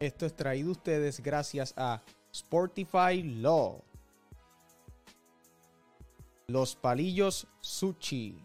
Esto 0.00 0.24
es 0.24 0.34
traído 0.34 0.70
ustedes 0.70 1.20
gracias 1.20 1.74
a 1.76 2.00
Sportify 2.34 3.22
Law. 3.22 3.82
Los 6.46 6.74
Palillos 6.74 7.46
Sushi. 7.60 8.42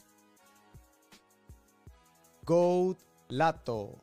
Goat 2.44 2.97
Lato. 3.29 3.96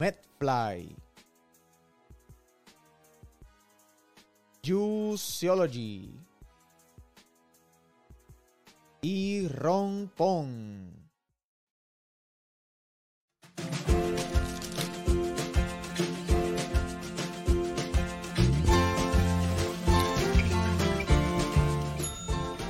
Medfly. 0.00 0.96
Juiceology. 4.66 6.18
Y 9.02 9.46
Ron 9.46 10.10
Pong. 10.16 11.09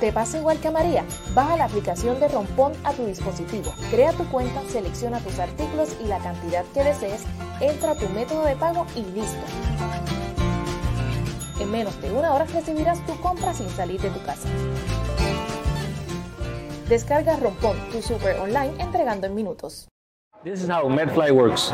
¿Te 0.01 0.11
pasa 0.11 0.39
igual 0.39 0.59
que 0.59 0.67
a 0.67 0.71
María? 0.71 1.05
Baja 1.35 1.57
la 1.57 1.65
aplicación 1.65 2.19
de 2.19 2.27
Rompón 2.27 2.73
a 2.83 2.91
tu 2.91 3.05
dispositivo, 3.05 3.71
crea 3.91 4.11
tu 4.13 4.25
cuenta, 4.31 4.59
selecciona 4.67 5.19
tus 5.19 5.37
artículos 5.37 5.95
y 6.03 6.07
la 6.07 6.17
cantidad 6.17 6.65
que 6.73 6.83
desees, 6.83 7.23
entra 7.59 7.91
a 7.91 7.95
tu 7.95 8.09
método 8.09 8.43
de 8.45 8.55
pago 8.55 8.87
y 8.95 9.03
listo. 9.03 9.37
En 11.59 11.69
menos 11.69 12.01
de 12.01 12.11
una 12.11 12.33
hora 12.33 12.45
recibirás 12.45 13.05
tu 13.05 13.15
compra 13.21 13.53
sin 13.53 13.69
salir 13.69 14.01
de 14.01 14.09
tu 14.09 14.19
casa. 14.23 14.49
Descarga 16.89 17.35
Rompón, 17.35 17.77
tu 17.91 18.01
super 18.01 18.39
online 18.39 18.73
entregando 18.79 19.27
en 19.27 19.35
minutos. 19.35 19.87
This 20.43 20.63
is 20.63 20.69
how 20.71 20.89
Medfly 20.89 21.29
works. 21.29 21.71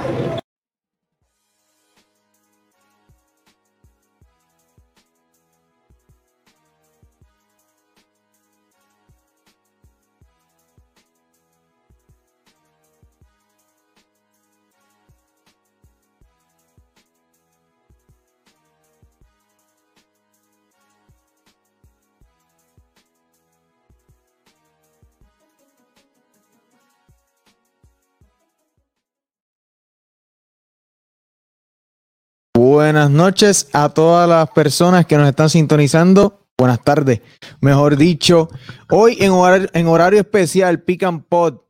Buenas 32.78 33.10
noches 33.10 33.70
a 33.74 33.90
todas 33.90 34.30
las 34.30 34.52
personas 34.52 35.08
que 35.08 35.18
nos 35.18 35.28
están 35.28 35.50
sintonizando. 35.50 36.46
Buenas 36.56 36.84
tardes, 36.84 37.22
mejor 37.60 37.98
dicho. 37.98 38.50
Hoy 38.92 39.18
en 39.20 39.32
horario, 39.32 39.68
en 39.74 39.88
horario 39.88 40.20
especial, 40.20 40.84
Pick 40.84 41.02
and 41.02 41.24
Pod, 41.28 41.62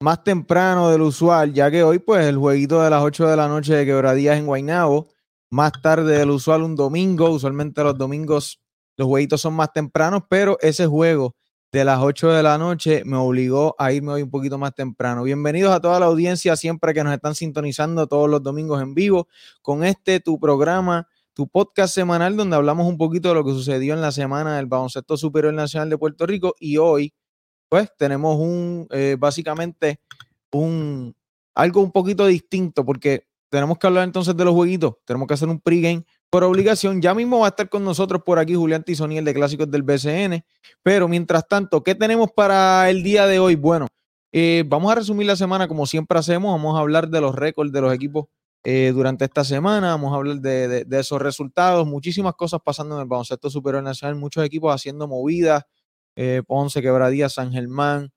más 0.00 0.24
temprano 0.24 0.90
del 0.90 1.02
usual, 1.02 1.52
ya 1.52 1.70
que 1.70 1.84
hoy, 1.84 2.00
pues, 2.00 2.26
el 2.26 2.36
jueguito 2.36 2.82
de 2.82 2.90
las 2.90 3.04
8 3.04 3.28
de 3.28 3.36
la 3.36 3.46
noche 3.46 3.76
de 3.76 3.86
quebradías 3.86 4.36
en 4.36 4.46
Guaynabo, 4.46 5.06
más 5.52 5.70
tarde 5.80 6.18
del 6.18 6.30
usual 6.30 6.64
un 6.64 6.74
domingo. 6.74 7.30
Usualmente 7.30 7.84
los 7.84 7.96
domingos 7.96 8.60
los 8.96 9.06
jueguitos 9.06 9.40
son 9.40 9.54
más 9.54 9.72
tempranos, 9.72 10.24
pero 10.28 10.58
ese 10.60 10.88
juego 10.88 11.36
de 11.74 11.84
las 11.84 11.98
8 11.98 12.30
de 12.30 12.44
la 12.44 12.56
noche 12.56 13.02
me 13.04 13.16
obligó 13.16 13.74
a 13.80 13.92
irme 13.92 14.12
hoy 14.12 14.22
un 14.22 14.30
poquito 14.30 14.58
más 14.58 14.72
temprano. 14.76 15.24
Bienvenidos 15.24 15.72
a 15.74 15.80
toda 15.80 15.98
la 15.98 16.06
audiencia, 16.06 16.54
siempre 16.54 16.94
que 16.94 17.02
nos 17.02 17.12
están 17.12 17.34
sintonizando 17.34 18.06
todos 18.06 18.30
los 18.30 18.40
domingos 18.44 18.80
en 18.80 18.94
vivo, 18.94 19.26
con 19.60 19.82
este 19.82 20.20
tu 20.20 20.38
programa, 20.38 21.08
tu 21.32 21.48
podcast 21.48 21.92
semanal, 21.92 22.36
donde 22.36 22.54
hablamos 22.54 22.86
un 22.86 22.96
poquito 22.96 23.30
de 23.30 23.34
lo 23.34 23.44
que 23.44 23.50
sucedió 23.50 23.92
en 23.92 24.00
la 24.00 24.12
semana 24.12 24.56
del 24.56 24.66
Baloncesto 24.66 25.16
Superior 25.16 25.52
Nacional 25.52 25.90
de 25.90 25.98
Puerto 25.98 26.26
Rico. 26.26 26.54
Y 26.60 26.76
hoy, 26.76 27.12
pues, 27.68 27.90
tenemos 27.98 28.38
un, 28.38 28.86
eh, 28.92 29.16
básicamente, 29.18 29.98
un, 30.52 31.12
algo 31.56 31.80
un 31.80 31.90
poquito 31.90 32.24
distinto, 32.26 32.84
porque 32.84 33.26
tenemos 33.48 33.78
que 33.78 33.86
hablar 33.88 34.04
entonces 34.04 34.36
de 34.36 34.44
los 34.44 34.54
jueguitos, 34.54 34.94
tenemos 35.04 35.26
que 35.26 35.34
hacer 35.34 35.48
un 35.48 35.58
pregame 35.58 36.06
por 36.34 36.42
obligación. 36.42 37.00
Ya 37.00 37.14
mismo 37.14 37.38
va 37.38 37.46
a 37.46 37.50
estar 37.50 37.68
con 37.68 37.84
nosotros 37.84 38.22
por 38.26 38.40
aquí 38.40 38.56
Julián 38.56 38.82
Tizoniel 38.82 39.24
de 39.24 39.32
Clásicos 39.32 39.70
del 39.70 39.84
BCN. 39.84 40.44
Pero 40.82 41.06
mientras 41.06 41.46
tanto, 41.46 41.84
¿qué 41.84 41.94
tenemos 41.94 42.28
para 42.32 42.90
el 42.90 43.04
día 43.04 43.28
de 43.28 43.38
hoy? 43.38 43.54
Bueno, 43.54 43.86
eh, 44.32 44.64
vamos 44.66 44.90
a 44.90 44.96
resumir 44.96 45.28
la 45.28 45.36
semana 45.36 45.68
como 45.68 45.86
siempre 45.86 46.18
hacemos. 46.18 46.50
Vamos 46.50 46.76
a 46.76 46.80
hablar 46.80 47.08
de 47.08 47.20
los 47.20 47.36
récords 47.36 47.70
de 47.70 47.80
los 47.80 47.94
equipos 47.94 48.24
eh, 48.64 48.90
durante 48.92 49.26
esta 49.26 49.44
semana. 49.44 49.90
Vamos 49.90 50.12
a 50.12 50.16
hablar 50.16 50.40
de, 50.40 50.84
esos 50.90 51.22
resultados. 51.22 51.86
Muchísimas 51.86 52.34
cosas 52.34 52.58
pasando 52.64 52.96
en 52.96 53.02
el 53.02 53.06
baloncesto 53.06 53.48
superior 53.48 53.84
nacional. 53.84 54.16
Muchos 54.16 54.44
equipos 54.44 54.74
haciendo 54.74 55.06
movidas. 55.06 55.62
Eh, 56.16 56.42
Ponce, 56.44 56.82
Quebradía, 56.82 57.28
San 57.28 57.52
Germán. 57.52 58.10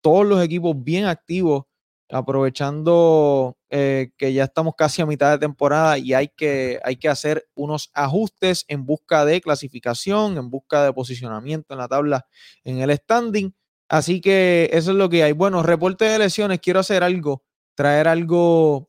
Todos 0.00 0.26
los 0.26 0.42
equipos 0.42 0.74
bien 0.82 1.04
activos 1.04 1.62
aprovechando 2.10 3.55
eh, 3.70 4.10
que 4.16 4.32
ya 4.32 4.44
estamos 4.44 4.74
casi 4.76 5.02
a 5.02 5.06
mitad 5.06 5.32
de 5.32 5.38
temporada 5.38 5.98
y 5.98 6.14
hay 6.14 6.28
que, 6.28 6.80
hay 6.84 6.96
que 6.96 7.08
hacer 7.08 7.48
unos 7.54 7.90
ajustes 7.94 8.64
en 8.68 8.86
busca 8.86 9.24
de 9.24 9.40
clasificación, 9.40 10.38
en 10.38 10.50
busca 10.50 10.84
de 10.84 10.92
posicionamiento 10.92 11.74
en 11.74 11.78
la 11.78 11.88
tabla, 11.88 12.26
en 12.64 12.78
el 12.78 12.96
standing. 12.96 13.54
Así 13.88 14.20
que 14.20 14.70
eso 14.72 14.92
es 14.92 14.96
lo 14.96 15.08
que 15.08 15.22
hay. 15.24 15.32
Bueno, 15.32 15.62
reporte 15.62 16.04
de 16.04 16.18
lesiones, 16.18 16.60
quiero 16.60 16.80
hacer 16.80 17.02
algo, 17.02 17.44
traer 17.74 18.08
algo 18.08 18.88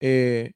eh, 0.00 0.52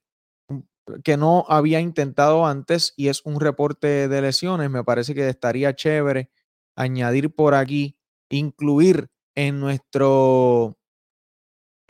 que 1.05 1.17
no 1.17 1.45
había 1.49 1.81
intentado 1.81 2.47
antes 2.47 2.93
y 2.97 3.09
es 3.09 3.23
un 3.25 3.41
reporte 3.41 4.09
de 4.09 4.23
lesiones. 4.23 4.71
Me 4.71 4.85
parece 4.85 5.15
que 5.15 5.29
estaría 5.29 5.75
chévere 5.75 6.31
añadir 6.77 7.35
por 7.35 7.55
aquí, 7.55 7.97
incluir 8.31 9.09
en 9.35 9.61
nuestro 9.61 10.77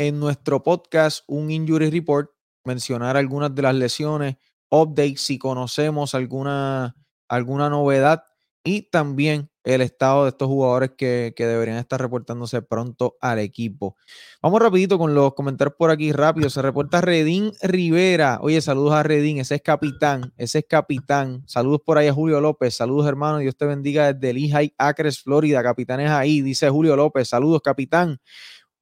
en 0.00 0.18
nuestro 0.18 0.62
podcast 0.62 1.24
un 1.26 1.50
injury 1.50 1.90
report, 1.90 2.30
mencionar 2.64 3.18
algunas 3.18 3.54
de 3.54 3.60
las 3.60 3.74
lesiones, 3.74 4.36
updates 4.70 5.20
si 5.20 5.38
conocemos 5.38 6.14
alguna, 6.14 6.96
alguna 7.28 7.68
novedad 7.68 8.24
y 8.64 8.88
también 8.90 9.50
el 9.62 9.82
estado 9.82 10.24
de 10.24 10.30
estos 10.30 10.48
jugadores 10.48 10.92
que, 10.96 11.34
que, 11.36 11.46
deberían 11.46 11.76
estar 11.76 12.00
reportándose 12.00 12.62
pronto 12.62 13.18
al 13.20 13.40
equipo. 13.40 13.96
Vamos 14.40 14.62
rapidito 14.62 14.98
con 14.98 15.14
los 15.14 15.34
comentarios 15.34 15.74
por 15.78 15.90
aquí 15.90 16.12
rápido. 16.12 16.48
Se 16.48 16.62
reporta 16.62 17.02
Redín 17.02 17.52
Rivera. 17.60 18.38
Oye, 18.40 18.62
saludos 18.62 18.94
a 18.94 19.02
Redín, 19.02 19.36
ese 19.36 19.56
es 19.56 19.62
capitán, 19.62 20.32
ese 20.38 20.60
es 20.60 20.64
capitán. 20.66 21.42
Saludos 21.46 21.82
por 21.84 21.98
ahí 21.98 22.08
a 22.08 22.14
Julio 22.14 22.40
López. 22.40 22.74
Saludos 22.74 23.06
hermano, 23.06 23.36
Dios 23.36 23.54
te 23.54 23.66
bendiga 23.66 24.14
desde 24.14 24.32
Lehigh 24.32 24.74
Acres, 24.78 25.20
Florida. 25.20 25.62
Capitán 25.62 26.00
es 26.00 26.10
ahí, 26.10 26.40
dice 26.40 26.70
Julio 26.70 26.96
López. 26.96 27.28
Saludos 27.28 27.60
capitán. 27.62 28.18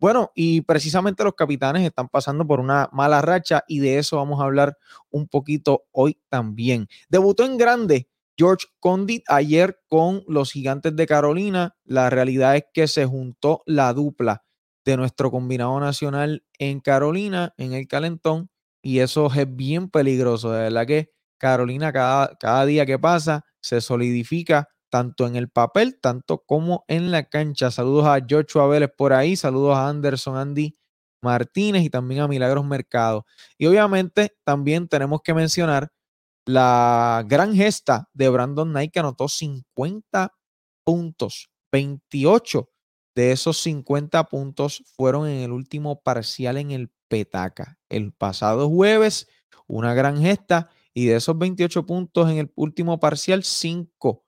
Bueno, 0.01 0.31
y 0.35 0.61
precisamente 0.61 1.25
los 1.25 1.35
capitanes 1.35 1.85
están 1.85 2.09
pasando 2.09 2.47
por 2.47 2.61
una 2.61 2.89
mala 2.93 3.21
racha 3.21 3.65
y 3.67 3.81
de 3.81 3.99
eso 3.99 4.17
vamos 4.17 4.41
a 4.41 4.45
hablar 4.45 4.77
un 5.11 5.27
poquito 5.27 5.85
hoy 5.91 6.21
también. 6.29 6.87
Debutó 7.09 7.45
en 7.45 7.57
grande 7.59 8.09
George 8.37 8.67
Condit 8.79 9.25
ayer 9.29 9.81
con 9.89 10.23
los 10.29 10.53
gigantes 10.53 10.95
de 10.95 11.07
Carolina. 11.07 11.77
La 11.85 12.11
realidad 12.11 12.55
es 12.57 12.65
que 12.73 12.87
se 12.87 13.05
juntó 13.07 13.63
la 13.67 13.93
dupla 13.93 14.45
de 14.85 14.97
nuestro 14.97 15.33
combinado 15.33 15.79
nacional 15.81 16.45
en 16.59 16.81
Carolina, 16.81 17.53
en 17.59 17.73
el 17.73 17.89
calentón, 17.89 18.51
y 18.81 19.01
eso 19.01 19.27
es 19.35 19.57
bien 19.57 19.91
peligroso. 19.91 20.53
De 20.53 20.63
verdad 20.63 20.87
que 20.87 21.11
Carolina 21.39 21.93
cada, 21.93 22.37
cada 22.37 22.65
día 22.65 22.87
que 22.87 22.99
pasa 22.99 23.45
se 23.61 23.81
solidifica 23.81 24.69
tanto 24.91 25.27
en 25.27 25.37
el 25.37 25.49
papel, 25.49 25.99
tanto 26.01 26.45
como 26.45 26.85
en 26.89 27.11
la 27.11 27.25
cancha. 27.25 27.71
Saludos 27.71 28.07
a 28.07 28.19
Joshua 28.29 28.67
Vélez 28.67 28.91
por 28.97 29.13
ahí, 29.13 29.37
saludos 29.37 29.77
a 29.77 29.89
Anderson 29.89 30.37
Andy 30.37 30.75
Martínez 31.23 31.83
y 31.83 31.91
también 31.91 32.23
a 32.23 32.29
Milagros 32.29 32.65
Mercado. 32.65 33.27
Y 33.57 33.67
obviamente 33.67 34.37
también 34.45 34.89
tenemos 34.89 35.21
que 35.23 35.35
mencionar 35.35 35.91
la 36.47 37.25
gran 37.27 37.55
gesta 37.55 38.09
de 38.15 38.29
Brandon 38.29 38.71
Knight 38.71 38.93
que 38.93 39.01
anotó 39.01 39.29
50 39.29 40.33
puntos, 40.85 41.51
28 41.71 42.71
de 43.15 43.33
esos 43.33 43.59
50 43.59 44.25
puntos 44.29 44.85
fueron 44.97 45.29
en 45.29 45.41
el 45.41 45.51
último 45.51 46.01
parcial 46.01 46.57
en 46.57 46.71
el 46.71 46.91
Petaca. 47.09 47.79
El 47.89 48.13
pasado 48.13 48.69
jueves, 48.69 49.29
una 49.67 49.93
gran 49.93 50.21
gesta 50.21 50.71
y 50.95 51.07
de 51.07 51.17
esos 51.17 51.37
28 51.37 51.85
puntos 51.85 52.31
en 52.31 52.39
el 52.39 52.53
último 52.55 53.01
parcial, 53.01 53.43
5 53.43 54.25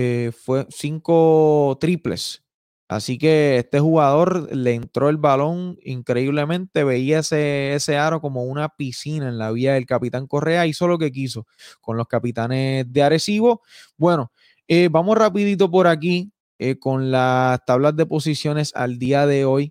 eh, 0.00 0.30
fue 0.30 0.64
cinco 0.70 1.76
triples. 1.80 2.44
Así 2.88 3.18
que 3.18 3.58
este 3.58 3.80
jugador 3.80 4.54
le 4.54 4.74
entró 4.74 5.08
el 5.08 5.16
balón 5.16 5.76
increíblemente, 5.82 6.84
veía 6.84 7.18
ese, 7.18 7.74
ese 7.74 7.96
aro 7.98 8.20
como 8.20 8.44
una 8.44 8.68
piscina 8.68 9.28
en 9.28 9.38
la 9.38 9.50
vía 9.50 9.74
del 9.74 9.86
capitán 9.86 10.28
Correa, 10.28 10.66
hizo 10.68 10.86
lo 10.86 10.98
que 10.98 11.10
quiso 11.10 11.46
con 11.80 11.96
los 11.96 12.06
capitanes 12.06 12.86
de 12.92 13.02
Arecibo. 13.02 13.62
Bueno, 13.96 14.30
eh, 14.68 14.88
vamos 14.88 15.18
rapidito 15.18 15.68
por 15.68 15.88
aquí 15.88 16.32
eh, 16.60 16.78
con 16.78 17.10
las 17.10 17.64
tablas 17.66 17.96
de 17.96 18.06
posiciones 18.06 18.72
al 18.76 19.00
día 19.00 19.26
de 19.26 19.44
hoy, 19.46 19.70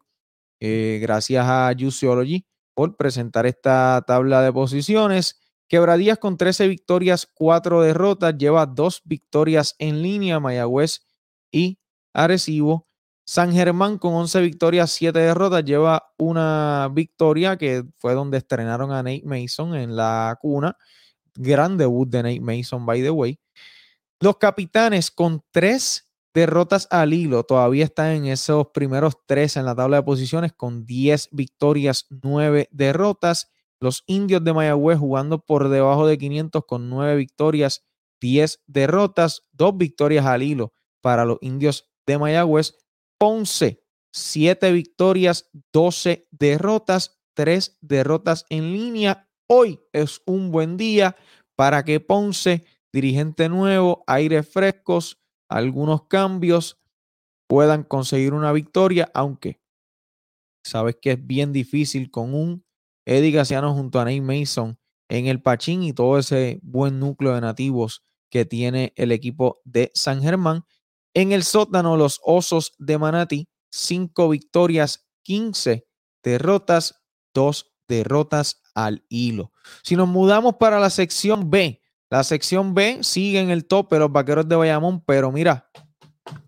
gracias 0.60 1.46
a 1.48 1.74
Juiceology. 1.78 2.46
por 2.74 2.98
presentar 2.98 3.46
esta 3.46 4.04
tabla 4.06 4.42
de 4.42 4.52
posiciones. 4.52 5.40
Quebradías 5.68 6.18
con 6.18 6.38
13 6.38 6.68
victorias, 6.68 7.28
4 7.34 7.82
derrotas, 7.82 8.38
lleva 8.38 8.66
dos 8.66 9.02
victorias 9.04 9.76
en 9.80 10.02
línea, 10.02 10.40
Mayagüez 10.40 11.02
y 11.52 11.80
Arecibo. 12.14 12.88
San 13.26 13.52
Germán 13.52 13.98
con 13.98 14.14
11 14.14 14.40
victorias, 14.40 14.92
7 14.92 15.20
derrotas, 15.20 15.66
lleva 15.66 16.14
una 16.18 16.90
victoria 16.94 17.58
que 17.58 17.84
fue 17.98 18.14
donde 18.14 18.38
estrenaron 18.38 18.94
a 18.94 19.04
Nate 19.04 19.24
Mason 19.26 19.76
en 19.76 19.98
la 19.98 20.38
cuna. 20.40 20.78
Gran 21.36 21.78
debut 21.78 22.08
de 22.08 22.24
Nate 22.24 22.40
Mason, 22.40 22.86
by 22.86 23.02
the 23.02 23.12
way. 23.12 23.38
Los 24.22 24.38
capitanes 24.38 25.12
con 25.12 25.44
3 25.52 26.08
derrotas 26.34 26.88
al 26.90 27.14
hilo, 27.14 27.44
todavía 27.44 27.84
están 27.84 28.12
en 28.12 28.26
esos 28.28 28.68
primeros 28.74 29.16
3 29.26 29.58
en 29.58 29.66
la 29.66 29.76
tabla 29.76 29.98
de 29.98 30.04
posiciones 30.04 30.54
con 30.54 30.86
10 30.86 31.30
victorias, 31.32 32.06
9 32.10 32.70
derrotas. 32.72 33.52
Los 33.80 34.04
indios 34.08 34.44
de 34.44 34.54
Mayagüez 34.54 34.98
jugando 34.98 35.40
por 35.40 35.70
debajo 35.70 36.08
de 36.08 36.18
500 36.18 36.64
con 36.66 36.90
9 36.90 37.16
victorias, 37.16 37.86
10 38.22 38.64
derrotas, 38.66 39.44
2 39.52 39.78
victorias 39.78 40.26
al 40.26 40.44
hilo 40.44 40.74
para 41.02 41.26
los 41.26 41.38
indios 41.42 41.90
de 42.08 42.18
Mayagüez. 42.18 42.76
Ponce, 43.20 43.84
7 44.14 44.72
victorias, 44.72 45.50
12 45.74 46.28
derrotas, 46.32 47.20
3 47.36 47.78
derrotas 47.82 48.46
en 48.50 48.74
línea. 48.74 49.30
Hoy 49.48 49.80
es 49.94 50.22
un 50.26 50.52
buen 50.52 50.78
día 50.78 51.16
para 51.56 51.86
que 51.86 52.00
Ponce, 52.00 52.66
dirigente 52.92 53.48
nuevo, 53.48 54.04
aires 54.08 54.50
frescos, 54.50 55.20
algunos 55.50 56.08
cambios, 56.08 56.80
puedan 57.48 57.84
conseguir 57.84 58.34
una 58.34 58.52
victoria, 58.52 59.10
aunque 59.14 59.60
sabes 60.66 60.98
que 61.02 61.14
es 61.14 61.26
bien 61.26 61.54
difícil 61.54 62.12
con 62.12 62.34
un 62.34 62.67
Eddie 63.08 63.32
Gaciano 63.32 63.74
junto 63.74 64.02
a 64.02 64.06
Nate 64.06 64.20
Mason 64.20 64.78
en 65.08 65.28
el 65.28 65.42
Pachín 65.42 65.82
y 65.82 65.94
todo 65.94 66.18
ese 66.18 66.60
buen 66.62 67.00
núcleo 67.00 67.34
de 67.34 67.40
nativos 67.40 68.04
que 68.30 68.44
tiene 68.44 68.92
el 68.98 69.14
equipo 69.14 69.62
de 69.64 69.92
San 69.94 70.22
Germán. 70.22 70.66
En 71.14 71.32
el 71.32 71.44
sótano, 71.44 71.96
los 71.96 72.20
Osos 72.22 72.74
de 72.78 72.98
Manati, 72.98 73.48
5 73.70 74.28
victorias, 74.28 75.08
15 75.24 75.88
derrotas, 76.22 77.02
2 77.34 77.74
derrotas 77.88 78.62
al 78.76 79.06
hilo. 79.08 79.54
Si 79.84 79.96
nos 79.96 80.10
mudamos 80.10 80.56
para 80.60 80.78
la 80.78 80.90
sección 80.90 81.50
B, 81.50 81.82
la 82.10 82.26
sección 82.26 82.74
B 82.74 83.00
sigue 83.04 83.40
en 83.40 83.52
el 83.52 83.68
top 83.68 83.90
de 83.94 84.00
los 84.00 84.12
Vaqueros 84.12 84.50
de 84.50 84.58
Bayamón, 84.58 85.02
pero 85.06 85.32
mira, 85.32 85.70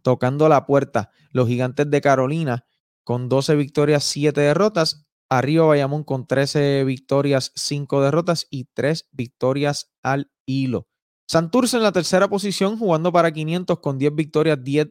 tocando 0.02 0.50
la 0.50 0.66
puerta, 0.66 1.10
los 1.32 1.48
Gigantes 1.48 1.90
de 1.90 2.02
Carolina 2.02 2.66
con 3.06 3.30
12 3.30 3.56
victorias, 3.56 4.04
7 4.04 4.42
derrotas. 4.42 5.09
Arriba 5.30 5.68
Bayamón 5.68 6.04
con 6.04 6.26
13 6.26 6.84
victorias, 6.86 7.52
5 7.56 8.02
derrotas 8.02 8.48
y 8.50 8.66
3 8.74 9.10
victorias 9.12 9.92
al 10.02 10.32
hilo. 10.48 10.88
Santurce 11.28 11.78
en 11.78 11.84
la 11.84 11.92
tercera 11.92 12.28
posición, 12.28 12.80
jugando 12.80 13.12
para 13.12 13.32
500 13.32 13.80
con 13.80 14.00
10 14.00 14.16
victorias, 14.16 14.58
10 14.64 14.88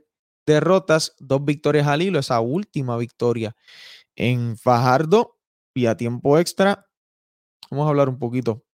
derrotas, 0.47 1.17
2 1.19 1.45
victorias 1.45 1.89
al 1.89 2.03
hilo. 2.03 2.21
Esa 2.21 2.39
última 2.39 2.97
victoria 2.97 3.57
en 4.15 4.57
Fajardo, 4.57 5.37
vía 5.75 5.97
tiempo 5.97 6.39
extra. 6.39 6.87
Vamos 7.71 7.87
a 7.87 7.89
hablar 7.89 8.09
un 8.09 8.21
poquito 8.21 8.65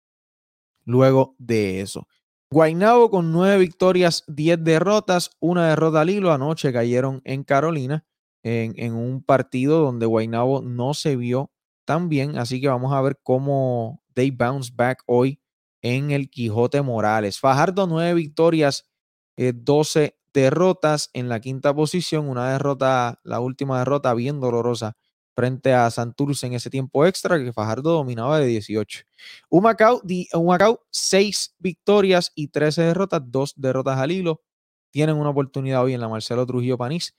luego 0.85 1.35
de 1.39 1.81
eso. 1.81 2.07
Guainabo 2.51 3.09
con 3.09 3.33
9 3.33 3.57
victorias, 3.57 4.25
10 4.27 4.63
derrotas, 4.63 5.31
una 5.41 5.71
derrota 5.71 6.03
al 6.03 6.11
hilo. 6.11 6.31
Anoche 6.31 6.75
cayeron 6.75 7.23
en 7.25 7.43
Carolina 7.43 8.05
en, 8.43 8.75
en 8.77 8.95
un 8.95 9.23
partido 9.23 9.81
donde 9.81 10.05
Guainabo 10.05 10.61
no 10.61 10.93
se 10.93 11.17
vio 11.17 11.54
tan 11.85 12.09
bien. 12.09 12.39
Así 12.39 12.61
que 12.61 12.69
vamos 12.69 12.93
a 12.93 13.01
ver 13.01 13.19
cómo 13.23 14.03
they 14.15 14.31
bounce 14.31 14.73
back 14.75 15.03
hoy 15.07 15.41
en 15.83 16.11
el 16.11 16.31
Quijote 16.31 16.83
Morales. 16.83 17.39
Fajardo, 17.39 17.87
nueve 17.87 18.15
victorias, 18.15 18.89
12 19.37 20.05
eh, 20.05 20.17
derrotas 20.33 21.11
en 21.13 21.29
la 21.29 21.41
quinta 21.41 21.75
posición. 21.75 22.29
Una 22.29 22.53
derrota, 22.53 23.21
la 23.25 23.41
última 23.41 23.79
derrota 23.79 24.15
bien 24.15 24.41
dolorosa 24.41 24.97
frente 25.37 25.73
a 25.73 25.91
Santurce 25.91 26.47
en 26.47 26.55
ese 26.55 26.71
tiempo 26.71 27.05
extra 27.07 27.43
que 27.43 27.53
Fajardo 27.53 27.93
dominaba 27.93 28.39
de 28.39 28.47
18. 28.47 29.01
Humacao, 29.51 30.01
Humacao 30.33 30.81
6 30.91 31.57
victorias 31.59 32.33
y 32.35 32.49
13 32.49 32.83
derrotas, 32.83 33.23
dos 33.25 33.55
derrotas 33.57 33.99
al 33.99 34.13
hilo. 34.13 34.43
Tienen 34.91 35.17
una 35.17 35.31
oportunidad 35.31 35.83
hoy 35.83 35.95
en 35.95 36.01
la 36.01 36.09
Marcelo 36.09 36.47
Trujillo 36.47 36.79
Panís 36.79 37.15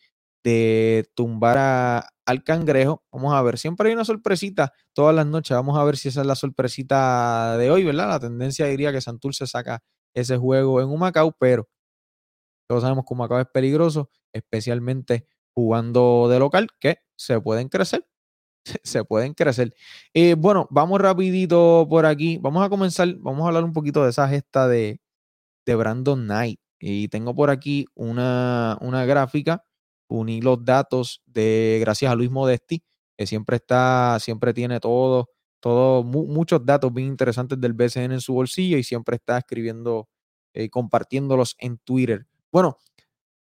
de 0.46 1.10
tumbar 1.16 2.06
al 2.26 2.44
cangrejo. 2.44 3.04
Vamos 3.12 3.34
a 3.34 3.42
ver, 3.42 3.58
siempre 3.58 3.90
hay 3.90 3.96
una 3.96 4.06
sorpresita 4.06 4.74
todas 4.94 5.14
las 5.16 5.26
noches. 5.26 5.58
Vamos 5.58 5.78
a 5.78 5.84
ver 5.84 5.98
si 5.98 6.10
esa 6.10 6.22
es 6.22 6.28
la 6.28 6.36
sorpresita 6.36 7.58
de 7.58 7.72
hoy, 7.72 7.84
¿verdad? 7.84 8.10
La 8.10 8.20
tendencia 8.20 8.68
diría 8.68 8.92
que 8.92 9.02
Santurce 9.02 9.48
saca 9.48 9.82
ese 10.14 10.38
juego 10.38 10.82
en 10.82 10.88
Humacao, 10.90 11.36
pero 11.40 11.68
todos 12.70 12.84
sabemos 12.84 13.06
que 13.08 13.14
Humacao 13.14 13.40
es 13.40 13.48
peligroso, 13.48 14.12
especialmente 14.34 15.28
jugando 15.56 16.28
de 16.30 16.40
local, 16.40 16.68
que 16.80 17.00
se 17.18 17.42
pueden 17.42 17.68
crecer. 17.68 18.08
Se 18.84 19.04
pueden 19.04 19.36
crecer. 19.36 19.76
Eh, 20.14 20.34
bueno, 20.36 20.68
vamos 20.72 21.00
rapidito 21.00 21.86
por 21.88 22.08
aquí. 22.08 22.40
Vamos 22.40 22.66
a 22.66 22.70
comenzar, 22.70 23.14
vamos 23.20 23.44
a 23.44 23.48
hablar 23.48 23.64
un 23.64 23.74
poquito 23.74 24.04
de 24.04 24.10
esa 24.10 24.28
gesta 24.28 24.68
de, 24.68 25.00
de 25.68 25.76
Brandon 25.76 26.24
Knight. 26.24 26.60
Y 26.80 27.08
tengo 27.10 27.36
por 27.36 27.52
aquí 27.52 27.86
una, 27.96 28.78
una 28.82 29.06
gráfica 29.06 29.64
uní 30.08 30.42
los 30.42 30.64
datos 30.64 31.22
de, 31.26 31.78
gracias 31.82 32.12
a 32.12 32.16
Luis 32.16 32.32
Modesti, 32.32 32.84
que 33.18 33.28
siempre 33.28 33.58
está, 33.58 34.18
siempre 34.20 34.54
tiene 34.54 34.80
todo, 34.80 35.30
todo 35.60 36.04
muchos 36.04 36.66
datos 36.66 36.94
bien 36.94 37.08
interesantes 37.08 37.60
del 37.60 37.74
BCN 37.74 38.14
en 38.14 38.22
su 38.22 38.34
bolsillo 38.34 38.78
y 38.78 38.84
siempre 38.84 39.16
está 39.16 39.38
escribiendo 39.38 40.10
y 40.54 40.64
eh, 40.64 40.70
compartiéndolos 40.70 41.56
en 41.60 41.78
Twitter. 41.80 42.26
Bueno, 42.52 42.78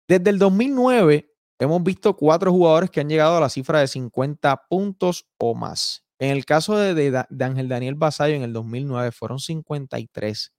desde 0.09 0.31
el 0.31 0.39
2009 0.39 1.31
hemos 1.59 1.83
visto 1.83 2.17
cuatro 2.17 2.53
jugadores 2.53 2.91
que 2.91 3.01
han 3.01 3.09
llegado 3.09 3.37
a 3.37 3.41
la 3.41 3.49
cifra 3.49 3.81
de 3.81 3.89
50 3.89 4.65
puntos 4.69 5.27
o 5.39 5.55
más. 5.55 6.05
En 6.19 6.31
el 6.31 6.45
caso 6.45 6.77
de, 6.77 6.95
de 6.95 7.45
Ángel 7.45 7.69
Daniel 7.69 7.95
Basayo 7.95 8.35
en 8.35 8.43
el 8.43 8.53
2009 8.53 9.13
fueron 9.13 9.39
53. 9.39 10.53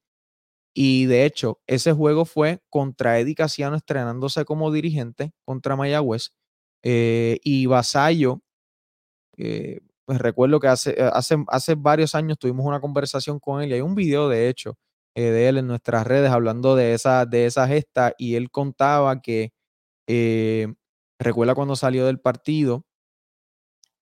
Y 0.78 1.06
de 1.06 1.26
hecho, 1.26 1.62
ese 1.68 1.94
juego 1.94 2.26
fue 2.26 2.62
contra 2.70 3.18
Eddie 3.20 3.34
Casiano 3.36 3.78
estrenándose 3.78 4.44
como 4.44 4.74
dirigente 4.74 5.32
contra 5.46 5.78
Mayagüez. 5.78 6.32
Eh, 6.84 7.40
y 7.44 7.66
Vasallo, 7.68 8.42
eh, 9.38 9.82
pues 10.06 10.20
recuerdo 10.20 10.60
que 10.60 10.68
hace, 10.68 10.92
eh, 10.92 11.10
hace, 11.14 11.38
hace, 11.48 11.76
varios 11.76 12.16
años 12.16 12.38
tuvimos 12.40 12.66
una 12.66 12.82
conversación 12.82 13.40
con 13.40 13.62
él 13.62 13.72
y 13.72 13.76
hay 13.76 13.82
un 13.82 13.96
video, 13.96 14.30
de 14.30 14.50
hecho, 14.50 14.78
de 15.16 15.48
él 15.48 15.58
en 15.60 15.68
nuestras 15.68 16.06
redes 16.06 16.30
hablando 16.32 16.76
de 16.76 16.94
esa, 16.94 17.26
de 17.26 17.46
esa 17.46 17.68
gesta 17.68 18.14
y 18.18 18.36
él 18.36 18.52
contaba 18.52 19.22
que 19.22 19.54
recuerda 21.20 21.56
cuando 21.56 21.76
salió 21.78 22.06
del 22.06 22.20
partido 22.20 22.86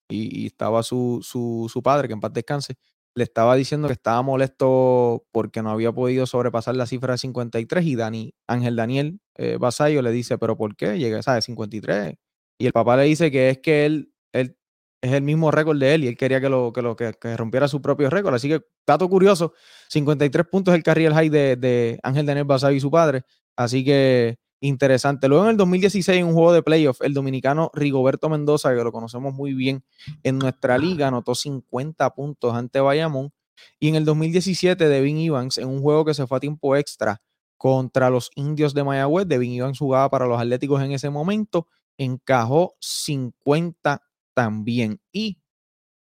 y, 0.09 0.47
estaba 0.47 0.83
su, 0.83 1.19
su, 1.24 1.69
su 1.71 1.83
padre, 1.83 2.07
que 2.07 2.13
en 2.15 2.19
paz 2.19 2.33
descanse, 2.33 2.75
le 3.15 3.24
estaba 3.24 3.55
diciendo 3.55 3.88
que 3.88 3.93
estaba 3.93 4.22
molesto 4.22 5.25
porque 5.32 5.62
no 5.62 5.72
había 5.72 5.91
podido 5.91 6.25
sobrepasar 6.25 6.75
la 6.75 6.86
cifra 6.86 7.13
de 7.13 7.20
53 7.20 7.86
y 7.86 7.96
Dani, 7.96 8.34
Ángel 8.48 8.75
Daniel 8.75 9.20
eh, 9.36 9.58
Basayo 9.60 10.01
le 10.01 10.12
dice, 10.12 10.38
pero 10.38 10.58
¿por 10.58 10.75
qué? 10.75 10.98
Llega 10.98 11.20
a 11.25 11.41
53. 11.41 12.15
Y 12.60 12.65
el 12.65 12.74
papá 12.74 12.98
le 12.98 13.03
dice 13.03 13.32
que 13.32 13.50
es 13.50 13.60
que 13.60 13.86
él, 13.86 14.13
él 14.32 14.58
es 15.01 15.12
el 15.12 15.22
mismo 15.22 15.51
récord 15.51 15.79
de 15.79 15.93
él 15.93 16.03
y 16.03 16.08
él 16.08 16.17
quería 16.17 16.41
que 16.41 16.50
lo 16.50 16.72
que, 16.74 16.82
lo, 16.82 16.96
que, 16.96 17.13
rompiera 17.38 17.67
su 17.67 17.82
propio 17.82 18.10
récord. 18.10 18.34
Así 18.34 18.48
que, 18.50 18.62
dato 18.88 19.10
curioso, 19.10 19.53
53 19.89 20.48
puntos 20.48 20.74
el 20.74 20.84
carril 20.84 21.13
high 21.13 21.29
de, 21.29 21.55
de 21.55 22.00
Ángel 22.03 22.25
Daniel 22.25 22.46
Basayo 22.46 22.75
y 22.75 22.79
su 22.79 22.89
padre. 22.89 23.24
Así 23.55 23.84
que 23.84 24.38
interesante. 24.63 25.27
Luego 25.27 25.43
en 25.43 25.51
el 25.51 25.58
2016, 25.58 26.20
en 26.20 26.25
un 26.25 26.34
juego 26.34 26.53
de 26.53 26.63
playoff, 26.63 27.01
el 27.01 27.13
dominicano 27.13 27.70
Rigoberto 27.74 28.29
Mendoza, 28.29 28.74
que 28.74 28.84
lo 28.84 28.91
conocemos 28.91 29.34
muy 29.34 29.53
bien 29.53 29.84
en 30.24 30.39
nuestra 30.39 30.77
liga, 30.77 31.10
anotó 31.10 31.36
50 31.36 32.10
puntos 32.12 32.53
ante 32.55 32.79
Bayamón. 32.79 33.34
Y 33.79 33.89
en 33.89 33.96
el 33.96 34.05
2017, 34.05 34.88
Devin 34.88 35.17
Evans, 35.17 35.58
en 35.58 35.67
un 35.67 35.82
juego 35.82 36.05
que 36.05 36.13
se 36.13 36.25
fue 36.27 36.38
a 36.38 36.39
tiempo 36.39 36.75
extra 36.75 37.22
contra 37.58 38.10
los 38.10 38.32
indios 38.36 38.74
de 38.74 38.84
Mayagüez, 38.84 39.27
Devin 39.27 39.53
Evans 39.53 39.79
jugaba 39.79 40.10
para 40.10 40.27
los 40.27 40.39
Atléticos 40.39 40.82
en 40.82 40.93
ese 40.93 41.10
momento, 41.10 41.67
encajó 41.98 42.75
50 42.79 44.01
también. 44.34 45.01
Y 45.12 45.39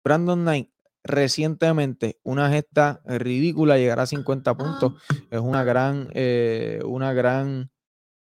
Brandon 0.04 0.40
Knight, 0.40 0.70
recientemente, 1.02 2.20
una 2.22 2.48
gesta 2.48 3.02
ridícula, 3.04 3.76
llegar 3.76 3.98
a 3.98 4.06
50 4.06 4.56
puntos, 4.56 4.94
es 5.30 5.40
una 5.40 5.64
gran, 5.64 6.08
eh, 6.14 6.80
una 6.84 7.12
gran 7.12 7.72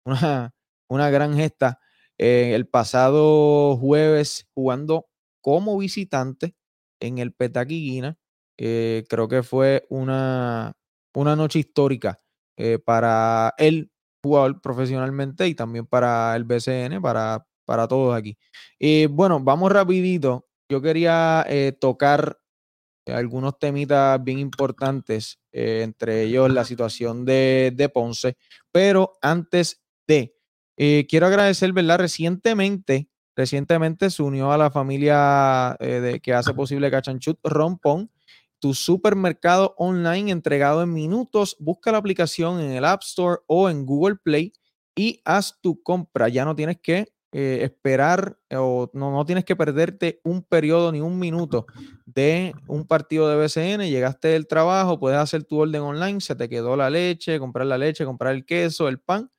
una, 0.04 0.54
una 0.88 1.10
gran 1.10 1.34
gesta. 1.36 1.80
Eh, 2.18 2.52
el 2.54 2.68
pasado 2.68 3.76
jueves 3.76 4.46
jugando 4.54 5.08
como 5.40 5.78
visitante 5.78 6.54
en 7.00 7.18
el 7.18 7.32
Petaquiguina. 7.32 8.16
Eh, 8.58 9.04
creo 9.08 9.28
que 9.28 9.42
fue 9.42 9.86
una, 9.88 10.74
una 11.14 11.34
noche 11.34 11.58
histórica 11.58 12.20
eh, 12.56 12.78
para 12.78 13.54
el 13.58 13.90
jugador 14.22 14.60
profesionalmente 14.60 15.48
y 15.48 15.54
también 15.54 15.86
para 15.86 16.36
el 16.36 16.44
BCN, 16.44 17.00
para, 17.02 17.44
para 17.64 17.88
todos 17.88 18.14
aquí. 18.14 18.36
bueno, 19.10 19.40
vamos 19.40 19.72
rapidito. 19.72 20.46
Yo 20.68 20.80
quería 20.80 21.44
tocar 21.80 22.38
algunos 23.06 23.58
temitas 23.58 24.22
bien 24.22 24.38
importantes, 24.38 25.38
eh, 25.52 25.82
entre 25.82 26.22
ellos 26.22 26.50
la 26.52 26.64
situación 26.64 27.24
de, 27.24 27.72
de 27.74 27.88
Ponce. 27.88 28.36
Pero 28.70 29.14
antes 29.20 29.81
eh, 30.76 31.06
quiero 31.08 31.26
agradecer, 31.26 31.72
¿verdad? 31.72 31.98
Recientemente, 31.98 33.08
recientemente 33.36 34.10
se 34.10 34.22
unió 34.22 34.52
a 34.52 34.58
la 34.58 34.70
familia 34.70 35.76
eh, 35.80 36.20
que 36.22 36.34
hace 36.34 36.54
posible 36.54 36.90
Cachanchut 36.90 37.38
Rompón, 37.44 38.10
tu 38.58 38.74
supermercado 38.74 39.74
online 39.76 40.30
entregado 40.30 40.82
en 40.82 40.92
minutos. 40.92 41.56
Busca 41.58 41.92
la 41.92 41.98
aplicación 41.98 42.60
en 42.60 42.72
el 42.72 42.84
App 42.84 43.02
Store 43.02 43.40
o 43.46 43.68
en 43.68 43.84
Google 43.84 44.16
Play 44.22 44.52
y 44.94 45.20
haz 45.24 45.60
tu 45.60 45.82
compra. 45.82 46.28
Ya 46.28 46.44
no 46.44 46.54
tienes 46.54 46.78
que 46.80 47.12
eh, 47.34 47.60
esperar 47.62 48.38
o 48.50 48.90
no, 48.92 49.10
no, 49.10 49.24
tienes 49.24 49.46
que 49.46 49.56
perderte 49.56 50.20
un 50.22 50.42
periodo 50.42 50.92
ni 50.92 51.00
un 51.00 51.18
minuto 51.18 51.64
de 52.04 52.54
un 52.68 52.86
partido 52.86 53.28
de 53.28 53.36
BCN. 53.36 53.88
Llegaste 53.88 54.28
del 54.28 54.46
trabajo, 54.46 55.00
puedes 55.00 55.18
hacer 55.18 55.44
tu 55.44 55.58
orden 55.58 55.80
online, 55.80 56.20
se 56.20 56.36
te 56.36 56.48
quedó 56.48 56.76
la 56.76 56.90
leche, 56.90 57.38
comprar 57.38 57.66
la 57.66 57.78
leche, 57.78 58.04
comprar 58.04 58.34
el 58.34 58.44
queso, 58.44 58.86
el 58.88 59.00
pan. 59.00 59.30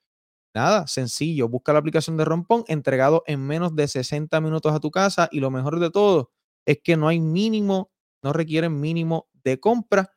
Nada, 0.54 0.86
sencillo. 0.88 1.50
Busca 1.50 1.74
la 1.74 1.80
aplicación 1.80 2.18
de 2.18 2.26
Rompón 2.26 2.64
entregado 2.68 3.24
en 3.26 3.46
menos 3.46 3.76
de 3.76 3.88
60 3.88 4.40
minutos 4.42 4.74
a 4.74 4.80
tu 4.80 4.92
casa 4.92 5.28
y 5.32 5.40
lo 5.40 5.50
mejor 5.50 5.80
de 5.80 5.90
todo 5.90 6.32
es 6.66 6.80
que 6.84 6.96
no 6.96 7.08
hay 7.08 7.20
mínimo, 7.20 7.92
no 8.22 8.34
requieren 8.34 8.80
mínimo 8.80 9.28
de 9.44 9.60
compra 9.60 10.12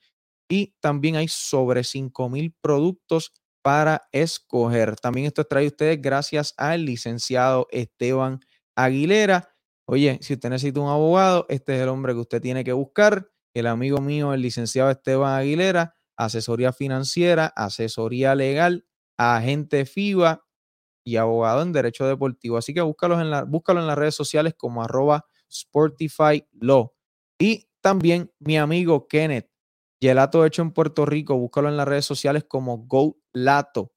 y 0.49 0.75
también 0.81 1.17
hay 1.17 1.29
sobre 1.29 1.85
5 1.85 2.29
mil 2.29 2.55
productos 2.61 3.33
para 3.63 4.03
escoger. 4.13 4.97
También 4.97 5.27
esto 5.27 5.43
a 5.43 5.61
ustedes 5.63 6.01
gracias 6.01 6.55
al 6.57 6.85
licenciado 6.85 7.67
Esteban 7.71 8.41
Aguilera. 8.77 9.49
Oye, 9.89 10.19
si 10.23 10.35
usted 10.35 10.51
necesita 10.51 10.81
un 10.81 10.89
abogado, 10.89 11.47
este 11.49 11.77
es 11.77 11.83
el 11.83 11.89
hombre 11.89 12.13
que 12.13 12.21
usted 12.21 12.41
tiene 12.41 12.63
que 12.63 12.73
buscar. 12.73 13.29
El 13.55 13.67
amigo 13.67 14.01
mío, 14.01 14.35
el 14.35 14.43
licenciado 14.43 14.91
Esteban 14.91 15.41
Aguilera, 15.41 15.97
asesoría 16.17 16.73
financiera, 16.73 17.47
asesoría 17.57 18.35
legal, 18.35 18.87
agente 19.17 19.87
FIBA 19.87 20.45
y 21.05 21.17
abogado 21.17 21.63
en 21.63 21.73
derecho 21.73 22.07
deportivo. 22.07 22.57
Así 22.57 22.75
que 22.75 22.81
en, 22.81 23.31
la, 23.31 23.45
búscalo 23.45 23.81
en 23.81 23.87
las 23.87 23.97
redes 23.97 24.15
sociales 24.15 24.55
como 24.57 24.83
arroba 24.83 25.25
Sportify 25.51 26.47
Law. 26.53 26.93
Y 27.39 27.69
también 27.81 28.33
mi 28.41 28.59
amigo 28.59 29.07
Kenneth, 29.07 29.49
Gelato 30.01 30.45
hecho 30.45 30.63
en 30.63 30.73
Puerto 30.73 31.07
Rico, 31.07 31.37
búscalo 31.37 31.69
en 31.69 31.77
las 31.77 31.87
redes 31.87 32.05
sociales 32.05 32.45
como 32.49 32.79
Go 32.79 33.19
Lato. 33.33 33.93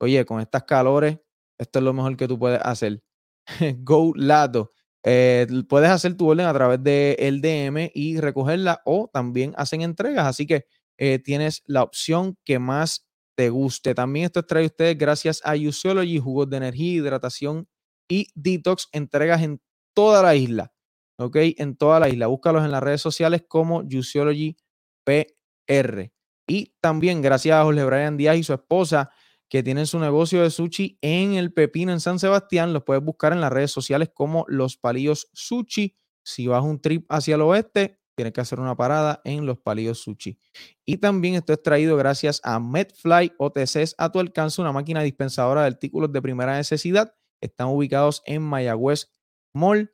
Oye, 0.00 0.24
con 0.24 0.40
estas 0.40 0.64
calores, 0.64 1.18
esto 1.58 1.78
es 1.80 1.84
lo 1.84 1.92
mejor 1.92 2.16
que 2.16 2.28
tú 2.28 2.38
puedes 2.38 2.60
hacer. 2.62 3.02
Go 3.78 4.12
Lato. 4.14 4.72
Eh, 5.04 5.46
puedes 5.68 5.90
hacer 5.90 6.16
tu 6.16 6.28
orden 6.28 6.46
a 6.46 6.52
través 6.52 6.82
de 6.82 7.16
el 7.18 7.40
DM 7.40 7.90
y 7.94 8.18
recogerla 8.20 8.82
o 8.84 9.08
también 9.12 9.54
hacen 9.56 9.82
entregas. 9.82 10.26
Así 10.26 10.46
que 10.46 10.66
eh, 10.96 11.18
tienes 11.18 11.62
la 11.66 11.82
opción 11.82 12.36
que 12.44 12.58
más 12.58 13.07
te 13.38 13.50
guste. 13.50 13.94
También 13.94 14.26
esto 14.26 14.44
trae 14.44 14.66
ustedes 14.66 14.98
gracias 14.98 15.40
a 15.44 15.54
Useology, 15.54 16.18
jugos 16.18 16.50
de 16.50 16.56
energía, 16.56 16.94
hidratación 16.94 17.68
y 18.08 18.26
detox, 18.34 18.88
entregas 18.90 19.42
en 19.42 19.62
toda 19.94 20.24
la 20.24 20.34
isla. 20.34 20.72
¿Ok? 21.20 21.36
En 21.56 21.76
toda 21.76 22.00
la 22.00 22.08
isla. 22.08 22.26
Búscalos 22.26 22.64
en 22.64 22.72
las 22.72 22.82
redes 22.82 23.00
sociales 23.00 23.44
como 23.46 23.84
Useology 23.96 24.56
PR. 25.04 26.10
Y 26.48 26.74
también 26.80 27.22
gracias 27.22 27.54
a 27.54 27.62
Jorge 27.62 27.84
Brian 27.84 28.16
Díaz 28.16 28.38
y 28.38 28.42
su 28.42 28.54
esposa 28.54 29.10
que 29.48 29.62
tienen 29.62 29.86
su 29.86 30.00
negocio 30.00 30.42
de 30.42 30.50
sushi 30.50 30.98
en 31.00 31.34
el 31.34 31.52
Pepino 31.52 31.92
en 31.92 32.00
San 32.00 32.18
Sebastián. 32.18 32.72
Los 32.72 32.82
puedes 32.82 33.04
buscar 33.04 33.32
en 33.32 33.40
las 33.40 33.52
redes 33.52 33.70
sociales 33.70 34.10
como 34.12 34.46
Los 34.48 34.76
Palillos 34.76 35.30
Sushi. 35.32 35.94
Si 36.24 36.48
vas 36.48 36.64
un 36.64 36.80
trip 36.80 37.06
hacia 37.08 37.36
el 37.36 37.42
oeste, 37.42 37.97
tienes 38.18 38.32
que 38.32 38.40
hacer 38.40 38.58
una 38.58 38.76
parada 38.76 39.20
en 39.22 39.46
Los 39.46 39.58
Palillos 39.60 40.00
Sushi. 40.00 40.40
Y 40.84 40.96
también 40.96 41.36
esto 41.36 41.52
es 41.52 41.62
traído 41.62 41.96
gracias 41.96 42.40
a 42.42 42.58
Medfly 42.58 43.32
OTCs 43.38 43.94
a 43.96 44.10
tu 44.10 44.18
alcance, 44.18 44.60
una 44.60 44.72
máquina 44.72 45.02
dispensadora 45.02 45.60
de 45.60 45.68
artículos 45.68 46.12
de 46.12 46.20
primera 46.20 46.56
necesidad. 46.56 47.14
Están 47.40 47.68
ubicados 47.68 48.24
en 48.26 48.42
Mayagüez 48.42 49.12
Mall, 49.54 49.92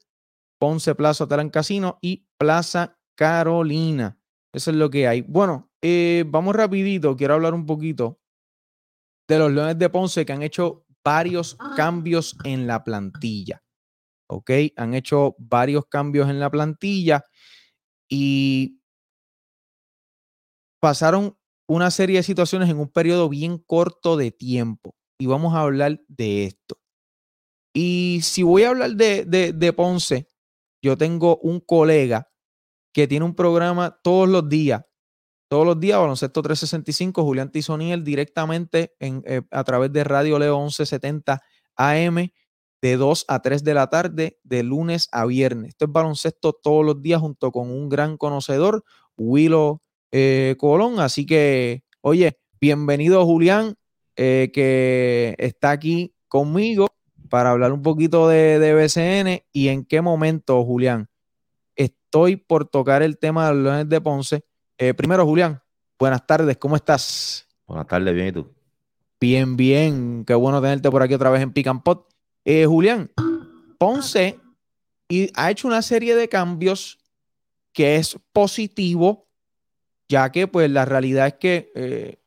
Ponce 0.59 0.95
Plaza 0.95 1.25
Hotel 1.25 1.51
Casino 1.51 1.99
y 2.01 2.27
Plaza 2.39 2.99
Carolina. 3.15 4.19
Eso 4.55 4.71
es 4.71 4.77
lo 4.79 4.89
que 4.89 5.07
hay. 5.07 5.21
Bueno, 5.21 5.71
eh, 5.83 6.25
vamos 6.27 6.57
rapidito. 6.57 7.15
Quiero 7.17 7.35
hablar 7.35 7.53
un 7.53 7.67
poquito 7.67 8.23
de 9.29 9.39
los 9.39 9.53
Leones 9.53 9.79
de 9.79 9.91
Ponce 9.91 10.25
que 10.25 10.33
han 10.33 10.43
hecho 10.43 10.87
varios 11.05 11.59
cambios 11.77 12.39
en 12.45 12.67
la 12.67 12.83
plantilla. 12.85 13.63
¿Ok? 14.31 14.51
Han 14.77 14.95
hecho 14.95 15.37
varios 15.39 15.85
cambios 15.91 16.31
en 16.31 16.41
la 16.41 16.51
plantilla 16.51 17.27
y 18.17 18.81
pasaron 20.81 21.37
una 21.67 21.91
serie 21.91 22.19
de 22.19 22.23
situaciones 22.23 22.71
en 22.71 22.79
un 22.79 22.89
periodo 22.89 23.29
bien 23.29 23.59
corto 23.59 24.17
de 24.17 24.31
tiempo. 24.31 24.95
Y 25.19 25.27
vamos 25.27 25.53
a 25.55 25.63
hablar 25.63 26.01
de 26.07 26.45
esto. 26.45 26.79
Y 27.75 28.21
si 28.23 28.45
voy 28.45 28.63
a 28.63 28.69
hablar 28.69 28.93
de, 28.93 29.25
de, 29.25 29.53
de 29.53 29.73
Ponce, 29.73 30.29
yo 30.81 30.97
tengo 30.97 31.39
un 31.39 31.59
colega 31.59 32.31
que 32.93 33.09
tiene 33.09 33.25
un 33.25 33.35
programa 33.35 33.99
todos 34.01 34.29
los 34.29 34.49
días. 34.49 34.85
Todos 35.51 35.67
los 35.67 35.81
días, 35.81 35.99
Baloncesto 35.99 36.41
365, 36.41 37.25
Julián 37.25 37.51
Tizoniel 37.51 38.05
directamente 38.05 38.95
en, 39.01 39.25
eh, 39.27 39.43
a 39.51 39.65
través 39.65 39.93
de 39.93 40.05
Radio 40.05 40.39
Leo 40.39 40.61
1170 40.61 41.43
AM 41.75 42.31
de 42.85 42.99
2 42.99 43.25
a 43.29 43.41
3 43.41 43.65
de 43.65 43.73
la 43.73 43.87
tarde, 43.87 44.39
de 44.45 44.63
lunes 44.63 45.09
a 45.11 45.25
viernes. 45.25 45.71
Esto 45.71 45.87
es 45.87 45.93
baloncesto 45.93 46.53
todos 46.53 46.85
los 46.85 47.01
días 47.01 47.19
junto 47.19 47.51
con 47.51 47.71
un 47.71 47.89
gran 47.89 48.19
conocedor, 48.19 48.85
Willow 49.17 49.81
eh, 50.13 50.55
Colón. 50.59 51.01
Así 51.01 51.25
que, 51.25 51.83
oye, 52.03 52.39
bienvenido 52.61 53.25
Julián, 53.25 53.77
eh, 54.17 54.51
que 54.53 55.35
está 55.39 55.71
aquí 55.71 56.13
conmigo 56.29 56.89
para 57.31 57.53
hablar 57.53 57.73
un 57.73 57.81
poquito 57.81 58.29
de, 58.29 58.59
de 58.59 58.75
BCN 58.75 59.47
y 59.51 59.69
en 59.69 59.87
qué 59.87 60.03
momento, 60.03 60.63
Julián, 60.63 61.09
estoy 61.77 62.37
por 62.37 62.69
tocar 62.69 63.03
el 63.03 63.17
tema 63.17 63.49
de 63.49 63.55
los 63.55 63.65
Leones 63.65 63.89
de 63.89 64.01
Ponce. 64.03 64.45
Eh, 64.77 64.93
primero, 64.93 65.25
Julián, 65.25 65.63
buenas 65.99 66.27
tardes, 66.27 66.59
¿cómo 66.59 66.77
estás? 66.77 67.49
Buenas 67.67 67.87
tardes, 67.87 68.15
bien, 68.15 68.27
¿y 68.27 68.33
tú? 68.33 68.53
Bien, 69.19 69.57
bien, 69.57 70.27
qué 70.27 70.35
bueno 70.35 70.61
tenerte 70.61 70.91
por 70.91 71.03
aquí 71.03 71.15
otra 71.15 71.31
vez 71.31 71.41
en 71.41 71.51
Pick 71.51 71.83
Pot. 71.83 72.14
Eh, 72.45 72.67
Julián, 72.67 73.11
Ponce 73.79 74.39
y 75.09 75.31
ha 75.35 75.51
hecho 75.51 75.69
una 75.69 75.83
serie 75.83 76.15
de 76.17 76.29
cambios 76.29 76.99
que 77.73 77.97
es 77.97 78.19
positivo, 78.33 79.29
ya 80.09 80.31
que 80.31 80.47
pues 80.47 80.71
la 80.71 80.85
realidad 80.85 81.27
es 81.27 81.35
que 81.35 81.73
eh, 81.75 82.19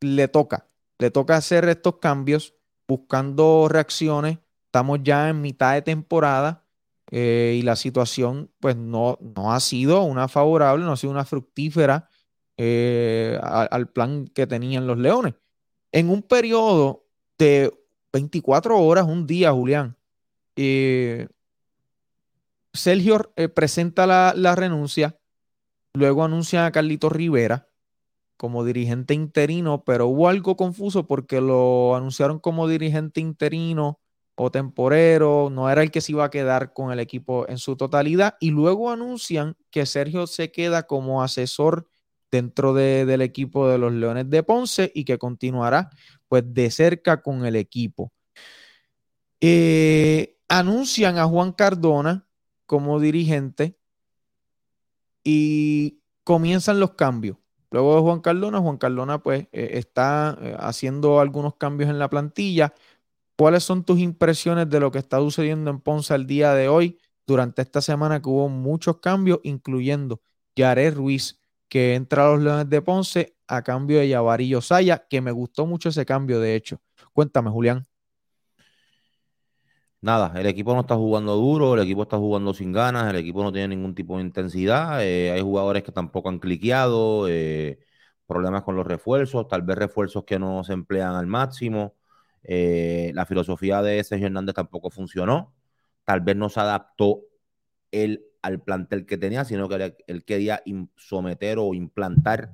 le 0.00 0.28
toca, 0.28 0.66
le 0.98 1.10
toca 1.10 1.36
hacer 1.36 1.68
estos 1.68 1.98
cambios 1.98 2.54
buscando 2.86 3.68
reacciones. 3.68 4.38
Estamos 4.66 5.00
ya 5.02 5.28
en 5.28 5.40
mitad 5.40 5.74
de 5.74 5.82
temporada 5.82 6.64
eh, 7.10 7.56
y 7.58 7.62
la 7.62 7.76
situación 7.76 8.50
pues 8.60 8.76
no, 8.76 9.18
no 9.20 9.52
ha 9.52 9.60
sido 9.60 10.02
una 10.02 10.28
favorable, 10.28 10.84
no 10.84 10.92
ha 10.92 10.96
sido 10.96 11.12
una 11.12 11.24
fructífera 11.24 12.08
eh, 12.56 13.38
al 13.40 13.88
plan 13.88 14.26
que 14.26 14.46
tenían 14.46 14.86
los 14.86 14.98
Leones. 14.98 15.34
En 15.92 16.10
un 16.10 16.22
periodo 16.22 17.06
de 17.38 17.72
24 18.12 18.78
horas, 18.78 19.06
un 19.06 19.26
día, 19.26 19.52
Julián, 19.52 19.96
eh, 20.56 21.28
Sergio 22.72 23.32
presenta 23.54 24.06
la, 24.06 24.32
la, 24.36 24.54
renuncia, 24.54 25.18
luego 25.94 26.24
anuncia 26.24 26.66
a 26.66 26.72
Carlito 26.72 27.08
Rivera 27.08 27.68
como 28.38 28.64
dirigente 28.64 29.14
interino, 29.14 29.82
pero 29.84 30.06
hubo 30.06 30.28
algo 30.28 30.56
confuso 30.56 31.06
porque 31.06 31.40
lo 31.40 31.96
anunciaron 31.96 32.38
como 32.38 32.68
dirigente 32.68 33.20
interino 33.20 34.00
o 34.36 34.50
temporero, 34.50 35.50
no 35.50 35.68
era 35.68 35.82
el 35.82 35.90
que 35.90 36.00
se 36.00 36.12
iba 36.12 36.24
a 36.24 36.30
quedar 36.30 36.72
con 36.72 36.92
el 36.92 37.00
equipo 37.00 37.46
en 37.48 37.58
su 37.58 37.76
totalidad. 37.76 38.36
Y 38.40 38.50
luego 38.50 38.92
anuncian 38.92 39.56
que 39.70 39.84
Sergio 39.84 40.28
se 40.28 40.52
queda 40.52 40.84
como 40.84 41.22
asesor 41.22 41.88
dentro 42.30 42.74
del 42.74 43.22
equipo 43.22 43.68
de 43.68 43.78
los 43.78 43.92
Leones 43.92 44.28
de 44.28 44.42
Ponce 44.42 44.90
y 44.94 45.04
que 45.04 45.18
continuará 45.18 45.90
pues 46.28 46.42
de 46.46 46.70
cerca 46.70 47.22
con 47.22 47.46
el 47.46 47.56
equipo. 47.56 48.12
Eh, 49.40 50.36
anuncian 50.48 51.18
a 51.18 51.26
Juan 51.26 51.52
Cardona 51.52 52.26
como 52.66 53.00
dirigente 53.00 53.78
y 55.24 56.00
comienzan 56.24 56.80
los 56.80 56.94
cambios. 56.94 57.36
Luego 57.70 57.96
de 57.96 58.02
Juan 58.02 58.20
Cardona, 58.20 58.60
Juan 58.60 58.78
Cardona 58.78 59.22
pues 59.22 59.42
eh, 59.52 59.70
está 59.74 60.38
eh, 60.40 60.56
haciendo 60.58 61.20
algunos 61.20 61.56
cambios 61.56 61.90
en 61.90 61.98
la 61.98 62.08
plantilla, 62.08 62.74
¿Cuáles 63.38 63.62
son 63.62 63.84
tus 63.84 64.00
impresiones 64.00 64.68
de 64.68 64.80
lo 64.80 64.90
que 64.90 64.98
está 64.98 65.18
sucediendo 65.18 65.70
en 65.70 65.78
Ponce 65.78 66.12
al 66.12 66.26
día 66.26 66.54
de 66.54 66.68
hoy, 66.68 66.98
durante 67.24 67.62
esta 67.62 67.80
semana 67.80 68.20
que 68.20 68.28
hubo 68.28 68.48
muchos 68.48 68.98
cambios, 68.98 69.38
incluyendo 69.44 70.20
Yaré 70.56 70.90
Ruiz, 70.90 71.37
que 71.68 71.94
entra 71.94 72.26
a 72.26 72.30
los 72.30 72.42
Leones 72.42 72.68
de 72.70 72.82
Ponce 72.82 73.36
a 73.46 73.62
cambio 73.62 73.98
de 74.00 74.08
Yavarillo 74.08 74.60
Saya, 74.60 75.06
que 75.08 75.20
me 75.20 75.32
gustó 75.32 75.66
mucho 75.66 75.90
ese 75.90 76.06
cambio, 76.06 76.40
de 76.40 76.54
hecho. 76.54 76.80
Cuéntame, 77.12 77.50
Julián. 77.50 77.86
nada, 80.00 80.32
el 80.38 80.46
equipo 80.46 80.74
no 80.74 80.80
está 80.80 80.96
jugando 80.96 81.34
duro, 81.36 81.74
el 81.74 81.80
equipo 81.82 82.02
está 82.02 82.16
jugando 82.18 82.54
sin 82.54 82.72
ganas, 82.72 83.08
el 83.10 83.16
equipo 83.16 83.42
no 83.42 83.52
tiene 83.52 83.68
ningún 83.68 83.94
tipo 83.94 84.16
de 84.16 84.22
intensidad, 84.24 85.04
eh, 85.04 85.30
hay 85.32 85.40
jugadores 85.42 85.82
que 85.82 85.92
tampoco 85.92 86.28
han 86.28 86.38
cliqueado, 86.38 87.28
eh, 87.28 87.78
problemas 88.26 88.62
con 88.62 88.76
los 88.76 88.86
refuerzos, 88.86 89.48
tal 89.48 89.62
vez 89.62 89.76
refuerzos 89.78 90.24
que 90.24 90.38
no 90.38 90.62
se 90.64 90.72
emplean 90.74 91.14
al 91.14 91.26
máximo, 91.26 91.96
eh, 92.42 93.10
la 93.14 93.26
filosofía 93.26 93.82
de 93.82 93.98
ese 94.00 94.16
Hernández 94.22 94.54
tampoco 94.54 94.90
funcionó, 94.90 95.54
tal 96.04 96.20
vez 96.20 96.36
no 96.36 96.48
se 96.48 96.60
adaptó 96.60 97.22
él 97.90 98.24
al 98.48 98.60
plantel 98.62 99.06
que 99.06 99.18
tenía, 99.18 99.44
sino 99.44 99.68
que 99.68 99.94
él 100.06 100.24
quería 100.24 100.62
someter 100.96 101.58
o 101.58 101.74
implantar 101.74 102.52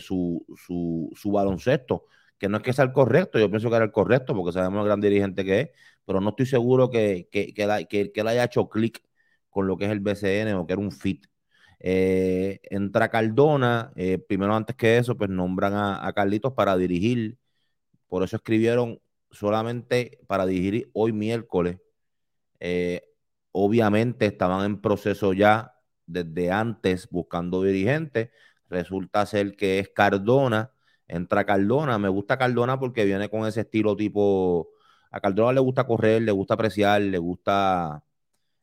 su, 0.00 0.44
su, 0.56 1.10
su 1.14 1.32
baloncesto 1.32 2.04
que 2.40 2.48
no 2.48 2.56
es 2.56 2.62
que 2.62 2.72
sea 2.72 2.86
el 2.86 2.92
correcto, 2.92 3.38
yo 3.38 3.50
pienso 3.50 3.68
que 3.68 3.76
era 3.76 3.84
el 3.84 3.92
correcto 3.92 4.34
porque 4.34 4.52
sabemos 4.52 4.80
el 4.80 4.86
gran 4.86 5.00
dirigente 5.00 5.44
que 5.44 5.60
es, 5.60 5.70
pero 6.06 6.20
no 6.22 6.30
estoy 6.30 6.46
seguro 6.46 6.90
que, 6.90 7.28
que, 7.30 7.52
que, 7.52 7.62
él 8.14 8.28
haya 8.28 8.44
hecho 8.44 8.68
clic 8.68 9.02
con 9.50 9.66
lo 9.66 9.76
que 9.76 9.84
es 9.84 9.90
el 9.90 10.00
BCN 10.00 10.54
o 10.54 10.66
que 10.66 10.72
era 10.72 10.80
un 10.80 10.90
fit. 10.90 11.26
Eh, 11.80 12.60
entra 12.64 13.10
Cardona, 13.10 13.92
eh, 13.94 14.18
primero 14.18 14.54
antes 14.54 14.74
que 14.74 14.96
eso, 14.98 15.16
pues 15.16 15.28
nombran 15.28 15.74
a, 15.74 16.12
Carlitos 16.14 16.54
para 16.54 16.76
dirigir, 16.78 17.38
por 18.08 18.22
eso 18.24 18.36
escribieron 18.36 19.00
solamente 19.30 20.18
para 20.26 20.46
dirigir 20.46 20.90
hoy 20.94 21.12
miércoles. 21.12 21.78
Eh, 22.60 23.02
obviamente 23.52 24.26
estaban 24.26 24.64
en 24.64 24.80
proceso 24.80 25.32
ya 25.32 25.74
desde 26.06 26.50
antes 26.50 27.08
buscando 27.10 27.62
dirigentes, 27.62 28.30
resulta 28.68 29.26
ser 29.26 29.56
que 29.56 29.78
es 29.78 29.88
Cardona, 29.90 30.72
entra 31.08 31.44
Cardona, 31.44 31.98
me 31.98 32.08
gusta 32.08 32.38
Cardona 32.38 32.78
porque 32.78 33.04
viene 33.04 33.28
con 33.28 33.46
ese 33.46 33.62
estilo 33.62 33.96
tipo 33.96 34.70
a 35.10 35.20
Cardona 35.20 35.52
le 35.52 35.60
gusta 35.60 35.86
correr, 35.86 36.22
le 36.22 36.32
gusta 36.32 36.54
apreciar, 36.54 37.02
le 37.02 37.18
gusta. 37.18 38.04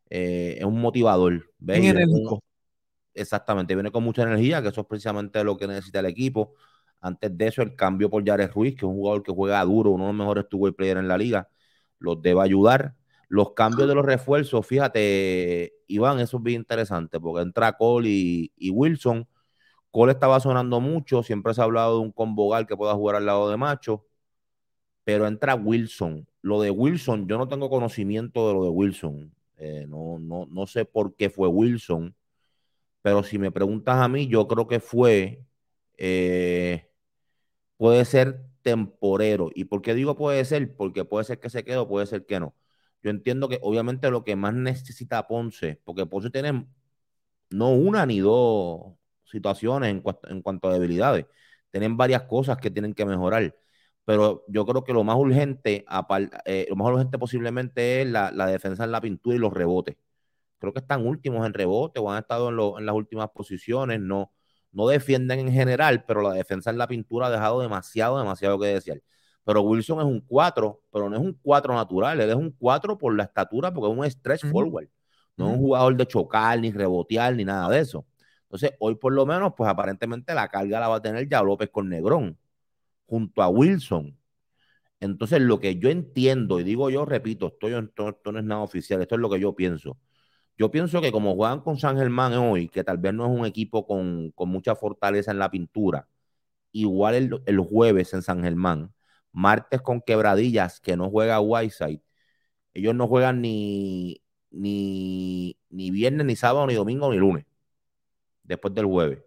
Eh, 0.09 0.55
es 0.59 0.65
un 0.65 0.79
motivador. 0.79 1.51
exactamente, 3.13 3.75
viene 3.75 3.91
con 3.91 4.03
mucha 4.03 4.23
energía, 4.23 4.61
que 4.61 4.69
eso 4.69 4.81
es 4.81 4.87
precisamente 4.87 5.43
lo 5.43 5.57
que 5.57 5.67
necesita 5.67 5.99
el 5.99 6.05
equipo. 6.05 6.53
Antes 7.01 7.37
de 7.37 7.47
eso, 7.47 7.61
el 7.61 7.75
cambio 7.75 8.09
por 8.09 8.25
Jared 8.25 8.51
Ruiz, 8.51 8.75
que 8.75 8.85
es 8.85 8.89
un 8.89 8.95
jugador 8.95 9.23
que 9.23 9.31
juega 9.31 9.63
duro, 9.65 9.91
uno 9.91 10.05
de 10.05 10.09
los 10.09 10.17
mejores 10.17 10.47
two 10.49 10.73
players 10.73 10.99
en 10.99 11.07
la 11.07 11.17
liga, 11.17 11.49
los 11.99 12.21
debe 12.21 12.41
ayudar. 12.41 12.95
Los 13.29 13.53
cambios 13.53 13.87
de 13.89 13.95
los 13.95 14.05
refuerzos, 14.05 14.65
fíjate, 14.65 15.73
Iván, 15.87 16.19
eso 16.19 16.37
es 16.37 16.43
bien 16.43 16.61
interesante, 16.61 17.19
porque 17.19 17.41
entra 17.41 17.73
Cole 17.73 18.09
y, 18.09 18.51
y 18.57 18.69
Wilson. 18.69 19.27
Cole 19.91 20.13
estaba 20.13 20.39
sonando 20.39 20.79
mucho, 20.81 21.23
siempre 21.23 21.53
se 21.53 21.61
ha 21.61 21.65
hablado 21.65 21.95
de 21.99 22.01
un 22.05 22.11
convogal 22.11 22.67
que 22.67 22.77
pueda 22.77 22.93
jugar 22.95 23.17
al 23.17 23.25
lado 23.25 23.49
de 23.49 23.57
Macho, 23.57 24.05
pero 25.03 25.27
entra 25.27 25.55
Wilson 25.55 26.27
lo 26.47 26.61
de 26.61 26.71
Wilson, 26.71 27.27
yo 27.27 27.37
no 27.37 27.47
tengo 27.47 27.69
conocimiento 27.69 28.47
de 28.47 28.53
lo 28.53 28.63
de 28.63 28.69
Wilson. 28.69 29.33
Eh, 29.57 29.85
no, 29.87 30.17
no, 30.19 30.47
no 30.49 30.67
sé 30.67 30.85
por 30.85 31.15
qué 31.15 31.29
fue 31.29 31.47
Wilson, 31.49 32.15
pero 33.01 33.23
si 33.23 33.39
me 33.39 33.51
preguntas 33.51 33.97
a 33.97 34.07
mí, 34.07 34.27
yo 34.27 34.47
creo 34.47 34.67
que 34.67 34.79
fue, 34.79 35.43
eh, 35.97 36.89
puede 37.77 38.05
ser 38.05 38.45
temporero. 38.63 39.49
¿Y 39.55 39.65
por 39.65 39.81
qué 39.81 39.93
digo 39.95 40.15
puede 40.15 40.45
ser? 40.45 40.75
Porque 40.75 41.05
puede 41.05 41.25
ser 41.25 41.39
que 41.39 41.49
se 41.49 41.63
quede 41.63 41.77
o 41.77 41.87
puede 41.87 42.07
ser 42.07 42.25
que 42.25 42.39
no. 42.39 42.55
Yo 43.07 43.11
entiendo 43.11 43.49
que 43.49 43.59
obviamente 43.63 44.11
lo 44.11 44.23
que 44.23 44.35
más 44.35 44.53
necesita 44.53 45.27
Ponce, 45.27 45.81
porque 45.85 46.05
Ponce 46.05 46.29
tiene 46.29 46.67
no 47.51 47.71
una 47.71 48.05
ni 48.05 48.19
dos 48.19 48.95
situaciones 49.25 49.91
en, 49.91 50.03
en 50.29 50.41
cuanto 50.41 50.69
a 50.69 50.73
debilidades, 50.73 51.25
tienen 51.71 51.97
varias 51.97 52.23
cosas 52.23 52.57
que 52.57 52.71
tienen 52.71 52.93
que 52.93 53.05
mejorar 53.05 53.55
pero 54.07 54.45
yo 54.47 54.65
creo 54.65 54.85
que 54.85 54.93
lo 54.93 55.03
más 55.03 55.17
urgente, 55.17 55.85
eh, 56.45 56.67
lo 56.69 56.75
más 56.77 56.93
urgente 56.93 57.17
posiblemente 57.19 58.01
es 58.03 58.07
la, 58.07 58.31
defensa 58.47 58.85
en 58.85 58.91
la 58.93 59.01
pintura 59.01 59.35
y 59.35 59.39
los 59.39 59.53
rebotes. 59.53 59.97
Creo 60.59 60.73
que 60.73 60.79
están 60.79 61.05
últimos 61.07 61.45
en 61.45 61.53
rebote 61.53 61.99
o 61.99 62.11
han 62.11 62.19
estado 62.19 62.49
en, 62.79 62.85
las 62.85 62.95
últimas 62.95 63.29
posiciones, 63.31 63.99
no, 64.01 64.33
no 64.71 64.87
defienden 64.87 65.39
en 65.41 65.51
general, 65.53 66.05
pero 66.07 66.21
la 66.21 66.33
defensa 66.33 66.69
en 66.71 66.77
la 66.79 66.87
pintura 66.87 67.27
ha 67.27 67.31
dejado 67.31 67.61
demasiado, 67.61 68.19
demasiado 68.19 68.59
que 68.59 68.67
desear. 68.67 69.01
Pero 69.47 69.61
Wilson 69.61 69.99
es 69.99 70.05
un 70.05 70.19
4, 70.19 70.81
pero 70.91 71.09
no 71.09 71.15
es 71.15 71.21
un 71.21 71.31
4 71.41 71.73
natural, 71.73 72.19
él 72.19 72.29
es 72.29 72.35
un 72.35 72.51
4 72.51 72.97
por 72.97 73.15
la 73.15 73.23
estatura, 73.23 73.73
porque 73.73 73.89
es 73.89 73.97
un 73.97 74.11
stretch 74.11 74.45
forward. 74.51 74.89
No 75.37 75.47
es 75.47 75.53
un 75.53 75.59
jugador 75.59 75.95
de 75.95 76.05
chocar, 76.05 76.59
ni 76.59 76.69
rebotear, 76.69 77.33
ni 77.33 77.45
nada 77.45 77.69
de 77.69 77.79
eso. 77.79 78.05
Entonces, 78.43 78.73
hoy 78.79 78.95
por 78.95 79.13
lo 79.13 79.25
menos, 79.25 79.53
pues 79.55 79.69
aparentemente 79.69 80.33
la 80.33 80.49
carga 80.49 80.81
la 80.81 80.89
va 80.89 80.97
a 80.97 81.01
tener 81.01 81.29
ya 81.29 81.41
López 81.43 81.69
con 81.71 81.87
Negrón 81.87 82.37
junto 83.05 83.41
a 83.41 83.47
Wilson. 83.49 84.17
Entonces, 84.99 85.41
lo 85.41 85.59
que 85.61 85.77
yo 85.77 85.89
entiendo, 85.89 86.59
y 86.59 86.63
digo 86.63 86.89
yo, 86.89 87.05
repito, 87.05 87.47
esto, 87.47 87.67
esto, 87.69 88.31
no 88.33 88.39
es 88.39 88.45
nada 88.45 88.61
oficial, 88.61 89.01
esto 89.01 89.15
es 89.15 89.21
lo 89.21 89.29
que 89.29 89.39
yo 89.39 89.55
pienso. 89.55 89.97
Yo 90.57 90.71
pienso 90.71 91.01
que 91.01 91.11
como 91.11 91.35
juegan 91.35 91.61
con 91.61 91.77
San 91.79 91.97
Germán 91.97 92.33
hoy, 92.33 92.67
que 92.69 92.83
tal 92.83 92.97
vez 92.97 93.13
no 93.13 93.25
es 93.25 93.39
un 93.39 93.45
equipo 93.45 93.87
con, 93.87 94.33
mucha 94.49 94.75
fortaleza 94.75 95.31
en 95.31 95.39
la 95.39 95.51
pintura, 95.51 96.09
igual 96.71 97.15
el, 97.45 97.59
jueves 97.59 98.13
en 98.13 98.21
San 98.23 98.43
Germán, 98.43 98.93
martes 99.31 99.81
con 99.81 100.01
Quebradillas, 100.01 100.79
que 100.81 100.97
no 100.97 101.09
juega 101.09 101.39
Whiteside, 101.41 102.01
ellos 102.73 102.95
no 102.95 103.07
juegan 103.07 103.41
ni, 103.41 104.21
ni, 104.51 105.57
ni 105.69 105.91
viernes, 105.91 106.25
ni 106.27 106.35
sábado, 106.35 106.67
ni 106.67 106.75
domingo, 106.75 107.11
ni 107.11 107.17
lunes, 107.17 107.45
después 108.43 108.73
del 108.73 108.85
jueves. 108.85 109.19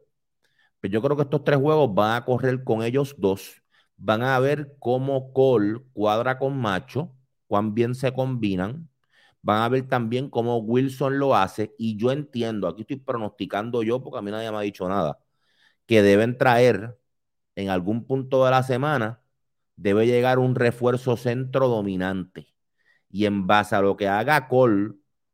Pero 0.80 0.92
yo 0.92 1.02
creo 1.02 1.16
que 1.16 1.24
estos 1.24 1.44
tres 1.44 1.58
juegos 1.58 1.94
van 1.94 2.16
a 2.16 2.24
correr 2.24 2.64
con 2.64 2.82
ellos 2.82 3.14
dos 3.18 3.60
van 4.00 4.22
a 4.22 4.38
ver 4.40 4.76
cómo 4.80 5.32
Cole 5.32 5.80
cuadra 5.92 6.38
con 6.38 6.58
Macho, 6.58 7.14
cuán 7.46 7.74
bien 7.74 7.94
se 7.94 8.12
combinan. 8.12 8.88
Van 9.42 9.62
a 9.62 9.68
ver 9.68 9.88
también 9.88 10.30
cómo 10.30 10.58
Wilson 10.58 11.18
lo 11.18 11.34
hace. 11.36 11.74
Y 11.78 11.96
yo 11.96 12.12
entiendo, 12.12 12.68
aquí 12.68 12.82
estoy 12.82 12.96
pronosticando 12.98 13.82
yo, 13.82 14.02
porque 14.02 14.18
a 14.18 14.22
mí 14.22 14.30
nadie 14.30 14.50
me 14.50 14.58
ha 14.58 14.60
dicho 14.62 14.88
nada, 14.88 15.18
que 15.86 16.02
deben 16.02 16.38
traer 16.38 16.98
en 17.56 17.70
algún 17.70 18.06
punto 18.06 18.44
de 18.44 18.50
la 18.52 18.62
semana, 18.62 19.22
debe 19.80 20.06
llegar 20.06 20.38
un 20.38 20.54
refuerzo 20.54 21.16
centro 21.16 21.68
dominante. 21.68 22.54
Y 23.08 23.24
en 23.24 23.46
base 23.46 23.74
a 23.74 23.80
lo 23.80 23.96
que 23.96 24.08
haga 24.08 24.46
Cole, 24.46 24.92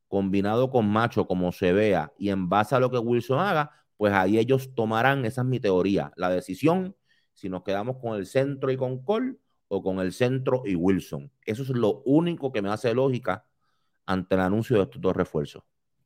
combinado 0.09 0.71
con 0.71 0.89
Macho, 0.89 1.27
como 1.27 1.53
se 1.53 1.73
vea, 1.73 2.13
y 2.19 2.31
en 2.31 2.49
base 2.49 2.75
a 2.75 2.81
lo 2.81 2.91
que 2.91 2.99
Wilson 2.99 3.41
haga, 3.41 3.71
pues 3.97 4.13
ahí 4.13 4.39
ellos 4.39 4.75
tomarán, 4.75 5.25
esa 5.25 5.41
es 5.41 5.47
mi 5.47 5.59
teoría, 5.59 6.13
la 6.17 6.31
decisión 6.31 6.95
si 7.33 7.51
nos 7.51 7.65
quedamos 7.65 7.99
con 7.99 8.17
el 8.17 8.25
centro 8.25 8.71
y 8.71 8.79
con 8.79 9.05
Cole 9.05 9.37
o 9.69 9.83
con 9.83 9.99
el 9.99 10.13
centro 10.13 10.63
y 10.65 10.75
Wilson. 10.75 11.31
Eso 11.45 11.65
es 11.65 11.69
lo 11.69 12.03
único 12.07 12.51
que 12.51 12.63
me 12.63 12.71
hace 12.71 12.95
lógica 12.95 13.45
ante 14.07 14.37
el 14.37 14.41
anuncio 14.41 14.77
de 14.77 14.85
estos 14.85 15.03
dos 15.03 15.15
refuerzos. 15.15 15.63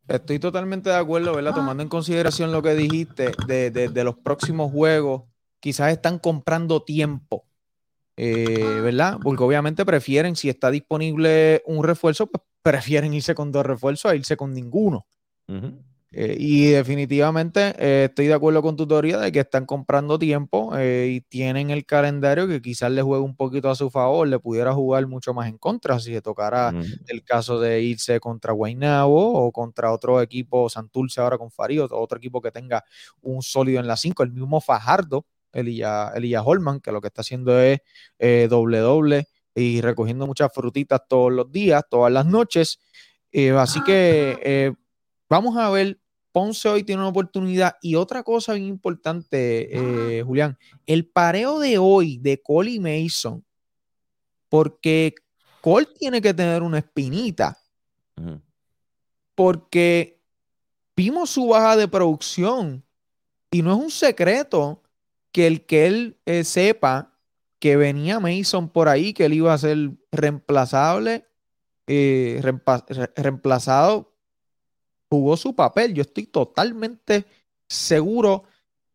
Estoy 0.08 0.40
totalmente 0.40 0.90
de 0.90 0.96
acuerdo, 0.96 1.34
¿verdad? 1.34 1.54
Tomando 1.54 1.84
en 1.84 1.88
consideración 1.88 2.50
lo 2.50 2.62
que 2.62 2.74
dijiste 2.74 3.30
de, 3.46 4.04
los 4.04 4.16
próximos 4.16 4.72
juegos, 4.72 5.22
quizás 5.60 5.92
están 5.92 6.18
comprando 6.18 6.82
tiempo, 6.82 7.44
eh, 8.22 8.80
¿verdad? 8.82 9.18
Porque 9.22 9.42
obviamente 9.42 9.86
prefieren, 9.86 10.36
si 10.36 10.50
está 10.50 10.70
disponible 10.70 11.62
un 11.64 11.82
refuerzo, 11.82 12.26
pues 12.26 12.44
prefieren 12.62 13.14
irse 13.14 13.34
con 13.34 13.50
dos 13.50 13.64
refuerzos 13.64 14.12
a 14.12 14.14
irse 14.14 14.36
con 14.36 14.52
ninguno. 14.52 15.06
Eh, 16.12 16.36
y 16.38 16.66
definitivamente 16.66 17.74
eh, 17.78 18.04
estoy 18.10 18.26
de 18.26 18.34
acuerdo 18.34 18.60
con 18.60 18.76
tu 18.76 18.86
teoría 18.86 19.18
de 19.18 19.32
que 19.32 19.40
están 19.40 19.64
comprando 19.64 20.18
tiempo 20.18 20.72
y 20.78 21.22
tienen 21.22 21.70
el 21.70 21.86
calendario 21.86 22.46
que 22.46 22.60
quizás 22.60 22.90
le 22.90 23.00
juegue 23.00 23.24
un 23.24 23.34
poquito 23.36 23.70
a 23.70 23.74
su 23.74 23.90
favor, 23.90 24.28
le 24.28 24.38
pudiera 24.38 24.74
jugar 24.74 25.06
mucho 25.06 25.32
más 25.32 25.48
en 25.48 25.56
contra 25.56 25.98
si 25.98 26.12
se 26.12 26.20
tocara 26.20 26.74
el 27.06 27.24
caso 27.24 27.58
de 27.58 27.80
irse 27.80 28.20
contra 28.20 28.52
Guaynabo 28.52 29.32
o 29.32 29.50
contra 29.50 29.92
otro 29.92 30.20
equipo, 30.20 30.68
Santurce 30.68 31.20
ahora 31.20 31.38
con 31.38 31.50
Farío, 31.50 31.88
otro 31.90 32.18
equipo 32.18 32.42
que 32.42 32.50
tenga 32.52 32.84
un 33.22 33.40
sólido 33.40 33.80
en 33.80 33.86
la 33.86 33.96
5, 33.96 34.22
el 34.22 34.32
mismo 34.32 34.60
Fajardo, 34.60 35.24
Elías 35.52 36.42
Holman, 36.44 36.80
que 36.80 36.92
lo 36.92 37.00
que 37.00 37.08
está 37.08 37.22
haciendo 37.22 37.58
es 37.60 37.80
doble 38.48 38.78
doble 38.78 39.28
y 39.54 39.80
recogiendo 39.80 40.26
muchas 40.26 40.52
frutitas 40.54 41.00
todos 41.08 41.32
los 41.32 41.50
días, 41.50 41.82
todas 41.90 42.12
las 42.12 42.26
noches. 42.26 42.78
así 43.58 43.82
que 43.84 44.74
vamos 45.28 45.56
a 45.56 45.70
ver 45.70 46.00
Ponce 46.32 46.68
hoy 46.68 46.84
tiene 46.84 47.02
una 47.02 47.10
oportunidad. 47.10 47.76
Y 47.82 47.96
otra 47.96 48.22
cosa 48.22 48.54
bien 48.54 48.66
importante, 48.66 50.18
eh, 50.18 50.22
Julián, 50.22 50.56
el 50.86 51.06
pareo 51.06 51.58
de 51.58 51.78
hoy 51.78 52.18
de 52.18 52.40
Cole 52.40 52.72
y 52.72 52.80
Mason, 52.80 53.44
porque 54.48 55.14
Cole 55.60 55.88
tiene 55.98 56.20
que 56.20 56.34
tener 56.34 56.62
una 56.62 56.78
espinita, 56.78 57.58
porque 59.34 60.20
vimos 60.94 61.30
su 61.30 61.48
baja 61.48 61.76
de 61.76 61.88
producción 61.88 62.84
y 63.50 63.62
no 63.62 63.72
es 63.72 63.78
un 63.78 63.90
secreto 63.90 64.82
que 65.32 65.46
el 65.46 65.66
que 65.66 65.86
él 65.86 66.18
eh, 66.26 66.44
sepa 66.44 67.12
que 67.58 67.76
venía 67.76 68.20
Mason 68.20 68.68
por 68.68 68.88
ahí, 68.88 69.12
que 69.12 69.26
él 69.26 69.34
iba 69.34 69.52
a 69.52 69.58
ser 69.58 69.92
reemplazable, 70.10 71.26
eh, 71.86 72.40
reemplazado 73.16 74.14
jugó 75.10 75.36
su 75.36 75.54
papel. 75.54 75.92
Yo 75.92 76.02
estoy 76.02 76.24
totalmente 76.24 77.26
seguro 77.68 78.44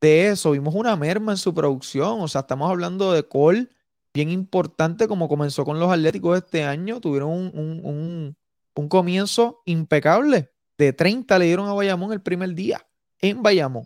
de 0.02 0.30
eso. 0.30 0.52
Vimos 0.52 0.74
una 0.74 0.96
merma 0.96 1.34
en 1.34 1.38
su 1.38 1.54
producción. 1.54 2.22
O 2.22 2.28
sea, 2.28 2.42
estamos 2.42 2.70
hablando 2.70 3.12
de 3.12 3.28
Cole, 3.28 3.68
bien 4.14 4.32
importante, 4.32 5.08
como 5.08 5.28
comenzó 5.28 5.66
con 5.66 5.80
los 5.80 5.92
Atléticos 5.92 6.38
este 6.38 6.64
año. 6.64 7.02
Tuvieron 7.02 7.30
un, 7.30 8.36
un 8.74 8.90
comienzo 8.90 9.62
impecable. 9.66 10.52
De 10.78 10.94
30 10.94 11.38
le 11.40 11.46
dieron 11.46 11.68
a 11.68 11.74
Bayamón 11.74 12.12
el 12.14 12.22
primer 12.22 12.54
día 12.54 12.86
en 13.20 13.44
Bayamón. 13.44 13.86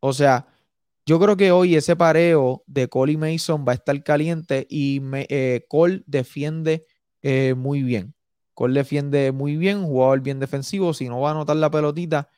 O 0.00 0.12
sea, 0.12 0.46
yo 1.06 1.20
creo 1.20 1.36
que 1.36 1.52
hoy 1.52 1.76
ese 1.76 1.94
pareo 1.94 2.64
de 2.66 2.88
Cole 2.88 3.12
y 3.12 3.16
Mason 3.16 3.64
va 3.66 3.72
a 3.72 3.76
estar 3.76 4.02
caliente 4.02 4.66
y 4.68 5.00
eh, 5.28 5.64
Cole 5.68 6.02
defiende 6.06 6.84
eh, 7.22 7.54
muy 7.54 7.82
bien. 7.84 8.14
Cole 8.54 8.74
defiende 8.74 9.30
muy 9.30 9.56
bien, 9.56 9.84
jugador 9.84 10.20
bien 10.20 10.40
defensivo. 10.40 10.92
Si 10.94 11.08
no 11.08 11.20
va 11.20 11.28
a 11.28 11.32
anotar 11.32 11.56
la 11.56 11.70
pelotita, 11.70 12.28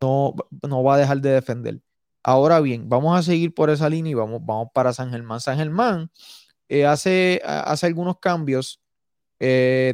no, 0.00 0.34
no 0.62 0.82
va 0.82 0.96
a 0.96 0.98
dejar 0.98 1.22
de 1.22 1.30
defender. 1.30 1.80
Ahora 2.22 2.60
bien, 2.60 2.88
vamos 2.90 3.18
a 3.18 3.22
seguir 3.22 3.54
por 3.54 3.70
esa 3.70 3.88
línea 3.88 4.10
y 4.10 4.14
vamos, 4.14 4.44
vamos 4.44 4.68
para 4.74 4.92
San 4.92 5.10
Germán. 5.10 5.40
San 5.40 5.56
Germán 5.56 6.10
eh, 6.68 6.84
hace, 6.84 7.40
hace 7.44 7.86
algunos 7.86 8.18
cambios 8.18 8.82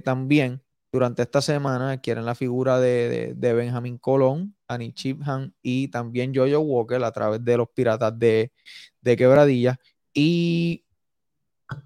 también 0.05 0.63
durante 0.94 1.22
esta 1.22 1.42
semana. 1.42 2.00
Quieren 2.00 2.24
la 2.24 2.37
figura 2.37 2.78
de, 2.78 3.35
de 3.37 3.52
Benjamín 3.52 3.98
Colón, 3.98 4.54
Annie 4.68 4.92
Chiphan 4.92 5.52
y 5.61 5.88
también 5.88 6.33
Jojo 6.33 6.61
Walker 6.61 7.02
a 7.02 7.11
través 7.11 7.44
de 7.44 7.57
los 7.57 7.68
Piratas 7.68 8.16
de, 8.16 8.52
de 9.00 9.16
Quebradilla. 9.16 9.80
Y 10.12 10.85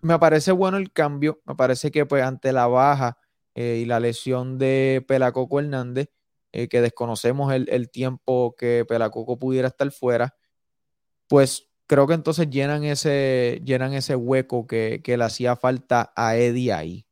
me 0.03 0.18
parece 0.18 0.53
bueno 0.53 0.77
el 0.77 0.92
cambio. 0.92 1.40
Me 1.47 1.55
parece 1.55 1.90
que 1.90 2.05
pues 2.05 2.23
ante 2.23 2.53
la 2.53 2.66
baja 2.66 3.16
eh, 3.55 3.81
y 3.83 3.87
la 3.87 3.99
lesión 3.99 4.59
de 4.59 5.03
Pelacoco 5.09 5.59
Hernández, 5.59 6.11
eh, 6.53 6.68
que 6.68 6.83
desconocemos 6.83 7.51
el, 7.55 7.90
tiempo 7.90 8.55
que 8.59 8.85
Pelacoco 8.87 9.38
pudiera 9.38 9.68
estar 9.68 9.90
fuera, 9.90 10.37
pues 11.29 11.71
creo 11.87 12.07
que 12.07 12.14
entonces 12.14 12.51
llenan 12.51 12.85
ese, 12.85 13.62
llenan 13.64 13.94
ese 13.94 14.16
hueco 14.16 14.66
que, 14.66 15.01
que 15.03 15.16
le 15.16 15.25
hacía 15.25 15.57
falta 15.57 16.12
a 16.14 16.37
Eddie 16.37 16.75
ahí. 16.75 17.08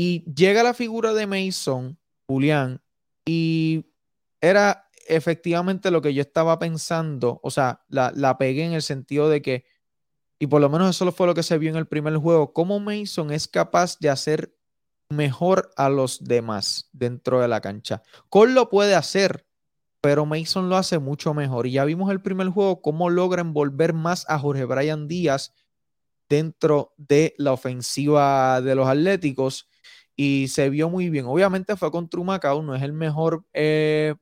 Y 0.00 0.22
llega 0.32 0.62
la 0.62 0.74
figura 0.74 1.12
de 1.12 1.26
Mason, 1.26 1.98
Julián, 2.28 2.80
y 3.26 3.86
era 4.40 4.88
efectivamente 5.08 5.90
lo 5.90 6.00
que 6.00 6.14
yo 6.14 6.22
estaba 6.22 6.60
pensando, 6.60 7.40
o 7.42 7.50
sea, 7.50 7.82
la, 7.88 8.38
pegué 8.38 8.64
en 8.64 8.74
el 8.74 8.82
sentido 8.82 9.28
de 9.28 9.42
que, 9.42 9.64
y 10.38 10.46
por 10.46 10.60
lo 10.60 10.68
menos 10.68 10.88
eso 10.88 11.10
fue 11.10 11.26
lo 11.26 11.34
que 11.34 11.42
se 11.42 11.58
vio 11.58 11.70
en 11.70 11.76
el 11.76 11.88
primer 11.88 12.16
juego, 12.16 12.52
cómo 12.52 12.78
Mason 12.78 13.32
es 13.32 13.48
capaz 13.48 13.98
de 13.98 14.08
hacer 14.08 14.54
mejor 15.08 15.72
a 15.76 15.88
los 15.88 16.22
demás 16.22 16.90
dentro 16.92 17.40
de 17.40 17.48
la 17.48 17.60
cancha. 17.60 18.04
Cole 18.28 18.52
lo 18.52 18.70
puede 18.70 18.94
hacer, 18.94 19.48
pero 20.00 20.26
Mason 20.26 20.68
lo 20.68 20.76
hace 20.76 21.00
mucho 21.00 21.34
mejor. 21.34 21.66
Y 21.66 21.72
ya 21.72 21.84
vimos 21.84 22.08
el 22.12 22.22
primer 22.22 22.50
juego 22.50 22.82
cómo 22.82 23.10
logra 23.10 23.40
envolver 23.40 23.94
más 23.94 24.26
a 24.28 24.38
Jorge 24.38 24.64
Brian 24.64 25.08
Díaz 25.08 25.54
dentro 26.28 26.94
de 26.98 27.34
la 27.36 27.50
ofensiva 27.50 28.60
de 28.60 28.76
los 28.76 28.86
Atléticos 28.86 29.67
y 30.20 30.48
se 30.48 30.68
vio 30.68 30.90
muy 30.90 31.10
bien. 31.10 31.26
Obviamente 31.26 31.76
fue 31.76 31.92
contra 31.92 32.20
Macao, 32.20 32.60
no 32.60 32.74
es 32.74 32.82
el 32.82 32.92
mejor 32.92 33.44
eh, 33.52 34.16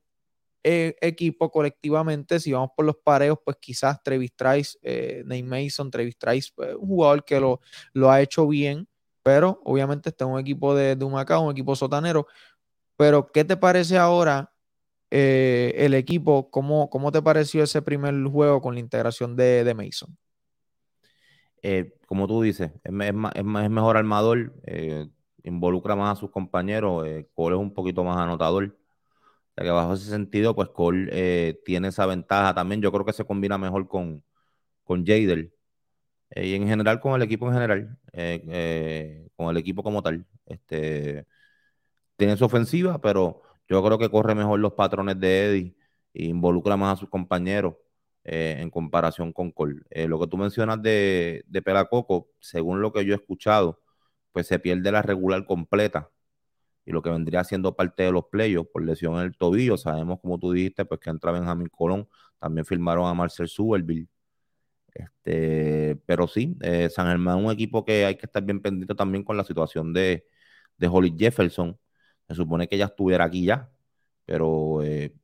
eh, 0.63 0.95
equipo 1.01 1.51
colectivamente, 1.51 2.39
si 2.39 2.53
vamos 2.53 2.71
por 2.77 2.85
los 2.85 2.97
pareos, 2.97 3.39
pues 3.43 3.57
quizás 3.59 4.03
Travis 4.03 4.37
Trice, 4.37 4.79
eh, 4.83 5.25
Mason, 5.43 5.91
Travis 5.91 6.19
Trice, 6.19 6.51
pues, 6.55 6.75
un 6.75 6.87
jugador 6.87 7.25
que 7.25 7.41
lo, 7.41 7.61
lo 7.95 8.11
ha 8.11 8.21
hecho 8.21 8.47
bien, 8.47 8.87
pero 9.23 9.63
obviamente 9.65 10.11
está 10.11 10.27
un 10.27 10.39
equipo 10.39 10.75
de, 10.75 10.97
de 10.97 11.05
Humacao, 11.05 11.41
un 11.41 11.53
equipo 11.53 11.75
sotanero. 11.75 12.27
Pero, 12.99 13.33
¿qué 13.33 13.45
te 13.45 13.57
parece 13.57 13.97
ahora 13.97 14.53
eh, 15.11 15.73
el 15.79 15.95
equipo? 15.95 16.51
¿Cómo, 16.51 16.91
¿Cómo 16.91 17.11
te 17.11 17.23
pareció 17.23 17.63
ese 17.63 17.81
primer 17.81 18.15
juego 18.25 18.61
con 18.61 18.75
la 18.75 18.81
integración 18.81 19.35
de, 19.35 19.65
de 19.65 19.75
Mason? 19.75 20.15
como 22.07 22.29
tú 22.29 22.43
dices, 22.43 22.71
es, 22.85 22.93
es, 22.93 23.15
es, 23.35 23.45
mejor 23.45 23.97
armador, 23.97 24.53
involucra 25.49 25.97
más 25.97 26.19
a 26.19 26.21
sus 26.21 26.31
compañeros, 26.31 27.05
Cole 27.35 27.57
es 27.57 27.61
un 27.61 27.73
poquito 27.75 28.05
más 28.05 28.19
anotador 28.19 28.77
sea 29.57 29.65
que 29.65 29.71
bajo 29.71 29.95
ese 29.95 30.11
sentido, 30.11 30.55
pues 30.55 30.69
Cole 30.71 31.09
eh, 31.13 31.61
tiene 31.65 31.89
esa 31.89 32.07
ventaja 32.07 32.55
también. 32.55 32.83
Yo 32.83 32.93
creo 32.93 33.05
que 33.05 33.13
se 33.13 33.25
combina 33.25 33.59
mejor 33.59 33.89
con, 33.89 34.25
con 34.85 35.07
Jader. 35.07 35.53
Eh, 36.31 36.49
y 36.49 36.55
en 36.55 36.69
general 36.69 37.01
con 37.01 37.15
el 37.15 37.23
equipo 37.23 37.49
en 37.49 37.55
general, 37.55 37.99
eh, 38.13 39.29
con 39.37 39.51
el 39.51 39.57
equipo 39.59 39.83
como 39.83 40.03
tal. 40.03 40.27
Este, 40.47 41.27
tiene 42.17 42.37
su 42.37 42.45
ofensiva, 42.47 43.01
pero 43.01 43.43
yo 43.69 43.85
creo 43.85 43.99
que 43.99 44.11
corre 44.11 44.35
mejor 44.35 44.61
los 44.61 44.75
patrones 44.75 45.21
de 45.21 45.47
Eddie 45.47 45.77
e 46.15 46.27
involucra 46.27 46.77
más 46.77 46.95
a 46.99 47.01
sus 47.01 47.11
compañeros 47.11 47.75
en 48.25 48.71
comparación 48.71 49.33
con 49.33 49.53
Cole. 49.53 49.83
lo 50.09 50.21
que 50.21 50.27
tú 50.27 50.37
mencionas 50.37 50.83
de, 50.83 51.45
de 51.47 51.63
Pelacoco, 51.63 52.29
según 52.41 52.83
lo 52.83 52.93
que 52.93 53.05
yo 53.05 53.15
he 53.15 53.17
escuchado, 53.17 53.81
pues 54.37 54.49
se 54.49 54.59
pierde 54.59 54.93
la 54.93 55.01
regular 55.01 55.47
completa 55.47 56.11
y 56.85 56.93
lo 56.93 57.01
que 57.03 57.09
vendría 57.11 57.43
siendo 57.45 57.75
parte 57.75 58.03
de 58.03 58.13
los 58.13 58.27
playoffs 58.27 58.71
por 58.71 58.85
lesión 58.85 59.15
en 59.17 59.23
el 59.23 59.37
tobillo. 59.39 59.79
Sabemos, 59.79 60.21
como 60.21 60.39
tú 60.39 60.53
dijiste, 60.53 60.85
pues 60.85 61.01
que 61.01 61.09
entra 61.09 61.33
Benjamín 61.33 61.69
Colón. 61.71 62.07
También 62.39 62.67
firmaron 62.67 63.07
a 63.09 63.15
Marcel 63.15 63.49
Suberville. 63.49 64.09
Este, 64.95 65.97
pero 66.07 66.29
sí, 66.29 66.55
eh, 66.61 66.91
San 66.91 67.07
Germán 67.09 67.39
es 67.39 67.45
un 67.47 67.51
equipo 67.51 67.83
que 67.85 68.05
hay 68.05 68.17
que 68.17 68.27
estar 68.27 68.43
bien 68.45 68.61
pendiente 68.61 68.95
también 68.95 69.25
con 69.25 69.39
la 69.39 69.45
situación 69.45 69.95
de, 69.95 70.27
de 70.77 70.89
Holly 70.89 71.15
Jefferson. 71.19 71.79
Se 72.29 72.35
supone 72.35 72.69
que 72.69 72.77
ella 72.77 72.87
estuviera 72.87 73.25
aquí 73.25 73.47
ya, 73.47 73.71
pero 74.27 74.83
eh, 74.83 75.15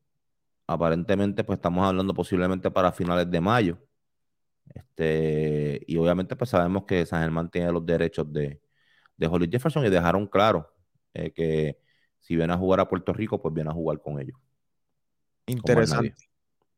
aparentemente 0.66 1.44
pues 1.44 1.58
estamos 1.58 1.86
hablando 1.86 2.14
posiblemente 2.14 2.70
para 2.70 2.92
finales 2.92 3.30
de 3.30 3.40
mayo. 3.42 3.78
Este, 4.74 5.82
y 5.86 5.96
obviamente 5.98 6.36
pues 6.36 6.50
sabemos 6.50 6.84
que 6.86 7.04
San 7.06 7.22
Germán 7.22 7.50
tiene 7.50 7.72
los 7.72 7.84
derechos 7.84 8.32
de, 8.32 8.62
de 9.16 9.26
Holly 9.26 9.48
Jefferson 9.50 9.84
y 9.84 9.90
dejaron 9.90 10.26
claro 10.26 10.72
eh, 11.14 11.32
que 11.32 11.78
si 12.20 12.36
viene 12.36 12.52
a 12.52 12.56
jugar 12.56 12.80
a 12.80 12.88
Puerto 12.88 13.12
Rico, 13.12 13.40
pues 13.40 13.52
viene 13.54 13.70
a 13.70 13.72
jugar 13.72 14.00
con 14.00 14.20
ellos. 14.20 14.38
Interesante. 15.46 16.14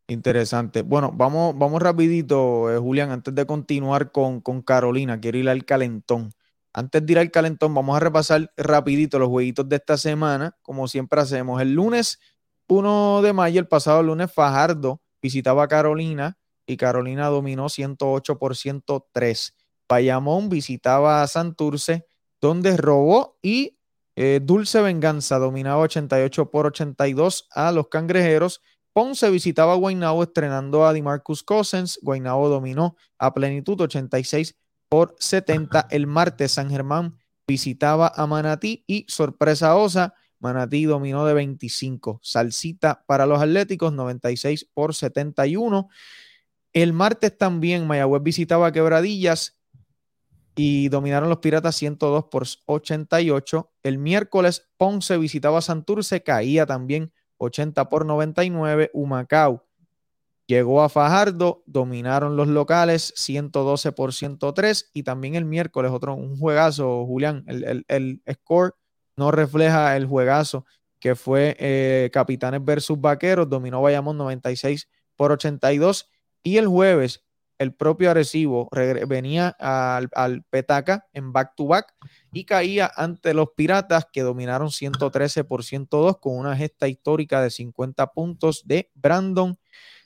Interesante. 0.06 0.82
Bueno, 0.82 1.12
vamos, 1.14 1.56
vamos 1.56 1.80
rapidito, 1.80 2.70
eh, 2.70 2.78
Julián, 2.78 3.10
antes 3.10 3.34
de 3.34 3.46
continuar 3.46 4.12
con, 4.12 4.40
con, 4.40 4.60
Carolina, 4.60 5.18
quiero 5.18 5.38
ir 5.38 5.48
al 5.48 5.64
calentón. 5.64 6.30
Antes 6.74 7.06
de 7.06 7.12
ir 7.12 7.18
al 7.18 7.30
calentón, 7.30 7.72
vamos 7.72 7.96
a 7.96 8.00
repasar 8.00 8.52
rapidito 8.56 9.18
los 9.18 9.28
jueguitos 9.28 9.68
de 9.68 9.76
esta 9.76 9.96
semana, 9.96 10.56
como 10.62 10.88
siempre 10.88 11.20
hacemos. 11.20 11.62
El 11.62 11.74
lunes 11.74 12.18
1 12.66 13.22
de 13.22 13.32
mayo, 13.32 13.60
el 13.60 13.68
pasado 13.68 14.02
lunes, 14.02 14.32
Fajardo 14.32 15.00
visitaba 15.22 15.64
a 15.64 15.68
Carolina 15.68 16.36
y 16.66 16.76
Carolina 16.76 17.28
dominó 17.28 17.68
108 17.68 18.38
por 18.38 18.56
103. 18.56 19.54
Payamón 19.86 20.48
visitaba 20.48 21.22
a 21.22 21.26
Santurce, 21.26 22.06
donde 22.44 22.76
robó 22.76 23.38
y 23.40 23.78
eh, 24.16 24.38
Dulce 24.42 24.82
Venganza 24.82 25.38
dominaba 25.38 25.80
88 25.80 26.50
por 26.50 26.66
82 26.66 27.48
a 27.50 27.72
los 27.72 27.88
cangrejeros. 27.88 28.60
Ponce 28.92 29.30
visitaba 29.30 29.72
a 29.72 29.76
Guaynabo 29.76 30.22
estrenando 30.22 30.86
a 30.86 30.92
DiMarcus 30.92 31.42
Cousins. 31.42 31.98
Guaynabo 32.02 32.50
dominó 32.50 32.96
a 33.18 33.32
plenitud 33.32 33.80
86 33.80 34.56
por 34.90 35.16
70. 35.18 35.88
El 35.90 36.06
martes 36.06 36.52
San 36.52 36.68
Germán 36.68 37.16
visitaba 37.46 38.12
a 38.14 38.26
Manatí 38.26 38.84
y 38.86 39.06
sorpresa 39.08 39.74
osa. 39.74 40.12
Manatí 40.38 40.84
dominó 40.84 41.24
de 41.24 41.32
25. 41.32 42.20
Salsita 42.22 43.04
para 43.06 43.24
los 43.24 43.40
Atléticos 43.40 43.94
96 43.94 44.68
por 44.74 44.94
71. 44.94 45.88
El 46.74 46.92
martes 46.92 47.38
también 47.38 47.86
Mayagüez 47.86 48.22
visitaba 48.22 48.66
a 48.66 48.72
Quebradillas 48.72 49.56
y 50.54 50.88
dominaron 50.88 51.28
los 51.28 51.38
Piratas 51.38 51.76
102 51.76 52.24
por 52.24 52.44
88. 52.66 53.70
El 53.82 53.98
miércoles 53.98 54.68
Ponce 54.76 55.18
visitaba 55.18 55.60
Santurce, 55.60 56.22
caía 56.22 56.66
también 56.66 57.12
80 57.38 57.88
por 57.88 58.06
99. 58.06 58.90
Humacao 58.92 59.64
llegó 60.46 60.82
a 60.82 60.88
Fajardo, 60.88 61.62
dominaron 61.66 62.36
los 62.36 62.48
locales 62.48 63.12
112 63.16 63.92
por 63.92 64.12
103 64.12 64.90
y 64.92 65.02
también 65.02 65.34
el 65.34 65.44
miércoles 65.44 65.90
otro 65.92 66.14
un 66.14 66.36
juegazo, 66.38 67.04
Julián, 67.06 67.44
el, 67.46 67.84
el, 67.88 68.22
score 68.30 68.74
no 69.16 69.30
refleja 69.30 69.96
el 69.96 70.06
juegazo 70.06 70.66
que 71.00 71.14
fue 71.14 71.56
eh, 71.58 72.10
Capitanes 72.12 72.64
versus 72.64 73.00
Vaqueros, 73.00 73.48
dominó 73.48 73.82
Bayamón 73.82 74.16
96 74.16 74.88
por 75.16 75.32
82 75.32 76.08
y 76.42 76.56
el 76.56 76.66
jueves 76.66 77.22
el 77.58 77.74
propio 77.74 78.10
Arecibo 78.10 78.68
venía 79.06 79.48
al, 79.58 80.44
Petaca 80.50 81.06
en 81.12 81.32
back-to-back 81.32 81.94
y 82.32 82.44
caía 82.44 82.90
ante 82.94 83.34
los 83.34 83.50
Piratas 83.56 84.06
que 84.12 84.22
dominaron 84.22 84.70
113 84.70 85.44
por 85.44 85.64
102 85.64 86.18
con 86.18 86.36
una 86.36 86.56
gesta 86.56 86.88
histórica 86.88 87.40
de 87.42 87.50
50 87.50 88.06
puntos 88.08 88.62
de 88.66 88.90
Brandon, 88.94 89.58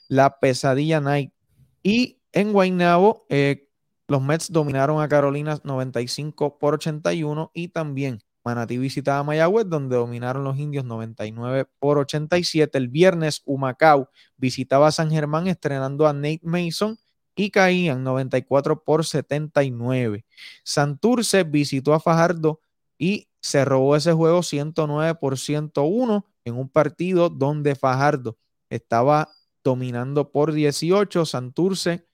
la 0.07 0.39
pesadilla 0.39 0.99
Knight. 0.99 1.33
Y 1.81 2.19
en 2.31 2.53
Guaynabo, 2.53 3.25
eh, 3.29 3.67
los 4.07 4.21
Mets 4.21 4.51
dominaron 4.51 5.01
a 5.01 5.07
Carolina 5.07 5.59
95 5.63 6.57
por 6.57 6.75
81 6.75 7.51
y 7.53 7.69
también 7.69 8.23
Manatí 8.43 8.77
visitaba 8.77 9.23
Mayagüez, 9.23 9.67
donde 9.67 9.95
dominaron 9.97 10.43
los 10.43 10.57
indios 10.57 10.85
99 10.85 11.65
por 11.77 11.97
87. 11.97 12.77
El 12.77 12.87
viernes, 12.87 13.41
Humacao 13.45 14.09
visitaba 14.37 14.91
San 14.91 15.11
Germán 15.11 15.47
estrenando 15.47 16.07
a 16.07 16.13
Nate 16.13 16.41
Mason 16.43 16.97
y 17.39 17.51
caían 17.51 18.03
94 18.03 18.83
por 18.83 19.05
79. 19.05 20.25
Santurce 20.65 21.45
visitó 21.45 21.93
a 21.93 22.01
Fajardo 22.01 22.59
y 22.97 23.29
se 23.39 23.63
robó 23.63 23.95
ese 23.95 24.11
juego 24.11 24.43
109 24.43 25.15
por 25.15 25.39
101 25.39 26.25
en 26.43 26.55
un 26.55 26.67
partido 26.67 27.29
donde 27.29 27.75
Fajardo 27.75 28.37
estaba 28.69 29.29
dominando 29.63 30.33
por 30.33 30.51
18. 30.51 31.25
Santurce 31.25 32.05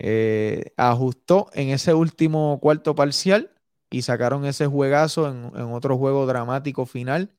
eh, 0.00 0.72
ajustó 0.76 1.48
en 1.52 1.68
ese 1.68 1.94
último 1.94 2.58
cuarto 2.60 2.96
parcial 2.96 3.52
y 3.88 4.02
sacaron 4.02 4.46
ese 4.46 4.66
juegazo 4.66 5.28
en, 5.28 5.72
otro 5.72 5.96
juego 5.96 6.26
dramático 6.26 6.86
final. 6.86 7.32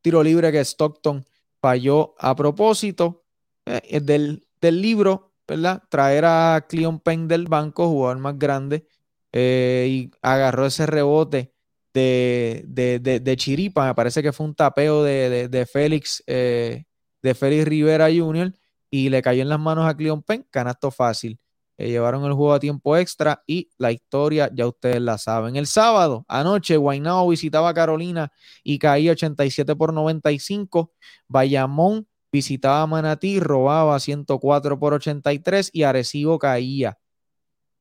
Tiro 0.00 0.22
libre 0.22 0.52
que 0.52 0.60
Stockton 0.60 1.24
falló 1.60 2.14
a 2.20 2.36
propósito 2.36 3.24
eh, 3.66 3.98
del, 4.00 4.46
del, 4.62 4.80
libro, 4.80 5.32
¿verdad? 5.46 5.82
Traer 5.90 6.24
a 6.24 6.66
Cleon 6.68 7.00
Payne 7.00 7.26
del 7.26 7.46
banco, 7.46 7.88
jugador 7.88 8.18
más 8.18 8.38
grande, 8.38 8.86
eh, 9.32 9.86
y 9.90 10.10
agarró 10.22 10.66
ese 10.66 10.86
rebote 10.86 11.52
de, 11.92 12.64
de, 12.66 13.36
Chiripa. 13.36 13.86
Me 13.86 13.94
parece 13.94 14.22
que 14.22 14.32
fue 14.32 14.46
un 14.46 14.54
tapeo 14.54 15.02
de, 15.02 15.68
Félix, 15.70 16.22
eh, 16.26 16.84
de 17.22 17.34
Félix 17.34 17.66
Rivera 17.66 18.08
Jr. 18.14 18.54
y 18.90 19.10
le 19.10 19.20
cayó 19.22 19.42
en 19.42 19.48
las 19.50 19.60
manos 19.60 19.86
a 19.86 19.96
Cleon 19.96 20.22
Payne, 20.22 20.46
canasto 20.50 20.90
fácil. 20.90 21.38
Llevaron 21.78 22.24
el 22.24 22.32
juego 22.32 22.52
a 22.52 22.60
tiempo 22.60 22.96
extra 22.96 23.42
y 23.46 23.70
la 23.78 23.90
historia 23.90 24.50
ya 24.54 24.68
ustedes 24.68 25.00
la 25.00 25.18
saben. 25.18 25.56
El 25.56 25.66
sábado, 25.66 26.24
anoche, 26.28 26.76
Guaynao 26.76 27.28
visitaba 27.28 27.70
a 27.70 27.74
Carolina 27.74 28.30
y 28.62 28.78
caía 28.78 29.12
87 29.12 29.74
por 29.74 29.92
95. 29.92 30.92
Bayamón 31.26 32.06
visitaba 32.32 32.82
a 32.82 32.86
Manatí, 32.86 33.38
robaba 33.38 34.00
104 34.00 34.78
por 34.78 34.94
83 34.94 35.70
y 35.72 35.82
Arecibo 35.82 36.38
caía 36.38 36.98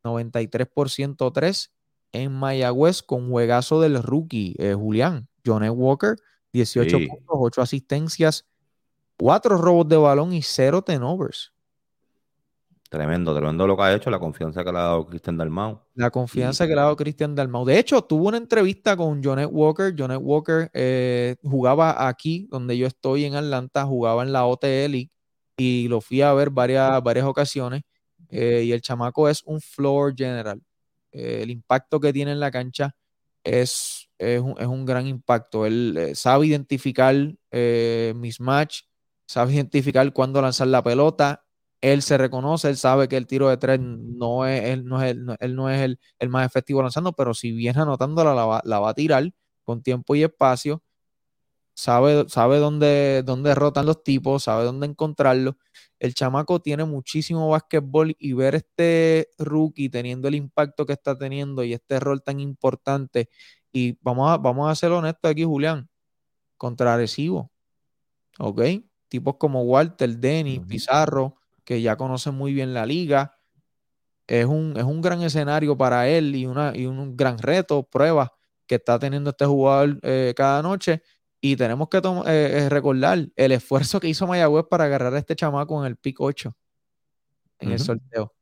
93 0.04 0.68
por 0.68 0.90
103 0.90 1.72
en 2.12 2.34
Mayagüez 2.34 3.02
con 3.02 3.30
juegazo 3.30 3.80
del 3.80 4.04
rookie 4.04 4.56
eh, 4.60 4.74
Julián. 4.74 5.30
John 5.44 5.68
Walker, 5.70 6.18
18 6.54 6.98
puntos, 7.08 7.36
8 7.36 7.62
asistencias, 7.62 8.46
4 9.18 9.58
robos 9.58 9.88
de 9.88 9.98
balón 9.98 10.34
y 10.34 10.42
0 10.42 10.84
tenovers. 10.84 11.54
Tremendo, 12.92 13.34
tremendo 13.34 13.66
lo 13.66 13.78
que 13.78 13.84
ha 13.84 13.96
hecho, 13.96 14.10
la 14.10 14.20
confianza 14.20 14.66
que 14.66 14.72
le 14.74 14.78
ha 14.78 14.82
dado 14.82 15.08
Cristian 15.08 15.38
Dalmau. 15.38 15.80
La 15.94 16.12
confianza 16.12 16.68
que 16.68 16.74
le 16.74 16.82
ha 16.82 16.84
dado 16.84 16.98
Cristian 16.98 17.34
Dalmau. 17.34 17.64
De 17.64 17.80
hecho, 17.80 18.02
tuvo 18.02 18.28
una 18.28 18.36
entrevista 18.36 18.98
con 18.98 19.24
Jonet 19.24 19.48
Walker. 19.50 19.96
Jonet 19.98 20.20
Walker 20.22 20.70
eh, 20.74 21.38
jugaba 21.42 22.06
aquí, 22.06 22.50
donde 22.52 22.78
yo 22.78 22.88
estoy 22.88 23.24
en 23.24 23.36
Atlanta, 23.36 23.86
jugaba 23.86 24.24
en 24.24 24.34
la 24.34 24.46
OTL 24.46 25.10
y 25.56 25.88
lo 25.88 26.02
fui 26.02 26.22
a 26.22 26.34
ver 26.34 26.50
varias, 26.50 27.02
varias 27.02 27.26
ocasiones. 27.26 27.84
Eh, 28.28 28.64
y 28.66 28.74
el 28.74 28.82
chamaco 28.82 29.30
es 29.30 29.42
un 29.46 29.62
floor 29.62 30.14
general. 30.14 30.62
Eh, 31.14 31.40
el 31.44 31.50
impacto 31.50 31.98
que 31.98 32.12
tiene 32.12 32.34
en 32.34 32.42
la 32.42 32.52
cancha 32.52 32.94
es, 33.42 34.10
es, 34.18 34.42
un, 34.42 34.86
gran 34.86 35.08
impacto. 35.08 35.66
Él 35.66 36.12
sabe 36.14 36.48
identificar 36.48 37.16
mismatch, 38.16 38.82
sabe 39.26 39.54
identificar 39.54 40.12
cuándo 40.12 40.42
lanzar 40.42 40.68
la 40.68 40.84
pelota 40.84 41.46
él 41.82 42.04
se 42.04 42.18
reconoce, 42.18 42.70
él 42.70 42.78
sabe 42.78 43.08
que 43.08 43.18
el 43.18 43.28
tiro 43.28 43.50
de 43.50 43.58
tres 43.58 43.80
no 43.82 44.46
es, 44.46 44.64
él 44.64 44.86
no 44.86 45.02
es, 45.02 45.12
el, 45.12 45.36
él 45.40 45.56
no 45.56 45.70
es 45.70 45.82
el, 46.20 46.30
más 46.30 46.46
efectivo 46.46 46.82
lanzando, 46.82 47.14
pero 47.14 47.34
si 47.34 47.52
viene 47.52 47.82
anotándola, 47.82 48.36
la 48.36 48.46
va, 48.46 48.62
la 48.64 48.80
va 48.80 48.90
a 48.90 48.94
tirar 48.94 49.34
con 49.64 49.82
tiempo 49.82 50.16
y 50.16 50.24
espacio. 50.24 50.84
Sabe, 51.74 52.26
sabe 52.30 52.60
dónde, 52.60 53.24
dónde 53.26 53.56
rotan 53.56 53.86
los 53.86 54.04
tipos, 54.04 54.44
sabe 54.44 54.66
dónde 54.66 54.86
encontrarlos. 54.86 55.56
El 56.00 56.14
chamaco 56.14 56.62
tiene 56.62 56.86
muchísimo 56.86 57.50
básquetbol 57.50 58.16
y 58.20 58.34
ver 58.34 58.56
este 58.56 59.30
rookie 59.40 59.90
teniendo 59.90 60.28
el 60.28 60.36
impacto 60.36 60.86
que 60.86 60.94
está 60.94 61.18
teniendo 61.18 61.64
y 61.64 61.74
este 61.74 62.00
rol 62.00 62.22
tan 62.22 62.40
importante. 62.40 63.30
Y 63.72 63.98
vamos 64.02 64.30
a, 64.30 64.38
vamos 64.38 64.70
a 64.70 64.76
ser 64.76 64.92
honestos 64.92 65.32
aquí, 65.32 65.44
Julián, 65.44 65.90
contra 66.58 67.00
¿Ok? 68.40 68.62
Tipos 69.08 69.36
como 69.38 69.64
Walter, 69.64 70.18
Denny, 70.18 70.60
Pizarro, 70.60 71.41
que 71.64 71.82
ya 71.82 71.96
conoce 71.96 72.32
muy 72.32 72.54
bien 72.54 72.74
la 72.74 72.86
liga. 72.86 73.38
Es 74.28 74.46
un, 74.46 74.76
es 74.78 74.84
un 74.84 75.02
gran 75.02 75.22
escenario 75.22 75.78
para 75.78 76.08
él 76.08 76.36
y, 76.36 76.46
una, 76.46 76.76
y 76.76 76.86
un 76.86 77.18
gran 77.18 77.38
reto, 77.38 77.84
prueba 77.84 78.34
que 78.66 78.76
está 78.76 78.98
teniendo 78.98 79.32
este 79.32 79.46
jugador 79.46 80.00
eh, 80.04 80.34
cada 80.36 80.62
noche. 80.62 81.02
Y 81.42 81.56
tenemos 81.56 81.90
que 81.90 81.98
eh, 81.98 82.02
eh, 82.28 82.70
recordar 82.70 83.28
el 83.36 83.52
esfuerzo 83.52 84.00
que 84.00 84.08
hizo 84.08 84.28
Mayagüez 84.28 84.66
para 84.70 84.86
agarrar 84.86 85.14
a 85.16 85.20
este 85.20 85.36
chamaco 85.36 85.80
en 85.84 85.88
el 85.88 85.98
pick 85.98 86.22
8 86.22 86.56
en 87.60 87.72
el 87.72 87.80
sorteo. 87.80 88.34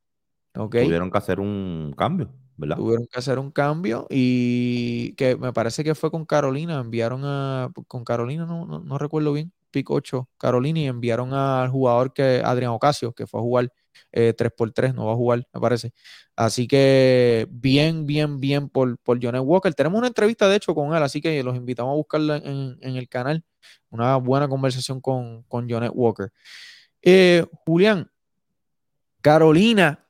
Tuvieron 0.53 1.11
que 1.11 1.17
hacer 1.17 1.39
un 1.39 1.93
cambio, 1.97 2.33
¿verdad? 2.57 2.77
Tuvieron 2.77 3.07
que 3.07 3.19
hacer 3.19 3.39
un 3.39 3.51
cambio 3.51 4.07
y 4.09 5.13
que 5.13 5.35
me 5.35 5.53
parece 5.53 5.83
que 5.83 5.95
fue 5.95 6.11
con 6.11 6.25
Carolina. 6.25 6.79
Enviaron 6.79 7.21
a. 7.23 7.69
Con 7.87 8.03
Carolina, 8.03 8.45
no, 8.45 8.65
no 8.65 8.97
recuerdo 8.97 9.33
bien 9.33 9.53
pick 9.71 9.89
8 9.89 10.29
Carolina 10.37 10.79
y 10.79 10.87
enviaron 10.87 11.33
al 11.33 11.69
jugador 11.69 12.13
que 12.13 12.41
Adrián 12.43 12.71
Ocasio, 12.71 13.13
que 13.13 13.27
fue 13.27 13.39
a 13.39 13.43
jugar 13.43 13.71
3x3, 14.11 14.89
eh, 14.89 14.93
no 14.93 15.05
va 15.05 15.13
a 15.13 15.15
jugar, 15.15 15.47
me 15.53 15.59
parece. 15.59 15.93
Así 16.35 16.67
que 16.67 17.47
bien, 17.49 18.05
bien, 18.05 18.39
bien 18.39 18.69
por, 18.69 18.97
por 18.99 19.23
Johnny 19.23 19.39
Walker. 19.39 19.73
Tenemos 19.73 19.97
una 19.97 20.07
entrevista, 20.07 20.47
de 20.47 20.55
hecho, 20.55 20.73
con 20.73 20.95
él, 20.95 21.03
así 21.03 21.21
que 21.21 21.43
los 21.43 21.55
invitamos 21.55 21.91
a 21.91 21.95
buscarla 21.95 22.37
en, 22.37 22.77
el 22.81 23.09
canal. 23.09 23.43
Una 23.89 24.15
buena 24.17 24.47
conversación 24.47 25.01
con, 25.01 25.43
con 25.43 25.67
Walker. 25.93 26.31
Eh, 27.01 27.45
Julián, 27.65 28.09
Carolina 29.21 30.08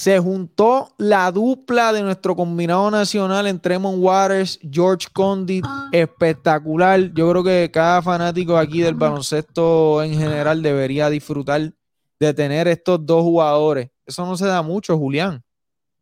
se 0.00 0.18
juntó 0.18 0.94
la 0.96 1.30
dupla 1.30 1.92
de 1.92 2.00
nuestro 2.00 2.34
combinado 2.34 2.90
nacional 2.90 3.46
entre 3.46 3.74
Tremont 3.74 3.98
Waters, 4.00 4.58
George 4.62 5.08
Condit, 5.12 5.62
ah. 5.68 5.90
espectacular. 5.92 7.12
Yo 7.12 7.28
creo 7.30 7.44
que 7.44 7.70
cada 7.70 8.00
fanático 8.00 8.56
aquí 8.56 8.80
del 8.80 8.94
baloncesto 8.94 10.02
en 10.02 10.14
general 10.14 10.62
debería 10.62 11.10
disfrutar 11.10 11.74
de 12.18 12.32
tener 12.32 12.66
estos 12.66 13.04
dos 13.04 13.22
jugadores. 13.24 13.90
Eso 14.06 14.24
no 14.24 14.38
se 14.38 14.46
da 14.46 14.62
mucho, 14.62 14.96
Julián. 14.96 15.44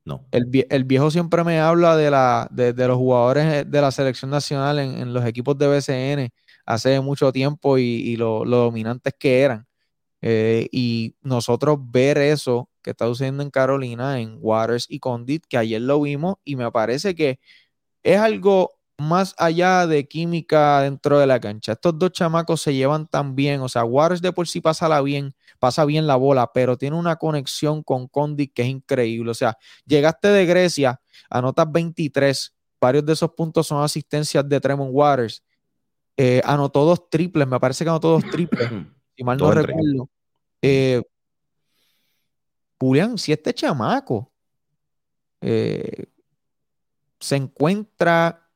No. 0.04 0.24
El, 0.30 0.84
viejo 0.84 1.10
siempre 1.10 1.42
me 1.42 1.58
habla 1.58 1.96
de, 1.96 2.08
la, 2.12 2.46
de, 2.52 2.72
los 2.86 2.96
jugadores 2.96 3.68
de 3.68 3.80
la 3.80 3.90
selección 3.90 4.30
nacional 4.30 4.78
en, 4.78 5.12
los 5.12 5.26
equipos 5.26 5.58
de 5.58 5.66
BCN 5.66 6.30
hace 6.64 7.00
mucho 7.00 7.32
tiempo 7.32 7.78
y, 7.78 8.14
lo, 8.14 8.44
dominantes 8.44 9.12
que 9.18 9.40
eran. 9.40 9.66
Eh, 10.22 10.68
y 10.70 11.16
nosotros 11.20 11.78
ver 11.80 12.18
eso 12.18 12.68
que 12.88 12.92
está 12.92 13.04
sucediendo 13.04 13.42
en 13.42 13.50
Carolina, 13.50 14.18
en 14.18 14.38
Waters 14.40 14.86
y 14.88 14.98
Condit, 14.98 15.44
que 15.46 15.58
ayer 15.58 15.82
lo 15.82 16.00
vimos 16.00 16.36
y 16.42 16.56
me 16.56 16.72
parece 16.72 17.14
que 17.14 17.38
es 18.02 18.18
algo 18.18 18.70
más 18.96 19.34
allá 19.36 19.86
de 19.86 20.08
química 20.08 20.80
dentro 20.80 21.18
de 21.18 21.26
la 21.26 21.38
cancha. 21.38 21.72
Estos 21.72 21.98
dos 21.98 22.12
chamacos 22.12 22.62
se 22.62 22.72
llevan 22.72 23.06
tan 23.06 23.34
bien, 23.34 23.60
o 23.60 23.68
sea, 23.68 23.84
Waters 23.84 24.22
de 24.22 24.32
por 24.32 24.48
sí 24.48 24.62
pasa 24.62 24.88
la 24.88 25.02
bien, 25.02 25.34
pasa 25.58 25.84
bien 25.84 26.06
la 26.06 26.16
bola, 26.16 26.50
pero 26.54 26.78
tiene 26.78 26.96
una 26.96 27.16
conexión 27.16 27.82
con 27.82 28.08
Condit 28.08 28.54
que 28.54 28.62
es 28.62 28.68
increíble. 28.68 29.32
O 29.32 29.34
sea, 29.34 29.58
llegaste 29.84 30.28
de 30.28 30.46
Grecia, 30.46 30.98
anotas 31.28 31.70
23, 31.70 32.56
varios 32.80 33.04
de 33.04 33.12
esos 33.12 33.32
puntos 33.32 33.66
son 33.66 33.84
asistencias 33.84 34.48
de 34.48 34.60
Tremont 34.60 34.92
Waters. 34.94 35.44
Eh, 36.16 36.40
anotó 36.42 36.86
dos 36.86 37.10
triples, 37.10 37.46
me 37.46 37.60
parece 37.60 37.84
que 37.84 37.90
anotó 37.90 38.12
dos 38.12 38.24
triples, 38.30 38.66
si 39.14 39.24
mal 39.24 39.36
no 39.36 39.50
recuerdo. 39.50 40.08
Eh, 40.62 41.02
Julián, 42.80 43.18
si 43.18 43.32
este 43.32 43.52
chamaco 43.54 44.32
eh, 45.40 46.06
se 47.20 47.36
encuentra 47.36 48.48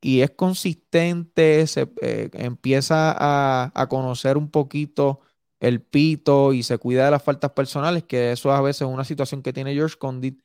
y 0.00 0.20
es 0.20 0.30
consistente, 0.32 1.66
se 1.66 1.90
eh, 2.02 2.30
empieza 2.34 3.14
a, 3.16 3.86
conocer 3.88 4.36
un 4.36 4.50
poquito 4.50 5.20
el 5.60 5.80
pito 5.80 6.52
y 6.52 6.62
se 6.62 6.78
cuida 6.78 7.06
de 7.06 7.10
las 7.12 7.22
faltas 7.22 7.52
personales, 7.52 8.04
que 8.04 8.32
eso 8.32 8.52
a 8.52 8.60
veces 8.60 8.82
es 8.82 8.88
una 8.88 9.04
situación 9.04 9.42
que 9.42 9.52
tiene 9.52 9.72
George 9.72 9.96
Condit, 9.98 10.42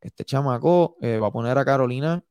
este 0.00 0.24
chamaco 0.24 0.96
eh, 1.00 1.18
va 1.18 1.28
a 1.28 1.32
poner 1.32 1.56
a 1.56 1.64
Carolina, 1.64 2.22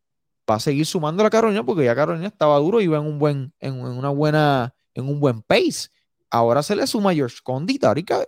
va 0.50 0.56
a 0.56 0.60
seguir 0.60 0.86
sumando 0.86 1.22
a 1.22 1.26
la 1.26 1.30
Carolina 1.30 1.66
porque 1.66 1.84
ya 1.84 1.96
Carolina 1.96 2.28
estaba 2.28 2.58
duro 2.60 2.80
y 2.80 2.86
iba 2.86 2.98
en 2.98 3.06
un 3.06 3.20
buen, 3.20 3.54
en, 3.60 3.82
una 3.82 4.10
buena, 4.10 4.76
en 4.94 5.10
un 5.10 5.20
buen 5.20 5.42
pace. 5.42 5.90
Ahora 6.30 6.62
se 6.62 6.76
le 6.76 6.86
suma 6.86 7.14
George 7.14 7.38
Condit, 7.44 7.84
ahorita 7.84 8.24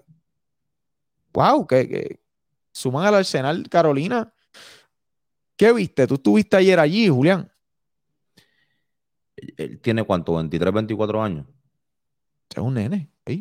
wow, 1.34 1.66
que, 1.68 2.20
suman 2.72 3.06
al 3.06 3.16
Arsenal 3.16 3.68
Carolina. 3.70 4.34
¿Qué 5.56 5.74
viste? 5.74 6.08
¿Tú 6.08 6.16
estuviste 6.16 6.58
ayer 6.58 6.80
allí, 6.80 7.10
Julián? 7.10 7.52
Él 9.58 9.80
tiene 9.82 10.04
cuánto, 10.04 10.36
23, 10.36 10.74
24 10.74 11.22
años. 11.22 11.46
Es 12.50 12.58
un 12.58 12.74
nene, 12.74 13.12
es, 13.26 13.40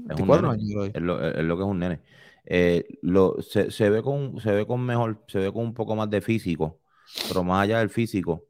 lo, 1.00 1.18
que 1.18 1.62
es 1.62 1.68
un 1.68 1.78
nene. 1.78 2.00
Eh, 2.44 2.98
se, 3.40 3.90
ve 3.90 4.02
con, 4.02 4.40
se 4.40 4.52
ve 4.52 4.66
con 4.66 4.84
mejor, 4.84 5.24
se 5.28 5.38
ve 5.38 5.52
con 5.52 5.64
un 5.64 5.74
poco 5.74 5.96
más 5.96 6.10
de 6.10 6.20
físico, 6.20 6.80
pero 7.28 7.42
más 7.42 7.64
allá 7.64 7.78
del 7.78 7.90
físico, 7.90 8.44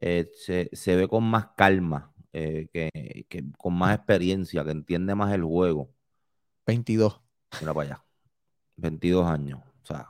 eh, 0.00 0.30
se, 0.34 0.96
ve 0.96 1.08
con 1.08 1.24
más 1.24 1.48
calma, 1.56 2.12
eh, 2.32 2.68
que, 2.72 3.26
que, 3.28 3.44
con 3.58 3.74
más 3.74 3.96
experiencia, 3.96 4.64
que 4.64 4.70
entiende 4.70 5.14
más 5.14 5.32
el 5.34 5.42
juego. 5.42 5.90
22. 6.66 7.20
Mira 7.60 7.74
para 7.74 7.86
allá. 7.88 8.09
22 8.80 9.26
años. 9.26 9.60
O 9.82 9.86
sea, 9.86 10.08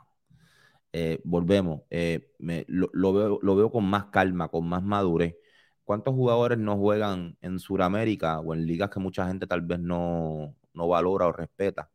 eh, 0.93 1.19
volvemos, 1.23 1.81
eh, 1.89 2.31
me, 2.39 2.65
lo, 2.67 2.89
lo, 2.93 3.13
veo, 3.13 3.39
lo 3.41 3.55
veo 3.55 3.71
con 3.71 3.85
más 3.85 4.05
calma, 4.05 4.49
con 4.49 4.67
más 4.67 4.83
madurez. 4.83 5.35
¿Cuántos 5.83 6.13
jugadores 6.13 6.57
no 6.57 6.77
juegan 6.77 7.37
en 7.41 7.59
Sudamérica 7.59 8.39
o 8.39 8.53
en 8.53 8.65
ligas 8.65 8.89
que 8.89 8.99
mucha 8.99 9.27
gente 9.27 9.47
tal 9.47 9.61
vez 9.61 9.79
no, 9.79 10.55
no 10.73 10.87
valora 10.87 11.27
o 11.27 11.31
respeta? 11.31 11.89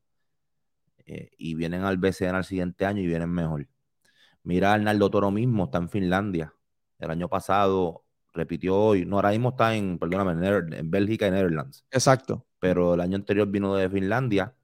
Eh, 1.07 1.31
y 1.39 1.55
vienen 1.55 1.83
al 1.83 1.99
BCN 1.99 2.35
al 2.35 2.45
siguiente 2.45 2.85
año 2.85 3.01
y 3.03 3.07
vienen 3.07 3.31
mejor. 3.31 3.69
Mira, 4.43 4.73
Arnaldo 4.75 5.11
Toro 5.11 5.31
mismo 5.31 5.65
está 5.65 5.79
en 5.79 5.89
Finlandia. 5.89 6.53
El 6.99 7.11
año 7.11 7.29
pasado 7.29 8.05
repitió 8.33 8.77
hoy. 8.77 9.05
No, 9.05 9.17
ahora 9.17 9.31
mismo 9.31 9.51
está 9.51 9.75
en, 9.75 9.99
perdóname, 9.99 10.33
en, 10.33 10.73
en 10.73 10.91
Bélgica 10.91 11.27
y 11.29 11.31
Netherlands. 11.31 11.85
Exacto. 11.91 12.47
Pero 12.59 12.95
el 12.95 13.01
año 13.01 13.17
anterior 13.17 13.49
vino 13.49 13.75
de 13.77 13.89
Finlandia 13.89 14.55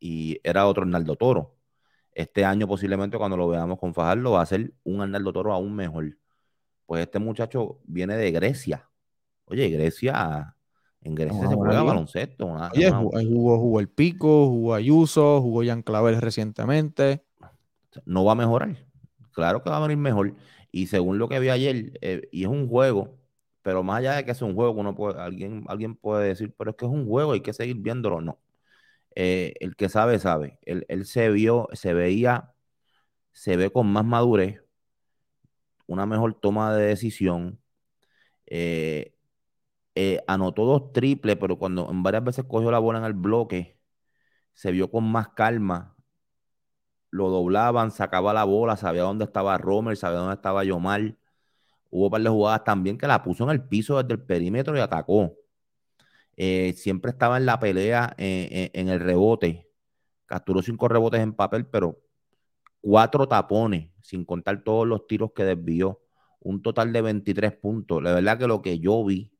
y 0.00 0.40
era 0.44 0.66
otro 0.66 0.82
Arnaldo 0.82 1.16
Toro. 1.16 1.54
Este 2.12 2.44
año 2.44 2.66
posiblemente 2.66 3.18
cuando 3.18 3.36
lo 3.36 3.48
veamos 3.48 3.78
con 3.78 3.92
Fajardo 3.94 4.32
va 4.32 4.42
a 4.42 4.46
ser 4.46 4.72
un 4.84 5.00
Arnaldo 5.00 5.32
Toro 5.32 5.52
aún 5.52 5.74
mejor. 5.74 6.16
Pues 6.86 7.02
este 7.02 7.18
muchacho 7.18 7.78
viene 7.84 8.16
de 8.16 8.30
Grecia. 8.30 8.88
Oye, 9.46 9.68
Grecia, 9.70 10.54
en 11.02 11.14
Grecia 11.14 11.42
No, 11.42 11.50
se 11.50 11.54
juega 11.56 11.82
baloncesto. 11.82 12.46
una- 12.46 12.70
Oye, 12.72 12.88
una- 12.88 12.98
jugó, 12.98 13.18
jugó, 13.20 13.58
jugó 13.58 13.80
el 13.80 13.88
Pico, 13.88 14.46
jugó 14.48 14.74
Ayuso, 14.74 15.40
jugó 15.42 15.64
Jan 15.64 15.82
Clavel 15.82 16.20
recientemente. 16.20 17.22
no 18.04 18.24
va 18.24 18.32
a 18.32 18.34
mejorar. 18.36 18.76
Claro 19.32 19.62
que 19.62 19.70
va 19.70 19.78
a 19.78 19.80
venir 19.80 19.96
mejor. 19.96 20.34
Y 20.70 20.86
según 20.88 21.18
lo 21.18 21.28
que 21.28 21.38
vi 21.40 21.48
ayer, 21.48 21.98
eh, 22.02 22.28
y 22.30 22.42
es 22.42 22.48
un 22.48 22.68
juego, 22.68 23.16
pero 23.62 23.82
más 23.82 23.98
allá 24.00 24.16
de 24.16 24.24
que 24.26 24.32
es 24.32 24.42
un 24.42 24.54
juego, 24.54 24.72
uno 24.72 24.94
puede, 24.94 25.18
alguien, 25.20 25.64
alguien 25.68 25.94
puede 25.96 26.28
decir, 26.28 26.54
pero 26.58 26.70
es 26.72 26.76
que 26.76 26.84
es 26.84 26.90
un 26.90 27.06
juego, 27.06 27.32
hay 27.32 27.40
que 27.40 27.52
seguir 27.54 27.76
viéndolo. 27.76 28.20
No. 28.20 28.38
Eh, 29.16 29.54
el 29.60 29.76
que 29.76 29.88
sabe, 29.88 30.18
sabe. 30.20 30.58
Él, 30.64 31.06
se 31.06 31.30
vio, 31.30 31.68
se 31.72 31.94
veía, 31.94 32.54
se 33.32 33.56
ve 33.56 33.70
con 33.72 33.88
más 33.92 34.04
madurez, 34.04 34.62
una 35.86 36.06
mejor 36.06 36.34
toma 36.34 36.74
de 36.74 36.86
decisión. 36.86 37.60
Eh, 38.46 39.14
eh, 39.94 40.22
anotó 40.28 40.64
dos 40.66 40.92
triples, 40.92 41.36
pero 41.36 41.58
cuando 41.58 41.90
en 41.90 42.02
varias 42.02 42.24
veces 42.24 42.44
cogió 42.48 42.70
la 42.70 42.78
bola 42.78 42.98
en 43.00 43.06
el 43.06 43.14
bloque, 43.14 43.78
se 44.54 44.72
vio 44.72 44.90
con 44.90 45.04
más 45.10 45.28
calma 45.30 45.96
lo 47.10 47.30
doblaban, 47.30 47.90
sacaba 47.90 48.32
la 48.34 48.44
bola, 48.44 48.76
sabía 48.76 49.02
dónde 49.02 49.24
estaba 49.24 49.58
Romer, 49.58 49.96
sabía 49.96 50.18
dónde 50.18 50.34
estaba 50.34 50.64
Yomar. 50.64 51.16
Hubo 51.90 52.06
un 52.06 52.10
par 52.10 52.22
de 52.22 52.28
jugadas 52.30 52.64
también 52.64 52.98
que 52.98 53.06
la 53.06 53.22
puso 53.22 53.44
en 53.44 53.50
el 53.50 53.62
piso 53.64 54.02
desde 54.02 54.14
el 54.14 54.22
perímetro 54.26 54.76
y 54.76 54.80
atacó. 54.80 55.34
Eh, 56.36 56.74
siempre 56.76 57.10
estaba 57.12 57.38
en 57.38 57.46
la 57.46 57.58
pelea 57.58 58.14
eh, 58.18 58.48
eh, 58.50 58.70
en 58.74 58.88
el 58.88 59.00
rebote. 59.00 59.70
Capturó 60.26 60.62
cinco 60.62 60.88
rebotes 60.88 61.20
en 61.20 61.34
papel, 61.34 61.66
pero 61.66 62.00
cuatro 62.80 63.28
tapones, 63.28 63.90
sin 64.02 64.24
contar 64.24 64.62
todos 64.64 64.86
los 64.86 65.06
tiros 65.06 65.32
que 65.34 65.44
desvió. 65.44 66.02
Un 66.40 66.62
total 66.62 66.92
de 66.92 67.02
23 67.02 67.56
puntos. 67.56 68.02
La 68.02 68.12
verdad 68.12 68.38
que 68.38 68.46
lo 68.46 68.62
que 68.62 68.78
yo 68.78 69.04
vi 69.04 69.32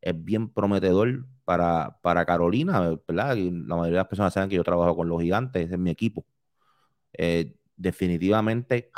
es 0.00 0.24
bien 0.24 0.50
prometedor 0.52 1.26
para, 1.44 1.98
para 2.02 2.24
Carolina, 2.26 2.80
la 3.08 3.76
mayoría 3.76 3.84
de 3.84 3.92
las 3.92 4.08
personas 4.08 4.34
saben 4.34 4.48
que 4.50 4.56
yo 4.56 4.64
trabajo 4.64 4.96
con 4.96 5.08
los 5.08 5.22
gigantes, 5.22 5.64
ese 5.66 5.74
es 5.74 5.80
mi 5.80 5.90
equipo. 5.90 6.24
Definitivamente, 7.76 8.90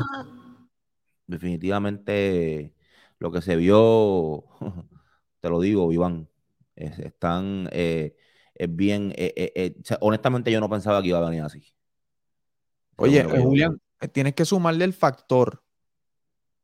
definitivamente 1.26 2.74
lo 3.18 3.30
que 3.30 3.40
se 3.40 3.56
vio, 3.56 4.44
te 5.40 5.48
lo 5.48 5.60
digo, 5.60 5.92
Iván, 5.92 6.28
es, 6.78 6.98
están, 6.98 7.68
eh, 7.72 8.14
es 8.54 8.74
bien, 8.74 9.12
eh, 9.16 9.32
eh, 9.36 9.74
o 9.80 9.84
sea, 9.84 9.98
honestamente 10.00 10.50
yo 10.50 10.60
no 10.60 10.70
pensaba 10.70 11.02
que 11.02 11.08
iba 11.08 11.18
a 11.18 11.28
venir 11.28 11.42
así. 11.42 11.62
Oye, 12.96 13.22
vi. 13.24 13.42
Julián, 13.42 13.80
tienes 14.12 14.34
que 14.34 14.44
sumarle 14.44 14.84
el 14.84 14.92
factor 14.92 15.62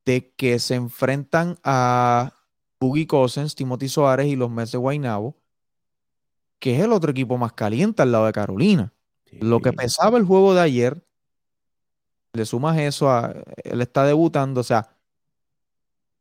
de 0.05 0.33
que 0.37 0.59
se 0.59 0.75
enfrentan 0.75 1.57
a 1.65 2.33
Boogie 2.81 3.07
Cousins, 3.07 3.55
Timothy 3.55 3.89
Soares 3.89 4.27
y 4.27 4.37
los 4.37 4.51
Mets 4.51 4.73
de 4.73 4.79
Guaynabo, 4.79 5.37
que 6.59 6.77
es 6.77 6.83
el 6.83 6.93
otro 6.93 7.11
equipo 7.11 7.37
más 7.39 7.53
caliente 7.53 8.03
al 8.03 8.13
lado 8.13 8.27
de 8.27 8.33
Carolina. 8.33 8.93
Lo 9.41 9.61
que 9.61 9.73
pesaba 9.73 10.19
el 10.19 10.25
juego 10.25 10.55
de 10.55 10.61
ayer, 10.61 11.05
le 12.33 12.45
sumas 12.45 12.79
eso 12.79 13.11
a 13.11 13.35
él 13.65 13.81
está 13.81 14.05
debutando, 14.05 14.61
o 14.61 14.65
sea, 14.65 14.97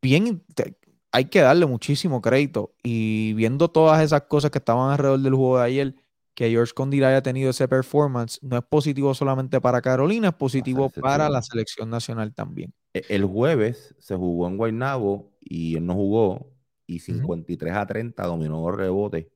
bien, 0.02 0.44
te- 0.54 0.78
hay 1.14 1.26
que 1.28 1.42
darle 1.42 1.68
muchísimo 1.68 2.22
crédito. 2.22 2.76
Y 2.84 3.34
viendo 3.36 3.70
todas 3.70 4.04
esas 4.04 4.24
cosas 4.24 4.52
que 4.52 4.60
estaban 4.60 4.92
alrededor 4.92 5.22
del 5.22 5.36
juego 5.36 5.60
de 5.60 5.66
ayer, 5.66 5.96
que 6.36 6.50
George 6.52 6.74
Condit 6.76 7.04
haya 7.04 7.24
tenido 7.24 7.52
ese 7.52 7.68
performance, 7.70 8.40
no 8.44 8.58
es 8.58 8.64
positivo 8.66 9.14
solamente 9.16 9.62
para 9.62 9.82
Carolina, 9.82 10.30
es 10.30 10.36
positivo 10.36 10.90
para 10.92 11.30
la 11.30 11.42
selección 11.44 11.90
nacional 11.92 12.34
también. 12.36 12.74
E- 12.94 13.06
El 13.10 13.26
jueves 13.26 13.96
se 14.00 14.16
jugó 14.16 14.48
en 14.48 14.58
Guaynabo 14.58 15.32
y 15.40 15.78
él 15.78 15.86
no 15.86 15.96
jugó 15.96 16.52
y 16.88 17.00
53 17.00 17.76
a 17.76 17.86
30 17.88 18.26
dominó 18.26 18.68
los 18.70 18.78
rebotes. 18.78 19.28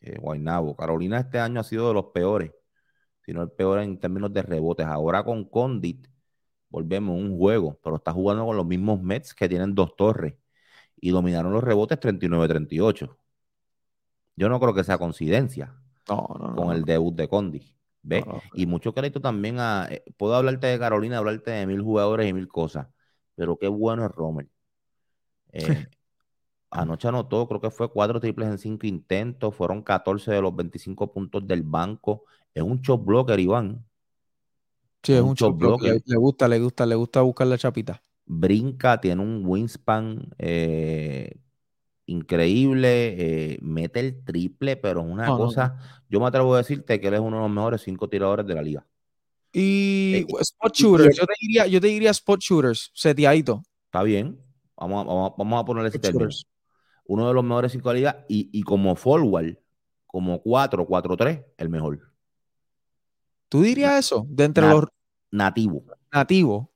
eh, 0.00 0.18
Guaynabo. 0.20 0.76
Carolina 0.76 1.20
este 1.20 1.38
año 1.38 1.60
ha 1.60 1.64
sido 1.64 1.88
de 1.88 1.94
los 1.94 2.06
peores, 2.06 2.52
si 3.24 3.32
no 3.32 3.42
el 3.42 3.50
peor 3.52 3.80
en 3.80 3.98
términos 4.00 4.32
de 4.32 4.42
rebotes. 4.42 4.86
Ahora 4.86 5.24
con 5.24 5.44
Condit 5.46 6.08
volvemos 6.70 7.16
a 7.16 7.20
un 7.22 7.38
juego, 7.38 7.78
pero 7.82 7.96
está 7.96 8.12
jugando 8.12 8.46
con 8.46 8.56
los 8.56 8.66
mismos 8.66 9.02
Mets 9.02 9.34
que 9.34 9.48
tienen 9.48 9.74
dos 9.74 9.96
torres 9.96 10.34
y 11.02 11.10
dominaron 11.12 11.52
los 11.52 11.64
rebotes 11.64 12.00
39-38. 12.00 13.18
Yo 14.36 14.48
no 14.48 14.60
creo 14.60 14.74
que 14.74 14.84
sea 14.84 14.98
coincidencia 14.98 15.74
No, 16.08 16.28
no, 16.38 16.48
no. 16.48 16.56
con 16.56 16.70
no, 16.70 16.72
el 16.72 16.84
debut 16.84 17.14
de 17.16 17.28
Condit. 17.28 17.64
¿Ves? 18.02 18.24
Y 18.54 18.66
mucho 18.66 18.94
crédito 18.94 19.20
también 19.20 19.58
a. 19.60 19.88
eh, 19.90 20.04
puedo 20.16 20.34
hablarte 20.36 20.66
de 20.68 20.78
Carolina, 20.78 21.18
hablarte 21.18 21.52
de 21.52 21.66
mil 21.66 21.82
jugadores 21.82 22.28
y 22.28 22.32
mil 22.34 22.48
cosas, 22.48 22.88
pero 23.36 23.58
qué 23.58 23.68
bueno 23.68 24.04
es 24.06 24.12
Romer. 24.12 24.48
Eh, 25.52 25.86
anoche 26.70 27.08
anotó, 27.08 27.46
creo 27.48 27.60
que 27.60 27.70
fue 27.70 27.90
cuatro 27.92 28.20
triples 28.20 28.48
en 28.48 28.58
cinco 28.58 28.86
intentos, 28.86 29.54
fueron 29.54 29.82
14 29.82 30.32
de 30.32 30.42
los 30.42 30.54
25 30.56 31.12
puntos 31.12 31.46
del 31.46 31.62
banco. 31.62 32.24
Es 32.54 32.62
un 32.62 32.80
shot 32.80 33.04
blocker, 33.04 33.40
Iván. 33.40 33.84
Sí, 35.02 35.12
es 35.14 35.22
un 35.22 35.34
un 35.34 35.34
shot 35.34 35.56
blocker. 35.56 36.02
le 36.04 36.16
gusta, 36.16 36.48
le 36.48 36.58
gusta, 36.60 36.86
le 36.86 36.94
gusta 36.96 37.22
buscar 37.22 37.46
la 37.46 37.58
chapita. 37.58 38.02
Brinca, 38.34 39.00
tiene 39.00 39.20
un 39.22 39.42
wingspan 39.44 40.30
eh, 40.38 41.36
increíble, 42.06 43.52
eh, 43.54 43.58
mete 43.60 44.00
el 44.00 44.24
triple, 44.24 44.76
pero 44.76 45.00
es 45.00 45.06
una 45.06 45.26
No, 45.26 45.32
no, 45.32 45.38
no. 45.38 45.46
cosa. 45.46 45.76
Yo 46.08 46.18
me 46.20 46.26
atrevo 46.26 46.54
a 46.54 46.58
decirte 46.58 47.00
que 47.00 47.08
él 47.08 47.14
es 47.14 47.20
uno 47.20 47.36
de 47.36 47.42
los 47.42 47.50
mejores 47.50 47.82
cinco 47.82 48.08
tiradores 48.08 48.46
de 48.46 48.54
la 48.54 48.62
liga. 48.62 48.86
Y 49.52 50.14
Eh, 50.14 50.26
spot 50.40 50.72
y- 50.78 50.82
shooters, 50.82 51.16
yo 51.16 51.26
te 51.26 51.34
diría, 51.40 51.66
yo 51.66 51.80
te 51.80 51.86
diría 51.88 52.10
spot 52.10 52.40
shooters, 52.40 52.90
seteadito. 52.94 53.62
Está 53.86 54.02
bien. 54.02 54.38
Vamos 54.76 55.04
a, 55.04 55.08
vamos 55.08 55.32
vamos 55.36 55.60
a 55.60 55.64
ponerle 55.64 55.88
ese 55.90 55.98
término. 55.98 56.30
Uno 57.04 57.28
de 57.28 57.34
los 57.34 57.44
mejores 57.44 57.72
cinco 57.72 57.90
de 57.90 57.94
la 57.94 57.98
liga 58.12 58.24
y, 58.28 58.48
y 58.52 58.62
como 58.62 58.96
forward, 58.96 59.58
como 60.06 60.40
4, 60.40 60.86
4-3, 60.86 61.40
el 61.58 61.68
mejor. 61.68 62.00
¿Tú 63.50 63.62
dirías 63.62 63.98
eso? 64.06 64.26
De 64.28 64.44
entre 64.44 64.66
los 64.66 64.84
Nativo. 65.30 65.84
nativos. 66.10 66.66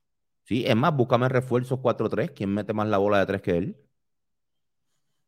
Sí, 0.46 0.64
es 0.66 0.76
más, 0.76 0.94
búscame 0.94 1.28
refuerzos 1.28 1.80
4-3. 1.80 2.30
¿Quién 2.30 2.54
mete 2.54 2.72
más 2.72 2.86
la 2.86 2.98
bola 2.98 3.18
de 3.18 3.26
3 3.26 3.42
que 3.42 3.56
él? 3.56 3.76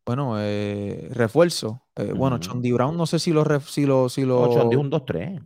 Bueno, 0.06 0.36
eh, 0.38 1.08
refuerzo. 1.10 1.82
Eh, 1.96 2.12
Bueno, 2.12 2.36
Ujú. 2.36 2.44
Chondi 2.44 2.72
Brown, 2.72 2.96
no 2.96 3.04
sé 3.04 3.18
si 3.18 3.32
lo, 3.32 3.44
ref- 3.44 3.68
si 3.68 3.84
lo, 3.84 4.08
si 4.08 4.24
lo, 4.24 4.40
8 4.42 4.68
dijo 4.68 4.80
un 4.80 4.90
2-3. 4.90 5.40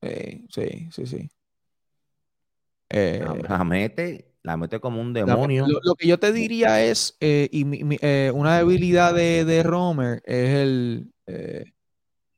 eh, 0.00 0.44
sí, 0.48 0.88
sí, 0.90 1.06
sí. 1.06 1.30
Eh, 2.88 3.20
La, 3.22 3.58
la 3.58 3.64
mete, 3.64 4.34
la 4.42 4.56
mete 4.56 4.80
como 4.80 5.00
un 5.00 5.12
la- 5.12 5.24
demonio. 5.26 5.66
lo, 5.68 5.78
lo 5.84 5.94
que 5.94 6.06
yo 6.08 6.18
te 6.18 6.32
diría 6.32 6.82
es, 6.82 7.16
y 7.20 7.64
mi- 7.64 7.84
mi- 7.84 7.98
una 8.34 8.58
debilidad 8.58 9.14
de, 9.14 9.44
de 9.44 9.62
Romer 9.62 10.22
es 10.24 10.48
el 10.50 11.12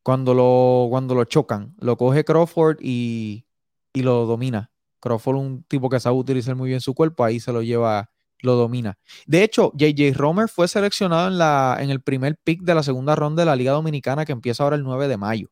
cuando 0.02 0.34
lo, 0.34 0.88
cuando 0.90 1.14
lo 1.14 1.24
chocan, 1.24 1.74
lo 1.78 1.96
coge 1.96 2.24
Crawford 2.24 2.78
y, 2.82 3.46
y 3.94 4.02
lo 4.02 4.26
domina. 4.26 4.70
Crawford, 5.04 5.36
un 5.36 5.62
tipo 5.64 5.90
que 5.90 6.00
sabe 6.00 6.16
utilizar 6.16 6.56
muy 6.56 6.70
bien 6.70 6.80
su 6.80 6.94
cuerpo, 6.94 7.22
ahí 7.24 7.38
se 7.38 7.52
lo 7.52 7.62
lleva, 7.62 8.10
lo 8.40 8.54
domina. 8.54 8.96
De 9.26 9.44
hecho, 9.44 9.70
JJ 9.74 10.14
Romer 10.14 10.48
fue 10.48 10.66
seleccionado 10.66 11.28
en, 11.28 11.36
la, 11.36 11.76
en 11.78 11.90
el 11.90 12.00
primer 12.00 12.38
pick 12.42 12.62
de 12.62 12.74
la 12.74 12.82
segunda 12.82 13.14
ronda 13.14 13.42
de 13.42 13.46
la 13.46 13.54
Liga 13.56 13.72
Dominicana 13.72 14.24
que 14.24 14.32
empieza 14.32 14.64
ahora 14.64 14.76
el 14.76 14.82
9 14.82 15.06
de 15.08 15.16
mayo. 15.18 15.48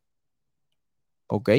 ¿Ok? 1.27 1.51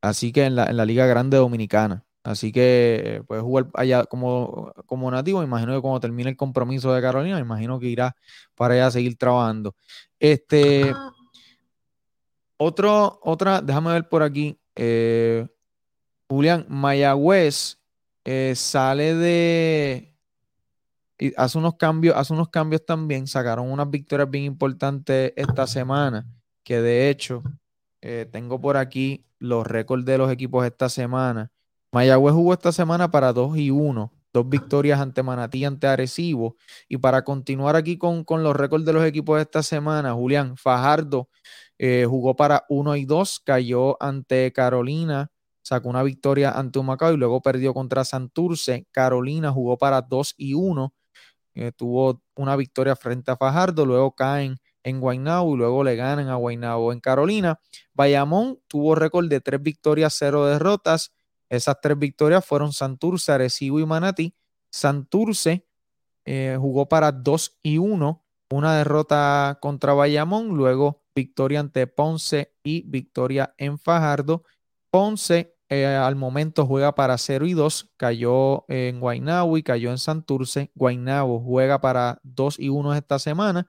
Así 0.00 0.32
que 0.32 0.44
en 0.46 0.56
la, 0.56 0.66
en 0.66 0.76
la 0.78 0.86
Liga 0.86 1.06
Grande 1.06 1.36
Dominicana. 1.36 2.04
Así 2.24 2.50
que 2.50 3.02
eh, 3.04 3.22
puede 3.22 3.40
jugar 3.42 3.68
allá 3.74 4.04
como, 4.04 4.72
como 4.86 5.10
nativo. 5.10 5.40
Me 5.40 5.44
imagino 5.46 5.74
que 5.74 5.80
cuando 5.80 6.00
termine 6.00 6.30
el 6.30 6.36
compromiso 6.36 6.92
de 6.92 7.00
Carolina, 7.02 7.38
imagino 7.38 7.78
que 7.78 7.86
irá 7.86 8.16
para 8.54 8.74
allá 8.74 8.86
a 8.86 8.90
seguir 8.90 9.16
trabajando. 9.16 9.76
Este, 10.18 10.92
otro, 12.56 13.20
otra, 13.22 13.60
déjame 13.60 13.92
ver 13.92 14.08
por 14.08 14.22
aquí. 14.22 14.58
eh, 14.74 15.46
Julián, 16.28 16.66
Mayagüez 16.68 17.78
eh, 18.24 18.54
sale 18.56 19.14
de. 19.14 20.14
y 21.18 21.32
hace 21.36 21.58
unos 21.58 21.76
cambios, 21.76 22.16
hace 22.16 22.32
unos 22.32 22.48
cambios 22.48 22.84
también. 22.84 23.26
Sacaron 23.26 23.70
unas 23.70 23.90
victorias 23.90 24.28
bien 24.30 24.44
importantes 24.44 25.32
esta 25.36 25.66
semana. 25.66 26.26
Que 26.64 26.80
de 26.80 27.08
hecho, 27.10 27.42
eh, 28.00 28.28
tengo 28.30 28.60
por 28.60 28.76
aquí 28.76 29.24
los 29.38 29.66
récords 29.66 30.04
de 30.04 30.18
los 30.18 30.30
equipos 30.32 30.66
esta 30.66 30.88
semana. 30.88 31.52
Mayagüez 31.92 32.34
jugó 32.34 32.52
esta 32.52 32.72
semana 32.72 33.10
para 33.10 33.32
2 33.32 33.56
y 33.58 33.70
1, 33.70 34.12
dos 34.32 34.48
victorias 34.48 35.00
ante 35.00 35.22
Manatí 35.22 35.64
ante 35.64 35.86
Arecibo. 35.86 36.56
Y 36.88 36.98
para 36.98 37.22
continuar 37.22 37.76
aquí 37.76 37.96
con, 37.96 38.24
los 38.42 38.56
récords 38.56 38.84
de 38.84 38.92
los 38.92 39.04
equipos 39.04 39.36
de 39.36 39.42
esta 39.42 39.62
semana, 39.62 40.12
Julián 40.12 40.56
Fajardo 40.56 41.28
eh, 41.78 42.06
jugó 42.08 42.34
para 42.36 42.64
1 42.68 42.96
y 42.96 43.04
2, 43.04 43.40
cayó 43.44 44.02
ante 44.02 44.52
Carolina, 44.52 45.30
sacó 45.66 45.88
una 45.88 46.04
victoria 46.04 46.52
ante 46.52 46.78
Humacao 46.78 47.12
y 47.12 47.16
luego 47.16 47.42
perdió 47.42 47.74
contra 47.74 48.04
Santurce. 48.04 48.86
Carolina 48.92 49.50
jugó 49.50 49.76
para 49.76 50.00
2 50.00 50.34
y 50.36 50.54
1, 50.54 50.94
eh, 51.56 51.72
tuvo 51.72 52.22
una 52.36 52.54
victoria 52.54 52.94
frente 52.94 53.32
a 53.32 53.36
Fajardo, 53.36 53.84
luego 53.84 54.14
caen 54.14 54.58
en 54.84 55.00
Guaynabo 55.00 55.54
y 55.54 55.58
luego 55.58 55.82
le 55.82 55.96
ganan 55.96 56.28
a 56.28 56.36
Guaynabo 56.36 56.92
en 56.92 57.00
Carolina. 57.00 57.58
Bayamón 57.94 58.60
tuvo 58.68 58.94
récord 58.94 59.28
de 59.28 59.40
tres 59.40 59.60
victorias, 59.60 60.14
cero 60.16 60.46
derrotas. 60.46 61.12
Esas 61.48 61.80
tres 61.82 61.98
victorias 61.98 62.44
fueron 62.44 62.72
Santurce, 62.72 63.32
Arecibo 63.32 63.80
y 63.80 63.86
Manatí. 63.86 64.36
Santurce 64.70 65.66
eh, 66.26 66.56
jugó 66.60 66.88
para 66.88 67.10
2 67.10 67.58
y 67.64 67.78
1, 67.78 68.24
una 68.50 68.76
derrota 68.76 69.58
contra 69.60 69.94
Bayamón, 69.94 70.50
luego 70.50 71.02
victoria 71.12 71.58
ante 71.58 71.88
Ponce 71.88 72.54
y 72.62 72.82
victoria 72.88 73.52
en 73.58 73.80
Fajardo. 73.80 74.44
Ponce 74.90 75.55
eh, 75.68 75.86
al 75.86 76.16
momento 76.16 76.66
juega 76.66 76.94
para 76.94 77.18
0 77.18 77.46
y 77.46 77.52
2, 77.54 77.90
cayó 77.96 78.64
en 78.68 79.00
Guaynabo 79.00 79.58
y 79.58 79.62
cayó 79.62 79.90
en 79.90 79.98
Santurce. 79.98 80.70
Guaynabo 80.74 81.40
juega 81.40 81.80
para 81.80 82.20
2 82.22 82.58
y 82.60 82.68
1 82.68 82.94
esta 82.94 83.18
semana 83.18 83.68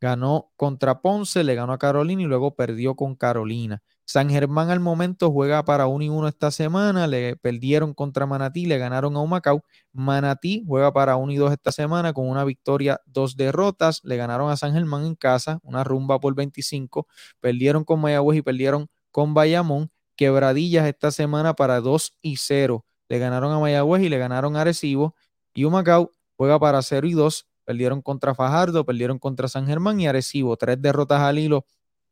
ganó 0.00 0.50
contra 0.56 1.00
Ponce, 1.00 1.44
le 1.44 1.54
ganó 1.54 1.72
a 1.72 1.78
Carolina 1.78 2.22
y 2.22 2.26
luego 2.26 2.54
perdió 2.54 2.94
con 2.94 3.14
Carolina. 3.16 3.82
San 4.04 4.30
Germán 4.30 4.70
al 4.70 4.80
momento 4.80 5.30
juega 5.30 5.64
para 5.64 5.86
1 5.86 6.04
y 6.04 6.08
1 6.08 6.28
esta 6.28 6.50
semana, 6.50 7.06
le 7.06 7.36
perdieron 7.36 7.92
contra 7.92 8.24
Manatí, 8.26 8.64
le 8.64 8.78
ganaron 8.78 9.16
a 9.16 9.20
Humacao. 9.20 9.62
Manatí 9.92 10.64
juega 10.66 10.92
para 10.92 11.16
1 11.16 11.32
y 11.32 11.36
2 11.36 11.52
esta 11.52 11.72
semana 11.72 12.12
con 12.14 12.28
una 12.28 12.44
victoria, 12.44 13.00
dos 13.06 13.36
derrotas, 13.36 14.00
le 14.04 14.16
ganaron 14.16 14.50
a 14.50 14.56
San 14.56 14.72
Germán 14.72 15.04
en 15.04 15.14
casa, 15.14 15.58
una 15.62 15.84
rumba 15.84 16.20
por 16.20 16.34
25, 16.34 17.06
perdieron 17.40 17.84
con 17.84 18.00
Mayagüez 18.00 18.38
y 18.38 18.42
perdieron 18.42 18.88
con 19.10 19.34
Bayamón. 19.34 19.90
Quebradillas 20.18 20.84
esta 20.88 21.12
semana 21.12 21.54
para 21.54 21.80
2 21.80 22.18
y 22.22 22.38
0, 22.38 22.84
le 23.08 23.18
ganaron 23.20 23.52
a 23.52 23.60
Mayagüez 23.60 24.02
y 24.02 24.08
le 24.08 24.18
ganaron 24.18 24.56
a 24.56 24.62
Arecibo. 24.62 25.14
Y 25.54 25.62
Humacao 25.62 26.10
juega 26.36 26.58
para 26.58 26.82
0 26.82 27.06
y 27.06 27.12
2, 27.12 27.46
perdieron 27.64 28.02
contra 28.02 28.34
Fajardo, 28.34 28.84
perdieron 28.84 29.20
contra 29.20 29.46
San 29.46 29.68
Germán 29.68 30.00
y 30.00 30.08
Arecibo, 30.08 30.56
tres 30.56 30.82
derrotas 30.82 31.20
al 31.20 31.38
hilo, 31.38 31.66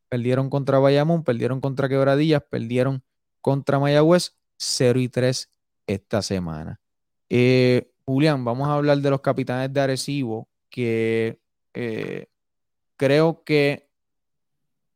perdieron 0.08 0.50
contra 0.50 0.78
Bayamón, 0.78 1.24
perdieron 1.24 1.60
contra 1.60 1.88
Quebradillas, 1.88 2.44
perdieron 2.48 3.02
contra 3.40 3.80
Mayagüez, 3.80 4.36
0 4.56 5.00
y 5.00 5.08
3 5.08 5.50
esta 5.88 6.22
semana. 6.22 6.80
Eh, 7.28 7.90
Julián, 8.04 8.44
vamos 8.44 8.68
a 8.68 8.74
hablar 8.74 8.98
de 8.98 9.10
los 9.10 9.20
capitanes 9.20 9.72
de 9.72 9.80
Arecibo, 9.80 10.48
que 10.70 11.40
eh, 11.74 12.28
creo 12.96 13.42
que 13.42 13.90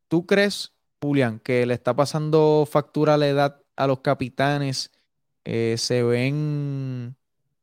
tú 0.06 0.26
crees, 0.26 0.72
Julián, 1.02 1.40
que 1.40 1.64
le 1.66 1.74
está 1.74 1.94
pasando 1.96 2.68
factura 2.70 3.14
a 3.14 3.16
la 3.16 3.28
edad 3.28 3.62
a 3.76 3.86
los 3.86 4.00
capitanes, 4.00 4.90
eh, 5.44 5.76
se 5.78 6.02
ven 6.02 7.16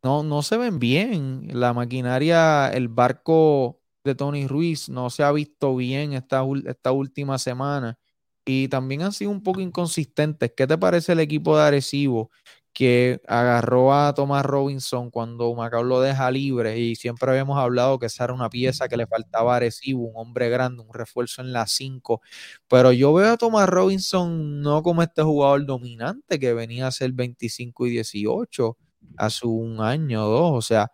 no, 0.03 0.23
no 0.23 0.41
se 0.41 0.57
ven 0.57 0.79
bien. 0.79 1.47
La 1.51 1.73
maquinaria, 1.73 2.69
el 2.69 2.87
barco 2.87 3.81
de 4.03 4.15
Tony 4.15 4.47
Ruiz 4.47 4.89
no 4.89 5.09
se 5.09 5.23
ha 5.23 5.31
visto 5.31 5.75
bien 5.75 6.13
esta, 6.13 6.43
esta 6.65 6.91
última 6.91 7.37
semana 7.37 7.99
y 8.45 8.69
también 8.69 9.01
han 9.01 9.11
sido 9.11 9.31
un 9.31 9.43
poco 9.43 9.59
inconsistentes. 9.59 10.53
¿Qué 10.55 10.65
te 10.65 10.77
parece 10.77 11.11
el 11.11 11.19
equipo 11.19 11.57
de 11.57 11.63
Arecibo 11.63 12.31
que 12.77 13.19
agarró 13.25 13.91
a 13.91 14.13
Thomas 14.13 14.45
Robinson 14.45 15.09
cuando 15.09 15.51
Macao 15.55 15.81
lo 15.81 15.99
deja 15.99 16.29
libre 16.29 16.77
y 16.77 16.95
siempre 16.95 17.31
habíamos 17.31 17.57
hablado 17.57 17.97
que 17.97 18.05
esa 18.05 18.25
era 18.25 18.33
una 18.35 18.51
pieza 18.51 18.87
que 18.87 18.95
le 18.95 19.07
faltaba 19.07 19.53
a 19.53 19.55
Arecibo, 19.55 20.03
un 20.03 20.11
hombre 20.13 20.47
grande, 20.49 20.83
un 20.83 20.93
refuerzo 20.93 21.41
en 21.41 21.53
la 21.53 21.65
5, 21.65 22.21
pero 22.67 22.91
yo 22.91 23.11
veo 23.15 23.33
a 23.33 23.37
Thomas 23.37 23.67
Robinson 23.67 24.61
no 24.61 24.83
como 24.83 25.01
este 25.01 25.23
jugador 25.23 25.65
dominante 25.65 26.37
que 26.37 26.53
venía 26.53 26.85
a 26.85 26.91
ser 26.91 27.13
25 27.13 27.87
y 27.87 27.89
18 27.89 28.77
hace 29.17 29.47
un 29.47 29.81
año 29.81 30.27
o 30.27 30.29
dos. 30.29 30.51
O 30.53 30.61
sea, 30.61 30.91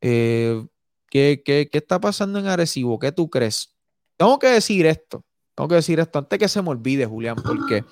eh, 0.00 0.64
¿qué, 1.10 1.42
está 1.72 1.98
pasando 1.98 2.38
en 2.38 2.46
Arecibo? 2.46 3.00
¿Qué 3.00 3.10
tú 3.10 3.28
crees? 3.28 3.74
Tengo 4.16 4.38
que 4.38 4.46
decir 4.46 4.86
esto, 4.86 5.24
tengo 5.56 5.66
que 5.66 5.74
decir 5.74 5.98
esto 5.98 6.20
antes 6.20 6.38
que 6.38 6.46
se 6.46 6.62
me 6.62 6.70
olvide, 6.70 7.06
Julián, 7.06 7.38
porque 7.44 7.82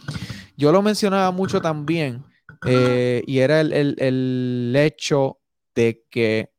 yo 0.56 0.70
lo 0.70 0.80
mencionaba 0.80 1.32
mucho 1.32 1.60
también 1.60 2.24
eh, 2.66 3.22
y 3.26 3.38
era 3.38 3.60
el, 3.60 4.74
hecho 4.76 5.40
de 5.74 6.04
que 6.10 6.52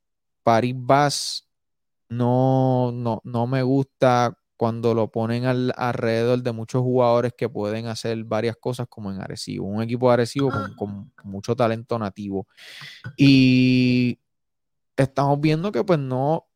París 0.44 0.76
Bas 0.78 1.50
no, 2.10 2.92
no, 2.94 3.22
no 3.24 3.48
me 3.48 3.64
gusta 3.64 4.38
cuando 4.64 4.94
lo 4.94 5.12
ponen 5.12 5.46
alrededor 5.46 6.42
de 6.42 6.52
muchos 6.54 6.82
jugadores 6.84 7.34
que 7.38 7.50
pueden 7.50 7.88
hacer 7.88 8.24
varias 8.24 8.56
cosas 8.56 8.88
como 8.88 9.12
en 9.12 9.22
Arecibo, 9.22 9.66
un 9.66 9.82
equipo 9.82 10.08
de 10.08 10.14
Arecibo 10.14 10.52
con, 10.78 11.12
mucho 11.24 11.56
talento 11.56 12.00
nativo. 12.00 12.48
Y 13.18 14.20
estamos 14.96 15.42
viendo 15.42 15.72
que 15.72 15.84
pues 15.84 16.00
no 16.00 16.48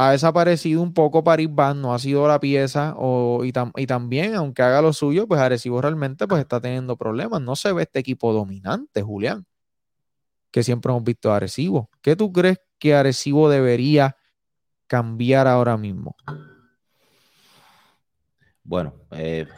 ha 0.00 0.12
desaparecido 0.12 0.80
un 0.80 0.94
poco 0.94 1.24
Paris 1.24 1.48
Van, 1.50 1.82
no 1.82 1.92
ha 1.92 1.98
sido 1.98 2.28
la 2.28 2.38
pieza 2.38 2.94
y, 3.42 3.86
también, 3.86 4.36
aunque 4.36 4.62
haga 4.62 4.80
lo 4.80 4.92
suyo, 4.92 5.26
pues 5.26 5.40
Arecibo 5.40 5.82
realmente 5.82 6.28
pues 6.28 6.40
está 6.40 6.60
teniendo 6.60 6.96
problemas. 6.96 7.40
No 7.40 7.56
se 7.56 7.72
ve 7.72 7.82
este 7.82 7.98
equipo 7.98 8.32
dominante, 8.32 9.02
Julián, 9.02 9.44
que 10.52 10.62
siempre 10.62 10.92
hemos 10.92 11.02
visto 11.02 11.32
Arecibo. 11.32 11.90
¿Qué 12.00 12.14
tú 12.14 12.30
crees 12.30 12.60
que 12.78 12.94
Arecibo 12.94 13.50
debería 13.50 14.16
cambiar 14.86 15.48
ahora 15.48 15.76
mismo? 15.76 16.14
Bueno, 18.62 18.94
eh, 19.10 19.48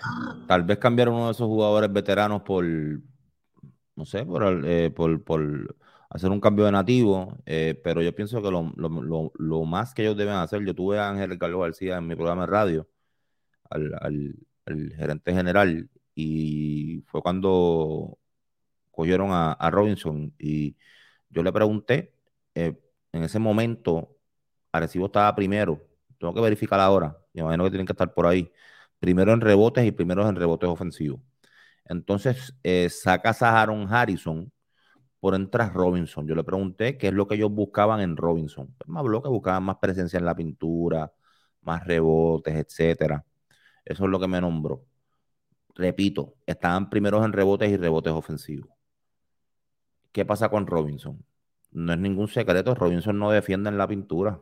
tal 0.48 0.62
vez 0.62 0.78
cambiar 0.78 1.10
uno 1.10 1.26
de 1.26 1.32
esos 1.32 1.48
jugadores 1.48 1.92
veteranos 1.92 2.40
por, 2.40 2.64
no 2.64 4.06
sé, 4.06 4.24
por, 4.24 4.62
eh, 4.64 4.90
por, 4.90 5.76
hacer 6.10 6.30
un 6.30 6.40
cambio 6.40 6.64
de 6.66 6.72
nativo, 6.72 7.38
eh, 7.46 7.80
pero 7.84 8.02
yo 8.02 8.14
pienso 8.14 8.42
que 8.42 8.50
lo, 8.50 9.66
más 9.66 9.94
que 9.94 10.02
ellos 10.02 10.16
deben 10.16 10.34
hacer, 10.34 10.64
yo 10.64 10.74
tuve 10.74 10.98
a 10.98 11.10
Ángel 11.10 11.38
Carlos 11.38 11.62
García 11.62 11.98
en 11.98 12.06
mi 12.06 12.16
programa 12.16 12.42
de 12.42 12.52
radio, 12.52 12.88
al, 13.70 14.36
gerente 14.96 15.34
general, 15.34 15.90
y 16.14 17.02
fue 17.06 17.22
cuando 17.22 18.18
cogieron 18.90 19.30
a, 19.32 19.70
Robinson 19.70 20.34
y 20.38 20.76
yo 21.30 21.42
le 21.42 21.52
pregunté, 21.52 22.14
en 22.54 22.76
ese 23.24 23.38
momento, 23.38 24.16
Arecibo 24.72 25.06
estaba 25.06 25.34
primero, 25.34 25.80
tengo 26.18 26.34
que 26.34 26.40
verificar 26.40 26.80
ahora, 26.80 27.16
me 27.32 27.42
imagino 27.42 27.64
que 27.64 27.70
tienen 27.70 27.86
que 27.86 27.92
estar 27.92 28.12
por 28.14 28.26
ahí 28.26 28.52
primero 28.98 29.32
en 29.32 29.40
rebotes 29.40 29.84
y 29.86 29.92
primero 29.92 30.28
en 30.28 30.36
rebotes 30.36 30.68
ofensivos. 30.68 31.20
Entonces, 31.86 32.54
eh, 32.62 32.88
sacas 32.90 33.42
a 33.42 33.60
Aaron 33.60 33.92
Harrison 33.92 34.52
por 35.20 35.34
entrar 35.34 35.72
Robinson. 35.74 36.26
Yo 36.26 36.34
le 36.34 36.44
pregunté 36.44 36.98
qué 36.98 37.08
es 37.08 37.14
lo 37.14 37.28
que 37.28 37.36
ellos 37.36 37.52
buscaban 37.52 38.00
en 38.00 38.16
Robinson. 38.16 38.74
Pues 38.78 38.88
me 38.88 38.98
habló 38.98 39.22
que 39.22 39.28
buscaban 39.28 39.62
más 39.64 39.76
presencia 39.78 40.18
en 40.18 40.24
la 40.24 40.34
pintura, 40.34 41.12
más 41.62 41.84
rebotes, 41.86 42.54
etcétera. 42.54 43.24
Eso 43.84 44.04
es 44.04 44.10
lo 44.10 44.20
que 44.20 44.28
me 44.28 44.40
nombró. 44.40 44.84
Repito, 45.74 46.36
estaban 46.46 46.90
primeros 46.90 47.24
en 47.24 47.32
rebotes 47.32 47.70
y 47.70 47.76
rebotes 47.76 48.12
ofensivos. 48.12 48.70
¿Qué 50.12 50.24
pasa 50.24 50.48
con 50.48 50.66
Robinson? 50.66 51.24
No 51.72 51.92
es 51.92 51.98
ningún 51.98 52.28
secreto, 52.28 52.74
Robinson 52.74 53.18
no 53.18 53.30
defiende 53.30 53.70
en 53.70 53.78
la 53.78 53.86
pintura. 53.86 54.40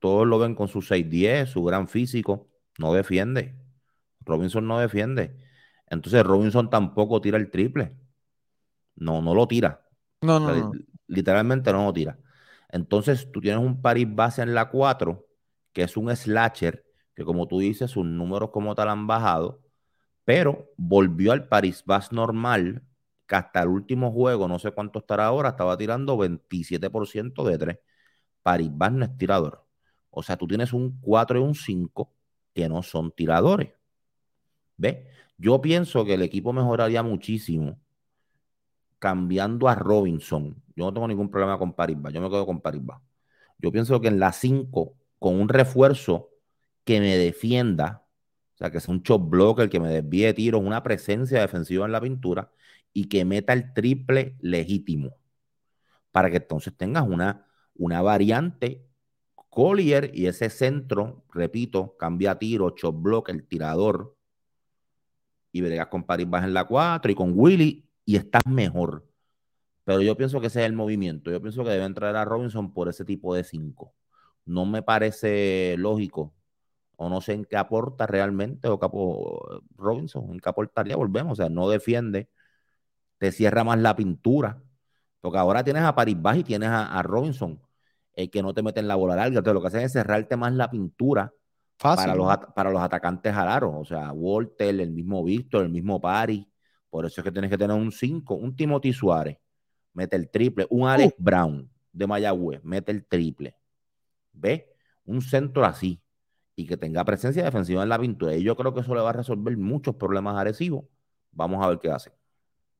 Todos 0.00 0.26
lo 0.26 0.38
ven 0.38 0.54
con 0.54 0.68
su 0.68 0.82
6'10, 0.82 1.46
su 1.46 1.64
gran 1.64 1.88
físico 1.88 2.48
no 2.78 2.92
defiende. 2.92 3.56
Robinson 4.24 4.66
no 4.66 4.78
defiende. 4.78 5.36
Entonces 5.88 6.24
Robinson 6.24 6.68
tampoco 6.68 7.20
tira 7.20 7.38
el 7.38 7.50
triple. 7.50 7.96
No, 8.96 9.22
no 9.22 9.34
lo 9.34 9.46
tira. 9.46 9.86
No, 10.22 10.40
no, 10.40 10.72
Literalmente 11.06 11.72
no 11.72 11.84
lo 11.84 11.92
tira. 11.92 12.18
Entonces 12.68 13.30
tú 13.30 13.40
tienes 13.40 13.62
un 13.62 13.80
Paris 13.80 14.06
base 14.10 14.42
en 14.42 14.54
la 14.54 14.70
4, 14.70 15.26
que 15.72 15.82
es 15.82 15.96
un 15.96 16.14
slasher, 16.14 16.84
que 17.14 17.24
como 17.24 17.46
tú 17.46 17.60
dices, 17.60 17.90
sus 17.90 18.04
números 18.04 18.50
como 18.50 18.74
tal 18.74 18.88
han 18.88 19.06
bajado, 19.06 19.62
pero 20.24 20.72
volvió 20.76 21.32
al 21.32 21.48
Paris 21.48 21.82
base 21.86 22.14
normal, 22.14 22.82
que 23.26 23.36
hasta 23.36 23.62
el 23.62 23.68
último 23.68 24.12
juego, 24.12 24.48
no 24.48 24.58
sé 24.58 24.72
cuánto 24.72 24.98
estará 25.00 25.26
ahora, 25.26 25.50
estaba 25.50 25.76
tirando 25.76 26.16
27% 26.16 27.44
de 27.44 27.58
3. 27.58 27.78
Paris 28.42 28.70
base 28.72 28.92
no 28.96 29.04
es 29.04 29.16
tirador. 29.16 29.64
O 30.10 30.22
sea, 30.22 30.36
tú 30.36 30.46
tienes 30.46 30.72
un 30.72 31.00
4 31.00 31.38
y 31.38 31.42
un 31.42 31.54
5 31.54 32.12
que 32.54 32.68
no 32.68 32.82
son 32.82 33.12
tiradores. 33.12 33.72
¿Ve? 34.76 35.08
Yo 35.38 35.60
pienso 35.60 36.04
que 36.04 36.14
el 36.14 36.22
equipo 36.22 36.52
mejoraría 36.52 37.02
muchísimo 37.02 37.78
cambiando 38.98 39.68
a 39.68 39.74
Robinson. 39.74 40.62
Yo 40.74 40.84
no 40.86 40.92
tengo 40.92 41.08
ningún 41.08 41.30
problema 41.30 41.58
con 41.58 41.74
Parisba. 41.74 42.10
Yo 42.10 42.20
me 42.20 42.28
quedo 42.28 42.46
con 42.46 42.60
Parisba. 42.60 43.02
Yo 43.58 43.72
pienso 43.72 44.00
que 44.00 44.08
en 44.08 44.18
la 44.20 44.32
5, 44.32 44.94
con 45.18 45.40
un 45.40 45.48
refuerzo 45.48 46.30
que 46.84 47.00
me 47.00 47.16
defienda, 47.16 48.06
o 48.54 48.58
sea, 48.58 48.70
que 48.70 48.80
sea 48.80 48.94
un 48.94 49.02
chop 49.02 49.28
blocker, 49.28 49.68
que 49.68 49.80
me 49.80 49.88
desvíe 49.88 50.32
tiros, 50.34 50.62
una 50.62 50.82
presencia 50.82 51.40
defensiva 51.40 51.86
en 51.86 51.92
la 51.92 52.00
pintura, 52.00 52.50
y 52.92 53.08
que 53.08 53.24
meta 53.24 53.52
el 53.52 53.72
triple 53.74 54.36
legítimo. 54.40 55.16
Para 56.12 56.30
que 56.30 56.38
entonces 56.38 56.76
tengas 56.76 57.06
una, 57.06 57.46
una 57.74 58.02
variante 58.02 58.86
Collier 59.56 60.10
y 60.12 60.26
ese 60.26 60.50
centro, 60.50 61.24
repito, 61.32 61.96
cambia 61.96 62.38
tiro, 62.38 62.74
shot 62.76 63.00
block, 63.00 63.30
el 63.30 63.46
tirador. 63.46 64.14
Y 65.50 65.62
verás 65.62 65.86
con 65.86 66.04
Paris 66.04 66.28
Baja 66.28 66.46
en 66.46 66.52
la 66.52 66.64
4 66.64 67.10
y 67.10 67.14
con 67.14 67.32
Willy 67.34 67.85
y 68.06 68.16
estás 68.16 68.46
mejor. 68.46 69.06
Pero 69.84 70.00
yo 70.00 70.16
pienso 70.16 70.40
que 70.40 70.46
ese 70.46 70.60
es 70.60 70.66
el 70.66 70.72
movimiento. 70.72 71.30
Yo 71.30 71.42
pienso 71.42 71.62
que 71.62 71.70
debe 71.70 71.84
entrar 71.84 72.16
a 72.16 72.24
Robinson 72.24 72.72
por 72.72 72.88
ese 72.88 73.04
tipo 73.04 73.34
de 73.34 73.44
5. 73.44 73.94
No 74.46 74.64
me 74.64 74.82
parece 74.82 75.76
lógico 75.76 76.32
o 76.96 77.08
no 77.08 77.20
sé 77.20 77.34
en 77.34 77.44
qué 77.44 77.56
aporta 77.56 78.06
realmente 78.06 78.68
o 78.68 78.78
capo 78.78 79.60
Robinson, 79.76 80.30
en 80.32 80.40
qué 80.40 80.48
aportaría, 80.48 80.96
volvemos, 80.96 81.32
o 81.32 81.36
sea, 81.36 81.48
no 81.48 81.68
defiende, 81.68 82.30
te 83.18 83.32
cierra 83.32 83.64
más 83.64 83.78
la 83.78 83.94
pintura, 83.94 84.62
porque 85.20 85.38
ahora 85.38 85.62
tienes 85.62 85.82
a 85.82 85.94
Paris 85.94 86.16
Baj 86.20 86.38
y 86.38 86.44
tienes 86.44 86.70
a, 86.70 87.02
Robinson, 87.02 87.60
el 88.14 88.30
que 88.30 88.42
no 88.42 88.54
te 88.54 88.62
mete 88.62 88.80
en 88.80 88.88
la 88.88 88.94
bola 88.94 89.16
larga, 89.16 89.38
entonces 89.38 89.54
lo 89.54 89.60
que 89.60 89.68
hace 89.68 89.84
es 89.84 89.92
cerrarte 89.92 90.36
más 90.36 90.54
la 90.54 90.70
pintura 90.70 91.32
Para, 91.78 92.14
los, 92.14 92.34
para 92.54 92.70
los 92.70 92.80
atacantes 92.80 93.34
alaros, 93.34 93.74
o 93.74 93.84
sea, 93.84 94.12
Walter, 94.12 94.80
el 94.80 94.90
mismo 94.90 95.22
Víctor, 95.22 95.64
el 95.64 95.70
mismo 95.70 96.00
Paris, 96.00 96.46
por 96.96 97.04
eso 97.04 97.20
es 97.20 97.24
que 97.26 97.30
tienes 97.30 97.50
que 97.50 97.58
tener 97.58 97.76
un 97.76 97.92
5, 97.92 98.34
un 98.36 98.56
Timothy 98.56 98.90
Suárez, 98.90 99.36
mete 99.92 100.16
el 100.16 100.30
triple, 100.30 100.66
un 100.70 100.88
Alex 100.88 101.14
Brown 101.18 101.70
de 101.92 102.06
Mayagüez, 102.06 102.64
mete 102.64 102.90
el 102.90 103.04
triple, 103.04 103.54
¿ves? 104.32 104.64
Un 105.04 105.20
centro 105.20 105.66
así, 105.66 106.00
y 106.54 106.66
que 106.66 106.78
tenga 106.78 107.04
presencia 107.04 107.44
defensiva 107.44 107.82
en 107.82 107.90
la 107.90 107.98
pintura. 107.98 108.34
Y 108.34 108.42
yo 108.42 108.56
creo 108.56 108.72
que 108.72 108.80
eso 108.80 108.94
le 108.94 109.02
va 109.02 109.10
a 109.10 109.12
resolver 109.12 109.54
muchos 109.58 109.96
problemas 109.96 110.38
agresivos. 110.38 110.86
Vamos 111.32 111.62
a 111.62 111.68
ver 111.68 111.80
qué 111.80 111.90
hace. 111.90 112.12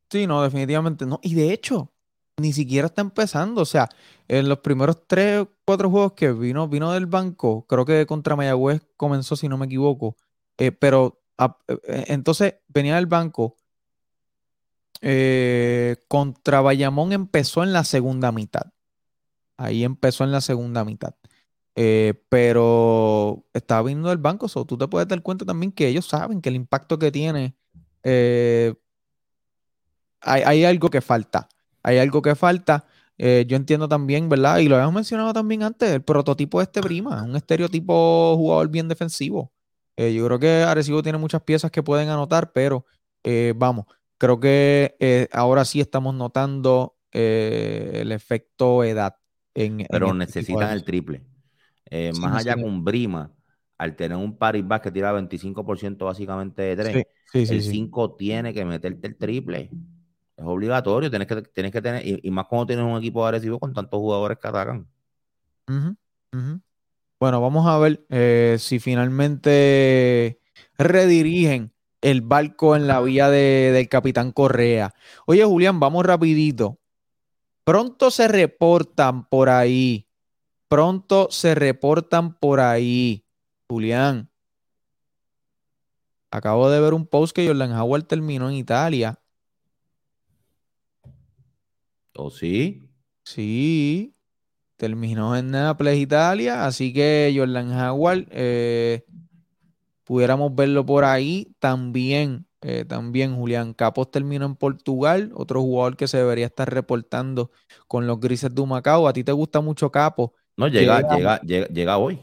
Sí, 0.09 0.27
no, 0.27 0.43
definitivamente 0.43 1.05
no. 1.05 1.21
Y 1.23 1.35
de 1.35 1.53
hecho, 1.53 1.93
ni 2.39 2.55
siquiera 2.55 2.87
está 2.87 3.03
empezando. 3.03 3.61
O 3.61 3.67
sea, 3.67 3.91
en 4.29 4.49
los 4.49 4.61
primeros 4.61 5.07
tres, 5.07 5.47
cuatro 5.67 5.91
juegos 5.91 6.15
que 6.15 6.33
vino, 6.33 6.69
vino 6.69 6.91
del 6.91 7.05
banco, 7.05 7.67
creo 7.67 7.85
que 7.85 8.07
contra 8.07 8.35
Mayagüez 8.35 8.81
comenzó, 8.97 9.37
si 9.37 9.47
no 9.47 9.59
me 9.59 9.67
equivoco. 9.67 10.17
Eh, 10.57 10.73
pero 10.73 11.21
eh, 11.39 11.49
eh, 11.69 12.05
entonces 12.09 12.55
venía 12.69 12.95
del 12.97 13.05
banco. 13.05 13.57
Contra 16.09 16.61
Bayamón 16.61 17.13
empezó 17.13 17.63
en 17.63 17.73
la 17.73 17.85
segunda 17.85 18.33
mitad. 18.33 18.73
Ahí 19.57 19.85
empezó 19.85 20.25
en 20.25 20.33
la 20.33 20.41
segunda 20.41 20.85
mitad. 20.85 21.15
Eh, 21.79 22.15
pero 22.31 23.45
estaba 23.53 23.83
viniendo 23.83 24.09
del 24.09 24.19
banco, 24.19 24.49
so, 24.49 24.65
tú 24.65 24.79
te 24.79 24.89
puedes 24.89 25.07
dar 25.09 25.23
cuenta 25.23 25.45
también 25.45 25.71
que 25.73 25.87
ellos 25.87 26.07
saben 26.07 26.41
que 26.41 26.49
el 26.49 26.57
impacto 26.57 26.99
que 26.99 27.13
tiene, 27.13 27.55
eh, 28.03 28.75
hay, 30.23 30.65
algo 30.65 30.89
que 30.89 31.03
falta, 31.03 31.49
hay 31.83 31.99
algo 31.99 32.23
que 32.23 32.35
falta. 32.35 32.87
Eh, 33.19 33.45
yo 33.47 33.57
entiendo 33.57 33.89
también, 33.89 34.29
¿verdad? 34.29 34.59
Y 34.59 34.69
lo 34.69 34.77
habíamos 34.77 34.95
mencionado 34.95 35.33
también 35.35 35.63
antes, 35.63 35.91
el 35.91 36.03
prototipo 36.03 36.59
de 36.59 36.65
este 36.65 36.81
prima, 36.81 37.23
un 37.23 37.37
estereotipo 37.37 38.37
jugador 38.37 38.69
bien 38.71 38.89
defensivo. 38.89 39.53
yo 39.97 40.27
creo 40.27 40.39
que 40.39 40.63
Arecibo 40.63 41.03
tiene 41.03 41.19
muchas 41.19 41.43
piezas 41.43 41.71
que 41.71 41.83
pueden 41.83 42.09
anotar, 42.09 42.53
pero 42.53 42.87
vamos, 43.57 43.87
creo 44.19 44.41
que 44.41 45.29
ahora 45.33 45.65
sí 45.65 45.81
estamos 45.81 46.15
notando 46.15 46.97
el 47.13 48.13
efecto 48.13 48.85
edad. 48.85 49.17
En, 49.55 49.87
pero 49.89 50.09
este 50.09 50.19
necesitan 50.19 50.71
el 50.73 50.85
triple. 50.85 51.25
Eh, 51.91 52.13
más 52.21 52.41
allá 52.41 52.61
con 52.61 52.85
Brima, 52.85 53.33
al 53.79 53.95
tener 53.97 54.19
un 54.19 54.37
Paribas 54.37 54.81
que 54.81 54.91
tira 54.91 55.13
25% 55.13 56.05
básicamente 56.05 56.63
de 56.63 56.77
tres, 56.77 57.07
el 57.33 57.63
5 57.63 58.17
tiene 58.17 58.53
que 58.53 58.65
meterte 58.65 59.07
el 59.07 59.17
triple. 59.17 59.71
Es 60.37 60.45
obligatorio, 60.45 61.09
tienes 61.11 61.29
que, 61.29 61.43
tienes 61.43 61.73
que 61.73 61.81
tener, 61.81 62.03
y, 62.05 62.31
más 62.31 62.47
cuando 62.47 62.67
tienes 62.67 62.85
un 62.85 62.99
equipo 62.99 63.25
agresivo 63.25 63.59
con 63.59 63.73
tantos 63.73 63.99
jugadores 63.99 64.39
que 64.39 64.49
atacan. 64.49 64.87
Bueno, 67.19 67.41
vamos 67.41 67.67
a 67.67 67.79
ver 67.79 68.05
eh, 68.11 68.57
si 68.59 68.79
finalmente 68.79 70.41
redirigen 70.77 71.73
el 72.01 72.21
barco 72.21 72.77
en 72.77 72.87
la 72.87 73.01
vía 73.01 73.31
del 73.31 73.89
capitán 73.89 74.33
Correa. 74.33 74.95
Oye, 75.27 75.45
Julián, 75.45 75.81
vamos 75.81 76.05
rapidito. 76.05 76.79
Pronto 77.65 78.11
se 78.11 78.29
reportan 78.29 79.29
por 79.29 79.49
ahí 79.49 80.07
pronto 80.69 81.29
se 81.31 81.55
reportan 81.55 82.35
por 82.35 82.61
ahí. 82.61 83.25
Julián, 83.69 84.31
acabo 86.31 86.71
de 86.71 86.81
ver 86.81 86.95
un 86.95 87.07
post 87.07 87.35
que 87.35 87.47
Jordan 87.47 87.73
Howard 87.73 88.05
terminó 88.05 88.49
en 88.49 88.57
Italia. 88.57 89.19
¿O 92.15 92.31
sí? 92.31 92.89
Sí, 93.25 94.17
terminó 94.77 95.37
en 95.37 95.51
Nápoles, 95.51 95.99
Italia. 95.99 96.65
Así 96.67 96.93
que 96.93 97.35
Jordan 97.37 97.73
Howard, 97.73 98.27
eh, 98.31 99.05
pudiéramos 100.07 100.55
verlo 100.55 100.87
por 100.87 101.05
ahí. 101.05 101.53
También, 101.59 102.47
eh, 102.63 102.85
también 102.87 103.37
Julián 103.37 103.75
Capos 103.75 104.11
terminó 104.11 104.47
en 104.47 104.55
Portugal, 104.55 105.33
otro 105.35 105.61
jugador 105.61 105.97
que 105.97 106.09
se 106.09 106.19
debería 106.19 106.47
estar 106.47 106.73
reportando 106.73 107.51
con 107.89 108.07
los 108.07 108.19
Grises 108.21 108.55
de 108.55 108.63
Humacao. 108.63 109.09
A 109.09 109.13
ti 109.13 109.25
te 109.25 109.33
gusta 109.33 109.61
mucho 109.61 109.91
Capos. 109.91 110.31
No, 110.57 110.69
llega, 110.69 111.03
llega, 111.15 111.69
llega, 111.69 111.99
hoy. 111.99 112.21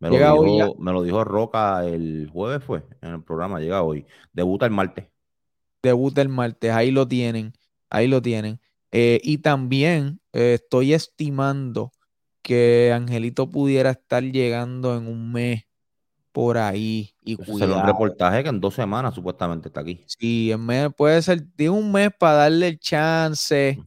Me 0.00 0.08
lo, 0.08 0.42
dijo, 0.42 0.76
me 0.78 0.92
lo 0.92 1.02
dijo 1.02 1.22
Roca 1.24 1.86
el 1.86 2.30
jueves, 2.32 2.64
fue 2.64 2.82
en 3.02 3.10
el 3.10 3.22
programa, 3.22 3.60
llega 3.60 3.82
hoy. 3.82 4.06
Debuta 4.32 4.64
el 4.64 4.72
martes. 4.72 5.06
Debuta 5.82 6.22
el 6.22 6.30
martes, 6.30 6.72
ahí 6.72 6.90
lo 6.90 7.06
tienen, 7.06 7.52
ahí 7.90 8.08
lo 8.08 8.22
tienen. 8.22 8.60
Eh, 8.92 9.20
y 9.22 9.38
también 9.38 10.20
eh, 10.32 10.54
estoy 10.54 10.94
estimando 10.94 11.92
que 12.42 12.92
Angelito 12.94 13.50
pudiera 13.50 13.90
estar 13.90 14.22
llegando 14.22 14.96
en 14.96 15.06
un 15.06 15.32
mes 15.32 15.64
por 16.32 16.58
ahí. 16.58 17.14
Y 17.22 17.40
es 17.40 17.48
un 17.48 17.86
reportaje 17.86 18.42
que 18.42 18.48
en 18.48 18.60
dos 18.60 18.74
semanas 18.74 19.14
supuestamente 19.14 19.68
está 19.68 19.80
aquí. 19.80 20.04
Sí, 20.06 20.52
en 20.52 20.64
mes, 20.64 20.88
puede 20.96 21.20
ser, 21.22 21.42
tiene 21.56 21.70
un 21.70 21.90
mes 21.90 22.10
para 22.18 22.34
darle 22.34 22.68
el 22.68 22.78
chance 22.78 23.78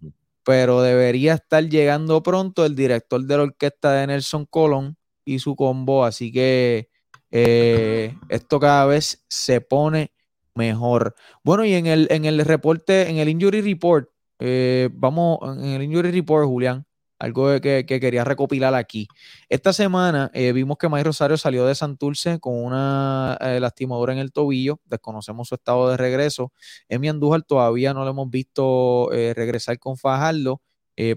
pero 0.44 0.82
debería 0.82 1.36
estar 1.36 1.64
llegando 1.68 2.22
pronto 2.22 2.66
el 2.66 2.76
director 2.76 3.24
de 3.24 3.38
la 3.38 3.44
orquesta 3.44 3.94
de 3.94 4.08
Nelson 4.08 4.46
Colón 4.46 4.98
y 5.26 5.40
su 5.40 5.56
combo, 5.56 6.04
así 6.04 6.32
que 6.32 6.90
eh, 7.32 8.16
esto 8.30 8.60
cada 8.60 8.86
vez 8.86 9.24
se 9.30 9.62
pone 9.62 10.12
mejor. 10.54 11.16
Bueno, 11.44 11.66
y 11.66 11.74
en 11.74 11.88
el, 11.88 12.08
en 12.12 12.26
el 12.26 12.44
reporte, 12.44 13.10
en 13.10 13.18
el 13.18 13.30
injury 13.30 13.62
report, 13.62 14.10
eh, 14.40 14.90
vamos, 14.94 15.40
en 15.58 15.66
el 15.66 15.84
injury 15.84 16.12
report, 16.12 16.46
Julián, 16.46 16.86
algo 17.24 17.62
que, 17.62 17.86
quería 17.86 18.26
recopilar 18.26 18.76
aquí. 18.76 19.08
Esta 19.48 19.72
semana 19.72 20.30
eh, 20.34 20.52
vimos 20.52 20.78
que 20.78 20.90
May 20.90 21.04
Rosario 21.04 21.38
salió 21.38 21.66
de 21.66 21.74
Santurce 21.74 22.38
con 22.42 22.62
una 22.62 23.38
eh, 23.40 23.62
lastimadura 23.62 24.12
en 24.12 24.20
el 24.20 24.34
tobillo, 24.34 24.82
desconocemos 24.84 25.48
su 25.48 25.56
estado 25.56 25.90
de 25.90 25.96
regreso. 25.96 26.52
Emi 26.90 27.08
Andújar 27.08 27.44
todavía 27.44 27.94
no 27.94 28.04
lo 28.04 28.10
hemos 28.10 28.30
visto 28.30 29.10
eh, 29.14 29.34
regresar 29.34 29.80
con 29.80 29.98
Fajardo. 29.98 30.62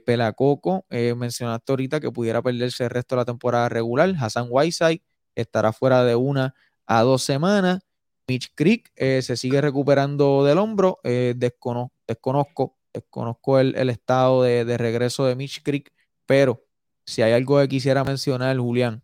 Pelacoco, 0.06 0.86
mencionaste 0.88 1.70
ahorita 1.70 2.00
que 2.00 2.10
pudiera 2.10 2.40
perderse 2.40 2.84
el 2.84 2.90
resto 2.90 3.14
de 3.14 3.20
la 3.20 3.24
temporada 3.26 3.68
regular. 3.68 4.10
Hassan 4.18 4.46
Whiteside 4.48 5.02
estará 5.34 5.70
fuera 5.74 6.02
de 6.02 6.14
una 6.14 6.54
a 6.86 7.02
dos 7.02 7.22
semanas. 7.22 7.82
Mitch 8.26 8.52
Creek 8.54 8.90
se 8.96 9.36
sigue 9.36 9.60
recuperando 9.60 10.46
del 10.46 10.56
hombro. 10.56 10.98
desconozco, 11.04 12.78
desconozco 12.94 13.58
el, 13.58 13.90
estado 13.90 14.44
de, 14.44 14.78
regreso 14.78 15.26
de 15.26 15.36
Mitch 15.36 15.62
Creek. 15.62 15.92
Pero 16.26 16.62
si 17.04 17.22
hay 17.22 17.32
algo 17.32 17.58
que 17.60 17.68
quisiera 17.68 18.04
mencionar, 18.04 18.56
Julián, 18.58 19.02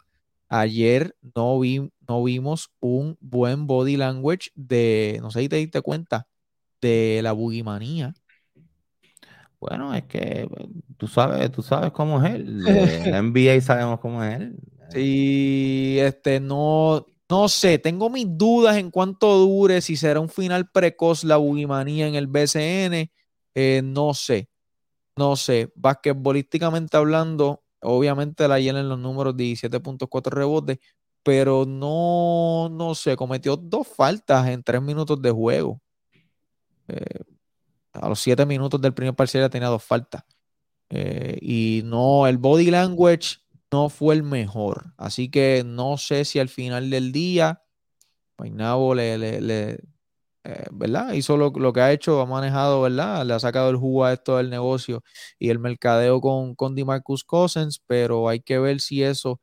ayer 0.48 1.16
no, 1.34 1.58
vi, 1.58 1.90
no 2.06 2.22
vimos 2.22 2.70
un 2.80 3.16
buen 3.20 3.66
body 3.66 3.96
language 3.96 4.50
de, 4.54 5.18
no 5.22 5.30
sé 5.30 5.40
si 5.40 5.48
te 5.48 5.56
diste 5.56 5.80
cuenta, 5.80 6.26
de 6.80 7.20
la 7.22 7.32
bugimanía. 7.32 8.14
Bueno, 9.60 9.94
es 9.94 10.02
que 10.04 10.48
tú 10.96 11.06
sabes, 11.06 11.50
tú 11.52 11.62
sabes 11.62 11.92
cómo 11.92 12.22
es 12.22 12.34
él. 12.34 12.64
la 12.64 13.18
NBA 13.22 13.60
sabemos 13.60 14.00
cómo 14.00 14.22
es 14.24 14.40
él. 14.40 14.56
Sí, 14.90 15.96
este, 16.00 16.40
no, 16.40 17.06
no 17.30 17.48
sé, 17.48 17.78
tengo 17.78 18.10
mis 18.10 18.26
dudas 18.28 18.76
en 18.76 18.90
cuánto 18.90 19.38
dure, 19.38 19.80
si 19.80 19.96
será 19.96 20.20
un 20.20 20.28
final 20.28 20.68
precoz 20.70 21.24
la 21.24 21.38
bugimanía 21.38 22.06
en 22.06 22.14
el 22.14 22.26
BCN, 22.26 23.10
eh, 23.54 23.80
no 23.82 24.12
sé. 24.12 24.48
No 25.16 25.36
sé, 25.36 25.72
basquetbolísticamente 25.76 26.96
hablando, 26.96 27.62
obviamente 27.80 28.48
la 28.48 28.58
llenan 28.58 28.88
los 28.88 28.98
números 28.98 29.36
17.4 29.36 30.30
rebotes, 30.30 30.78
pero 31.22 31.64
no, 31.66 32.68
no 32.70 32.94
sé, 32.94 33.16
cometió 33.16 33.56
dos 33.56 33.86
faltas 33.86 34.48
en 34.48 34.62
tres 34.62 34.82
minutos 34.82 35.20
de 35.20 35.30
juego. 35.30 35.80
Eh, 36.88 37.20
a 37.92 38.08
los 38.08 38.20
siete 38.20 38.46
minutos 38.46 38.80
del 38.80 38.94
primer 38.94 39.14
parcial 39.14 39.44
ya 39.44 39.50
tenía 39.50 39.68
dos 39.68 39.84
faltas. 39.84 40.24
Eh, 40.90 41.38
y 41.40 41.82
no, 41.84 42.26
el 42.26 42.38
body 42.38 42.70
language 42.70 43.38
no 43.70 43.88
fue 43.88 44.14
el 44.14 44.22
mejor. 44.22 44.92
Así 44.96 45.30
que 45.30 45.62
no 45.64 45.96
sé 45.96 46.24
si 46.24 46.38
al 46.38 46.48
final 46.48 46.90
del 46.90 47.12
día, 47.12 47.62
Painabo 48.36 48.94
le, 48.94 49.18
le, 49.40 49.80
eh, 50.44 50.66
¿verdad? 50.72 51.12
Hizo 51.12 51.36
lo, 51.36 51.50
lo, 51.50 51.72
que 51.72 51.80
ha 51.80 51.92
hecho, 51.92 52.20
ha 52.20 52.26
manejado, 52.26 52.82
¿verdad? 52.82 53.24
Le 53.24 53.34
ha 53.34 53.38
sacado 53.38 53.70
el 53.70 53.76
jugo 53.76 54.04
a 54.04 54.12
esto 54.12 54.38
del 54.38 54.50
negocio 54.50 55.02
y 55.38 55.50
el 55.50 55.58
mercadeo 55.60 56.20
con, 56.20 56.54
con 56.56 56.74
DeMarcus 56.74 57.22
Cousins, 57.24 57.80
pero 57.86 58.28
hay 58.28 58.40
que 58.40 58.58
ver 58.58 58.80
si 58.80 59.02
eso 59.02 59.40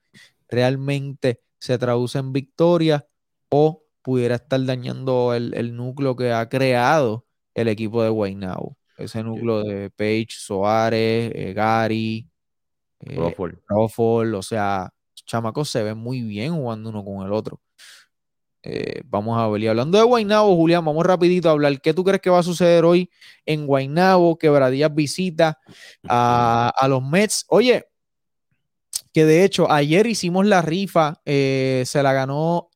realmente 0.50 1.42
se 1.60 1.78
traduce 1.78 2.20
en 2.20 2.34
victoria 2.34 3.08
o 3.50 3.84
pudiera 4.02 4.36
estar 4.36 4.64
dañando 4.66 5.34
el, 5.34 5.76
núcleo 5.76 6.16
que 6.16 6.32
ha 6.34 6.50
creado 6.50 7.26
el 7.54 7.68
equipo 7.68 8.04
de 8.04 8.10
Guaynabo. 8.10 8.78
Ese 8.98 9.24
núcleo 9.24 9.64
de 9.64 9.90
Page, 9.92 10.28
Soares, 10.32 11.32
eh, 11.34 11.54
Gary, 11.54 12.28
eh, 13.00 13.16
Crawford. 13.66 14.34
o 14.34 14.42
sea, 14.42 14.90
los 15.16 15.26
chamacos 15.26 15.70
se 15.70 15.84
ven 15.84 15.98
muy 15.98 16.22
bien 16.22 16.54
jugando 16.54 16.90
uno 16.90 17.06
con 17.06 17.26
el 17.26 17.32
otro. 17.32 17.62
Eh, 18.64 19.02
vamos 19.06 19.40
a 19.40 19.48
ver. 19.48 19.62
Y 19.62 19.68
hablando 19.68 19.98
de 19.98 20.04
Guaynabo, 20.04 20.56
Julián, 20.56 20.84
vamos 20.84 21.06
rapidito 21.06 21.50
a 21.50 21.54
hablar. 21.54 21.80
¿Qué 21.82 21.94
tú 21.94 22.04
crees 22.04 22.22
que 22.22 22.30
va 22.30 22.40
a 22.40 22.44
suceder 22.44 22.86
hoy 22.86 23.10
en 23.46 23.66
Guaynabo? 23.66 24.38
Quebradillas 24.38 24.94
visita 24.94 25.60
a, 26.08 26.74
a 26.76 26.88
los 26.88 27.04
Mets. 27.04 27.46
Oye, 27.50 27.86
que 29.14 29.26
de 29.26 29.44
hecho 29.44 29.72
ayer 29.72 30.08
hicimos 30.08 30.46
la 30.46 30.62
rifa, 30.62 31.22
se 31.26 32.00
la 32.04 32.14
ganó 32.14 32.69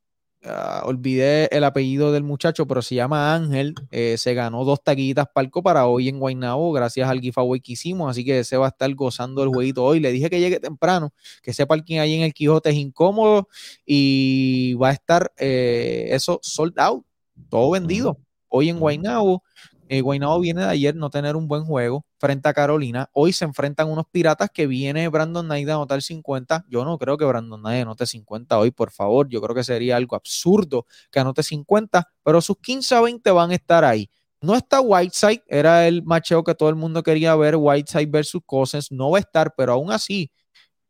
Ah, 0.45 0.81
olvidé 0.85 1.47
el 1.55 1.63
apellido 1.63 2.11
del 2.11 2.23
muchacho, 2.23 2.67
pero 2.67 2.81
se 2.81 2.95
llama 2.95 3.33
Ángel. 3.33 3.75
Eh, 3.91 4.17
se 4.17 4.33
ganó 4.33 4.65
dos 4.65 4.83
taquitas 4.83 5.27
palco 5.33 5.63
para 5.63 5.87
hoy 5.87 6.09
en 6.09 6.19
Guaynabo, 6.19 6.73
gracias 6.73 7.09
al 7.09 7.21
giveaway 7.21 7.61
que 7.61 7.73
hicimos. 7.73 8.09
Así 8.11 8.25
que 8.25 8.43
se 8.43 8.57
va 8.57 8.65
a 8.65 8.69
estar 8.69 8.93
gozando 8.93 9.41
el 9.43 9.49
jueguito 9.49 9.85
hoy. 9.85 10.01
Le 10.01 10.11
dije 10.11 10.29
que 10.29 10.41
llegue 10.41 10.59
temprano, 10.59 11.13
que 11.41 11.53
sepa 11.53 11.79
quién 11.79 12.01
hay 12.01 12.15
en 12.15 12.23
el 12.23 12.33
Quijote 12.33 12.71
es 12.71 12.75
incómodo 12.75 13.47
y 13.85 14.73
va 14.73 14.89
a 14.89 14.91
estar 14.93 15.31
eh, 15.37 16.09
eso 16.11 16.39
sold 16.41 16.77
out, 16.77 17.05
todo 17.49 17.71
vendido. 17.71 18.17
Hoy 18.49 18.69
en 18.69 18.79
Guaynabo 18.79 19.43
eh, 19.89 20.01
viene 20.41 20.61
de 20.61 20.67
ayer 20.67 20.95
no 20.95 21.09
tener 21.09 21.35
un 21.35 21.47
buen 21.47 21.65
juego 21.65 22.05
frente 22.17 22.49
a 22.49 22.53
Carolina. 22.53 23.09
Hoy 23.13 23.33
se 23.33 23.45
enfrentan 23.45 23.89
unos 23.89 24.05
piratas 24.11 24.49
que 24.53 24.67
viene 24.67 25.07
Brandon 25.07 25.45
Knight 25.45 25.69
a 25.69 25.73
anotar 25.73 26.01
50. 26.01 26.65
Yo 26.69 26.85
no 26.85 26.97
creo 26.97 27.17
que 27.17 27.25
Brandon 27.25 27.59
Knight 27.59 27.83
anote 27.83 28.05
50 28.05 28.57
hoy, 28.57 28.71
por 28.71 28.91
favor. 28.91 29.27
Yo 29.29 29.41
creo 29.41 29.55
que 29.55 29.63
sería 29.63 29.97
algo 29.97 30.15
absurdo 30.15 30.85
que 31.11 31.19
anote 31.19 31.43
50, 31.43 32.07
pero 32.23 32.41
sus 32.41 32.57
15 32.57 32.95
a 32.95 33.01
20 33.01 33.31
van 33.31 33.51
a 33.51 33.55
estar 33.55 33.83
ahí. 33.83 34.09
No 34.41 34.55
está 34.55 34.81
Whiteside, 34.81 35.41
era 35.47 35.87
el 35.87 36.03
macheo 36.03 36.43
que 36.43 36.53
todo 36.53 36.67
el 36.67 36.75
mundo 36.75 37.01
quería 37.01 37.33
ver, 37.35 37.55
Whiteside 37.55 38.07
versus 38.07 38.41
Cousins. 38.45 38.91
No 38.91 39.11
va 39.11 39.17
a 39.17 39.21
estar, 39.21 39.53
pero 39.55 39.71
aún 39.71 39.89
así, 39.91 40.31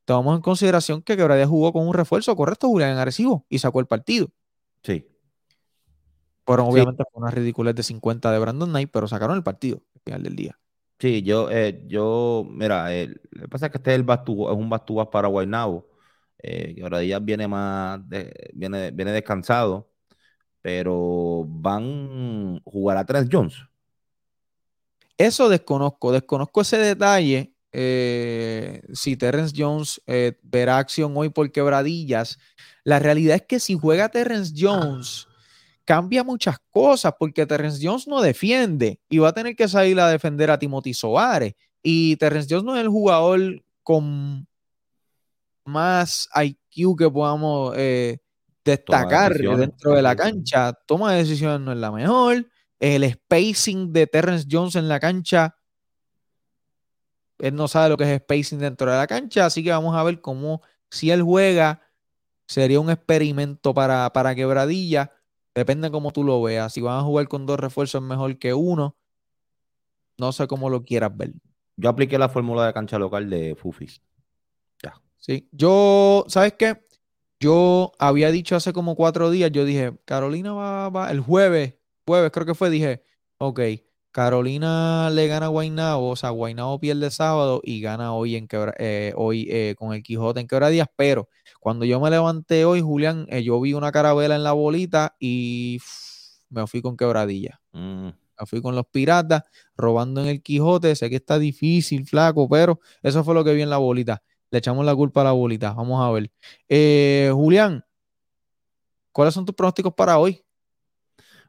tomamos 0.06 0.36
en 0.38 0.42
consideración 0.42 1.04
que 1.04 1.16
Quebradía 1.16 1.48
jugó 1.48 1.72
con 1.72 1.88
un 1.88 1.94
refuerzo 1.94 2.36
correcto, 2.36 2.68
Julián 2.68 2.98
Arecibo, 2.98 3.46
y 3.50 3.60
sacó 3.60 3.80
el 3.80 3.86
partido. 3.86 4.30
Sí. 4.82 5.06
Pero 6.46 6.66
obviamente 6.66 7.04
fue 7.12 7.22
una 7.22 7.32
ridiculez 7.32 7.76
de 7.76 7.84
50 7.84 8.32
de 8.32 8.40
Brandon 8.40 8.70
Knight, 8.70 8.90
pero 8.92 9.08
sacaron 9.08 9.38
el 9.38 9.44
partido 9.44 9.82
al 9.96 10.02
final 10.04 10.24
del 10.24 10.36
día. 10.36 10.60
Sí, 11.00 11.22
yo, 11.22 11.50
eh, 11.52 11.84
yo, 11.88 12.46
mira, 12.50 12.90
lo 13.32 13.42
que 13.42 13.48
pasa 13.50 13.66
es 13.68 13.72
que 13.72 13.78
este 13.78 13.92
es, 13.92 13.96
el 13.96 14.04
Bastú, 14.04 14.50
es 14.50 14.56
un 14.56 14.70
Bastúas 14.70 15.08
para 15.08 15.28
Guaynabo. 15.28 15.88
Eh, 16.42 16.76
ahora 16.84 17.00
viene 17.20 17.48
más, 17.48 18.02
viene, 18.54 18.92
viene 18.92 19.12
descansado, 19.12 19.90
pero 20.62 21.46
van 21.48 22.60
a 22.66 22.70
jugar 22.70 22.98
a 22.98 23.06
Trent 23.06 23.30
Jones. 23.32 23.56
Eso 25.18 25.50
desconozco, 25.50 26.12
desconozco 26.12 26.62
ese 26.62 26.78
detalle. 26.78 27.54
Eh, 27.72 28.82
si 28.94 29.18
Terrence 29.18 29.54
Jones 29.58 30.02
eh, 30.06 30.38
verá 30.44 30.78
acción 30.78 31.14
hoy 31.16 31.30
por 31.30 31.52
quebradillas. 31.52 32.40
La 32.84 33.00
realidad 33.00 33.36
es 33.36 33.42
que 33.44 33.60
si 33.60 33.78
juega 33.78 34.10
Terrence 34.10 34.54
Jones 34.56 35.28
cambia 35.86 36.24
muchas 36.24 36.58
cosas 36.70 37.14
porque 37.18 37.46
Terrence 37.46 37.86
Jones 37.86 38.08
no 38.08 38.22
defiende 38.22 39.00
y 39.10 39.18
va 39.18 39.30
a 39.30 39.34
tener 39.34 39.56
que 39.56 39.68
salir 39.68 40.00
a 40.00 40.08
defender 40.08 40.50
a 40.52 40.60
Timothy 40.60 40.94
Soares. 40.94 41.54
Y 41.82 42.16
Terrence 42.16 42.48
Jones 42.50 42.64
no 42.64 42.76
es 42.76 42.82
el 42.82 42.90
jugador 42.90 43.64
con 43.84 44.48
más 45.66 46.30
IQ 46.34 46.98
que 46.98 47.10
podamos 47.10 47.74
eh, 47.78 48.20
destacar 48.64 49.34
dentro 49.34 49.92
de 49.92 50.02
la 50.02 50.16
cancha. 50.16 50.74
Toma 50.86 51.14
de 51.14 51.20
decisiones 51.20 51.60
no 51.60 51.74
es 51.74 51.78
la 51.78 51.92
mejor. 51.92 52.48
El 52.80 53.10
spacing 53.10 53.92
de 53.92 54.08
Terrence 54.08 54.48
Jones 54.50 54.76
en 54.76 54.88
la 54.88 55.00
cancha, 55.00 55.56
él 57.40 57.56
no 57.56 57.68
sabe 57.68 57.90
lo 57.90 57.98
que 57.98 58.04
es 58.04 58.22
spacing 58.22 58.60
dentro 58.60 58.92
de 58.92 58.98
la 58.98 59.08
cancha, 59.08 59.46
así 59.46 59.64
que 59.64 59.72
vamos 59.72 59.96
a 59.96 60.04
ver 60.04 60.20
cómo 60.20 60.62
si 60.90 61.10
él 61.10 61.22
juega, 61.22 61.82
sería 62.46 62.80
un 62.80 62.90
experimento 62.90 63.74
para, 63.74 64.12
para 64.12 64.36
quebradilla 64.36 65.12
Depende 65.56 65.92
cómo 65.92 66.12
tú 66.12 66.24
lo 66.24 66.42
veas. 66.42 66.74
Si 66.74 66.82
van 66.82 67.00
a 67.00 67.04
jugar 67.04 67.28
con 67.28 67.46
dos 67.46 67.60
refuerzos 67.60 68.02
mejor 68.02 68.38
que 68.38 68.54
uno. 68.54 68.96
No 70.18 70.32
sé 70.32 70.48
cómo 70.48 70.70
lo 70.70 70.84
quieras 70.84 71.16
ver. 71.16 71.34
Yo 71.76 71.90
apliqué 71.90 72.18
la 72.18 72.30
fórmula 72.30 72.68
de 72.68 72.74
cancha 72.74 73.00
local 73.00 73.30
de 73.30 73.56
Fufi. 73.56 73.88
Ya. 74.82 74.94
Sí. 75.18 75.50
Yo, 75.52 76.26
¿sabes 76.28 76.54
qué? 76.54 76.84
Yo 77.40 77.92
había 78.00 78.32
dicho 78.32 78.56
hace 78.56 78.74
como 78.74 78.96
cuatro 78.96 79.30
días, 79.30 79.52
yo 79.52 79.66
dije, 79.66 79.94
Carolina 80.06 80.54
va, 80.54 80.90
va, 80.90 81.12
el 81.12 81.20
jueves, 81.20 81.76
jueves 82.06 82.32
creo 82.32 82.46
que 82.46 82.56
fue, 82.56 82.70
dije, 82.70 83.04
ok, 83.38 83.60
Carolina 84.12 85.10
le 85.10 85.28
gana 85.28 85.48
a 85.48 85.50
Guaynabo, 85.50 86.12
o 86.12 86.16
sea, 86.16 86.30
Guaynabo 86.30 86.80
pierde 86.80 87.10
sábado 87.12 87.62
y 87.64 87.82
gana 87.82 88.14
hoy, 88.14 88.36
en 88.36 88.48
eh, 88.78 89.12
hoy 89.18 89.48
eh, 89.50 89.76
con 89.78 89.92
el 89.94 90.04
Quijote 90.04 90.40
en 90.40 90.48
quebradías, 90.48 90.88
pero 90.96 91.28
cuando 91.64 91.86
yo 91.86 92.00
me 92.00 92.10
levanté 92.10 92.66
hoy, 92.66 92.82
Julián, 92.82 93.26
eh, 93.30 93.44
yo 93.44 93.60
vi 93.62 93.74
una 93.74 93.92
carabela 93.92 94.36
en 94.36 94.44
la 94.44 94.52
bolita 94.52 95.16
y 95.20 95.80
me 96.50 96.68
fui 96.68 96.82
con 96.82 96.98
quebradilla. 96.98 97.62
Mm. 97.72 98.08
Me 98.08 98.46
fui 98.46 98.62
con 98.62 98.76
los 98.76 98.86
piratas, 98.88 99.44
robando 99.78 100.22
en 100.22 100.28
el 100.28 100.42
Quijote, 100.42 100.96
sé 100.96 101.10
que 101.10 101.16
está 101.18 101.40
difícil, 101.40 102.06
flaco, 102.06 102.50
pero 102.50 102.80
eso 103.02 103.24
fue 103.24 103.34
lo 103.34 103.44
que 103.44 103.54
vi 103.54 103.62
en 103.62 103.70
la 103.70 103.78
bolita. 103.78 104.22
Le 104.52 104.60
echamos 104.60 104.86
la 104.86 104.96
culpa 104.96 105.22
a 105.22 105.26
la 105.26 105.32
bolita, 105.32 105.74
vamos 105.74 106.04
a 106.04 106.12
ver. 106.12 106.32
Julián, 107.34 107.86
¿cuáles 109.12 109.34
son 109.34 109.46
tus 109.46 109.56
pronósticos 109.56 109.94
para 109.94 110.18
hoy? 110.18 110.44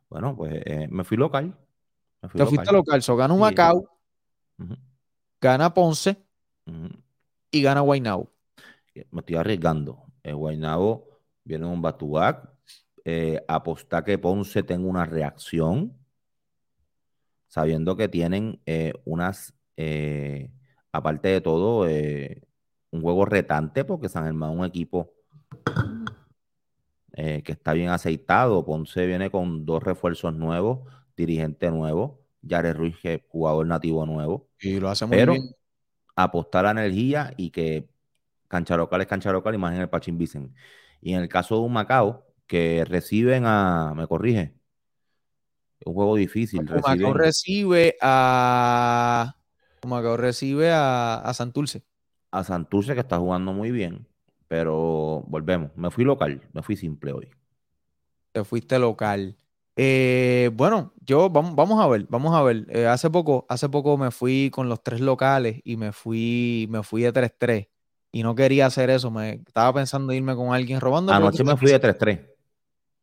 Bueno, 0.09 0.37
pues 0.37 0.63
me 0.91 1.05
fui 1.05 1.17
local 1.17 1.57
te 2.33 2.47
fuiste 2.47 2.73
local. 2.73 3.03
So, 3.03 3.17
gana 3.17 3.35
Macao, 3.35 3.89
gana 5.41 5.75
Ponce 5.75 6.17
y 7.51 7.63
gana 7.63 7.81
Guaynabo. 7.81 8.31
Me 9.11 9.21
estoy 9.21 9.37
arriesgando. 9.37 10.05
En 10.23 10.37
Guaynabo 10.37 11.09
viene 11.45 11.67
un 11.67 11.83
Batuac. 11.83 12.49
Eh, 13.05 13.43
apostar 13.49 14.03
que 14.03 14.17
Ponce 14.17 14.63
tenga 14.63 14.89
una 14.89 15.05
reacción, 15.05 15.93
sabiendo 17.49 17.97
que 17.97 18.09
tienen 18.09 18.63
eh, 18.65 18.95
unas, 19.05 19.55
eh, 19.77 20.51
aparte 20.91 21.29
de 21.29 21.41
todo, 21.43 21.83
un 21.83 23.03
juego 23.03 23.27
retante, 23.27 23.85
porque 23.85 24.09
San 24.09 24.25
Germán 24.25 24.53
es 24.53 24.59
un 24.59 24.65
equipo 24.65 25.13
que 27.13 27.53
está 27.53 27.75
bien 27.75 27.91
aceitado. 27.91 28.65
Ponce 28.65 29.07
viene 29.07 29.31
con 29.31 29.67
dos 29.67 29.83
refuerzos 29.83 30.35
nuevos 30.35 30.81
dirigente 31.17 31.71
nuevo, 31.71 32.21
Jared 32.47 32.77
Ruiz, 32.77 32.97
jugador 33.29 33.67
nativo 33.67 34.05
nuevo. 34.07 34.49
Y 34.61 34.81
lo 34.81 34.89
hace 34.91 35.07
muy 35.07 35.17
pero 35.17 35.35
apostar 36.17 36.67
a 36.67 36.71
energía 36.71 37.33
y 37.37 37.51
que 37.51 37.89
cancha 38.55 38.77
local 38.77 39.01
es 39.01 39.09
cancha 39.09 39.33
local, 39.33 39.55
imaginen 39.55 39.83
el 39.83 39.89
Pachín 39.89 40.17
Vicen. 40.17 40.55
Y 41.01 41.15
en 41.15 41.23
el 41.23 41.29
caso 41.29 41.57
de 41.57 41.63
un 41.63 41.73
Macao, 41.73 42.25
que 42.47 42.85
reciben 42.85 43.45
a, 43.47 43.95
me 43.97 44.07
corrige, 44.07 44.55
un 45.85 45.95
juego 45.95 46.15
difícil. 46.15 46.63
Macao 46.63 47.13
recibe 47.13 47.97
a. 48.01 49.35
Macao 49.85 50.17
recibe 50.17 50.71
a, 50.71 51.17
a 51.17 51.35
Santurce. 51.35 51.85
A 52.31 52.45
Santurce 52.45 52.95
que 52.95 53.01
está 53.01 53.19
jugando 53.19 53.53
muy 53.53 53.73
bien, 53.73 54.07
pero 54.47 55.25
volvemos. 55.27 55.77
Me 55.77 55.91
fui 55.91 56.05
local, 56.05 56.41
me 56.53 56.63
fui 56.63 56.77
simple 56.77 57.13
hoy. 57.13 57.29
Te 58.33 58.45
fuiste 58.45 58.79
local. 58.79 59.37
Eh, 59.77 60.51
bueno, 60.55 60.95
yo 61.05 61.29
vamos, 61.29 61.57
vamos 61.57 61.81
a 61.81 61.89
ver, 61.89 62.07
vamos 62.09 62.35
a 62.35 62.43
ver. 62.43 62.67
Eh, 62.69 62.87
hace 62.87 63.11
poco, 63.11 63.47
hace 63.49 63.69
poco 63.69 63.99
me 63.99 64.13
fui 64.13 64.51
con 64.53 64.69
los 64.69 64.83
tres 64.83 65.01
locales 65.01 65.61
y 65.65 65.77
me 65.77 65.91
fui, 65.93 66.69
me 66.71 66.85
fui 66.85 67.03
de 67.03 67.13
3-3 67.13 67.74
y 68.15 68.23
no 68.23 68.37
quería 68.37 68.67
hacer 68.67 68.91
eso. 68.91 69.11
Me 69.11 69.43
estaba 69.47 69.75
pensando 69.75 70.13
irme 70.13 70.37
con 70.37 70.55
alguien 70.55 70.81
robando. 70.81 71.13
Anoche 71.13 71.43
me 71.43 71.57
fui 71.57 71.69
de 71.69 71.81
3-3. 71.81 72.25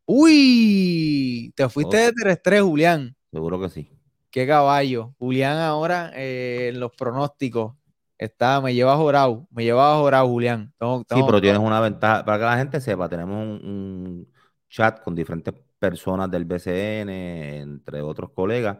Uy, 0.05 1.51
te 1.53 1.68
fuiste 1.68 1.97
de 1.97 2.12
3-3, 2.14 2.64
Julián. 2.64 3.16
Seguro 3.30 3.59
que 3.59 3.70
sí. 3.70 3.91
Qué 4.30 4.47
caballo. 4.47 5.14
Julián 5.20 5.57
ahora 5.57 6.14
eh, 6.16 6.70
en 6.70 6.80
los 6.80 6.93
pronósticos 6.93 7.74
está, 8.18 8.62
me 8.62 8.74
lleva 8.74 8.95
jorado, 8.95 9.47
me 9.51 9.66
lleva 9.66 9.97
jorado, 9.97 10.30
Julián. 10.30 10.74
sí, 10.80 11.22
pero 11.26 11.41
tienes 11.41 11.59
una 11.59 11.82
ventaja, 11.82 12.24
para 12.24 12.38
que 12.38 12.45
la 12.45 12.57
gente 12.57 12.80
sepa, 12.80 13.09
tenemos 13.09 13.62
un 13.62 14.32
chat 14.70 15.01
con 15.03 15.14
diferentes 15.14 15.53
personas 15.78 16.32
del 16.32 16.45
BCN, 16.45 17.09
entre 17.09 18.01
otros 18.01 18.30
colegas, 18.32 18.78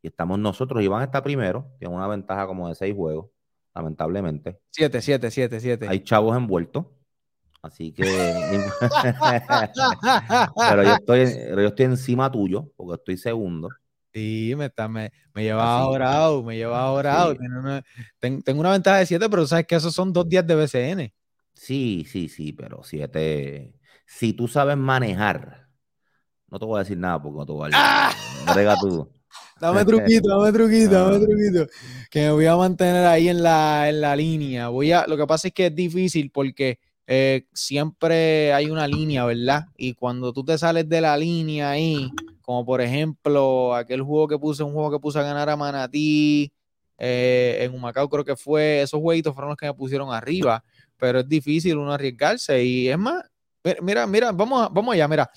y 0.00 0.08
estamos 0.08 0.38
nosotros, 0.38 0.80
Iván 0.80 1.02
está 1.02 1.22
primero, 1.22 1.72
tiene 1.80 1.92
una 1.92 2.06
ventaja 2.06 2.46
como 2.46 2.68
de 2.68 2.76
seis 2.76 2.94
juegos, 2.94 3.30
lamentablemente. 3.74 4.58
Siete, 4.70 5.00
siete, 5.00 5.30
siete, 5.30 5.60
siete. 5.60 5.86
Hay 5.88 6.00
chavos 6.00 6.36
envueltos, 6.36 6.86
Así 7.62 7.92
que. 7.92 8.02
pero, 10.68 10.82
yo 10.82 10.94
estoy, 10.94 11.26
yo 11.48 11.68
estoy 11.68 11.86
encima 11.86 12.30
tuyo, 12.30 12.70
porque 12.76 12.96
estoy 12.96 13.16
segundo. 13.16 13.70
Sí, 14.12 14.52
me, 14.56 14.66
está, 14.66 14.88
me, 14.88 15.10
me 15.32 15.44
lleva 15.44 15.78
ahorrado, 15.78 16.42
me 16.42 16.56
lleva 16.56 16.82
ahorrado. 16.82 17.34
tengo 18.20 18.60
una 18.60 18.72
ventaja 18.72 18.98
de 18.98 19.06
7, 19.06 19.30
pero 19.30 19.46
sabes 19.46 19.66
que 19.66 19.76
esos 19.76 19.94
son 19.94 20.12
dos 20.12 20.28
días 20.28 20.46
de 20.46 20.56
BCN. 20.56 21.14
Sí, 21.54 22.04
sí, 22.08 22.28
sí, 22.28 22.52
pero 22.52 22.82
7. 22.82 23.72
Si 24.06 24.32
tú 24.32 24.48
sabes 24.48 24.76
manejar, 24.76 25.68
no 26.48 26.58
te 26.58 26.66
voy 26.66 26.76
a 26.76 26.80
decir 26.80 26.98
nada 26.98 27.22
porque 27.22 27.38
no 27.38 27.46
te 27.46 27.52
voy 27.52 27.62
a 27.62 27.66
decir. 27.66 27.80
¡Ah! 27.80 28.12
tú. 28.80 29.08
Dame 29.62 29.84
truquito, 29.84 30.28
dame 30.28 30.52
truquito, 30.52 30.90
dame 30.90 31.24
truquito. 31.24 31.66
Que 32.10 32.22
me 32.22 32.32
voy 32.32 32.46
a 32.46 32.56
mantener 32.56 33.06
ahí 33.06 33.28
en 33.28 33.44
la, 33.44 33.88
en 33.88 34.00
la 34.00 34.16
línea. 34.16 34.68
Voy 34.70 34.90
a, 34.90 35.06
lo 35.06 35.16
que 35.16 35.24
pasa 35.24 35.46
es 35.46 35.54
que 35.54 35.66
es 35.66 35.74
difícil 35.74 36.32
porque 36.32 36.80
eh, 37.06 37.46
siempre 37.52 38.52
hay 38.52 38.68
una 38.70 38.88
línea, 38.88 39.24
¿verdad? 39.24 39.66
Y 39.76 39.94
cuando 39.94 40.32
tú 40.32 40.44
te 40.44 40.58
sales 40.58 40.88
de 40.88 41.00
la 41.00 41.16
línea 41.16 41.70
ahí, 41.70 42.10
como 42.40 42.66
por 42.66 42.80
ejemplo 42.80 43.72
aquel 43.76 44.02
juego 44.02 44.26
que 44.26 44.36
puse, 44.36 44.64
un 44.64 44.72
juego 44.72 44.90
que 44.90 44.98
puse 44.98 45.20
a 45.20 45.22
ganar 45.22 45.48
a 45.48 45.56
Manatí, 45.56 46.52
eh, 46.98 47.58
en 47.60 47.72
Humacao 47.72 48.08
creo 48.08 48.24
que 48.24 48.34
fue, 48.34 48.82
esos 48.82 49.00
jueguitos 49.00 49.32
fueron 49.32 49.50
los 49.50 49.56
que 49.56 49.66
me 49.66 49.74
pusieron 49.74 50.12
arriba, 50.12 50.64
pero 50.96 51.20
es 51.20 51.28
difícil 51.28 51.76
uno 51.76 51.92
arriesgarse 51.92 52.64
y 52.64 52.88
es 52.88 52.98
más, 52.98 53.22
mira, 53.80 54.08
mira, 54.08 54.32
vamos, 54.32 54.70
vamos 54.72 54.92
allá, 54.92 55.06
mira, 55.06 55.30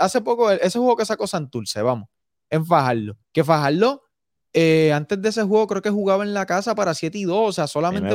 hace 0.00 0.22
poco 0.22 0.50
ese 0.50 0.78
juego 0.78 0.96
que 0.96 1.04
sacó 1.04 1.26
Santurce, 1.26 1.82
vamos, 1.82 2.08
en 2.50 2.66
Fajardo, 2.66 3.16
que 3.32 3.44
Fajardo, 3.44 4.02
eh, 4.52 4.92
antes 4.92 5.20
de 5.22 5.28
ese 5.28 5.42
juego 5.44 5.66
creo 5.66 5.82
que 5.82 5.90
jugaba 5.90 6.24
en 6.24 6.34
la 6.34 6.46
casa 6.46 6.74
para 6.74 6.94
7 6.94 7.16
y 7.16 7.24
2, 7.24 7.48
o 7.48 7.52
sea, 7.52 7.66
solamente... 7.66 8.14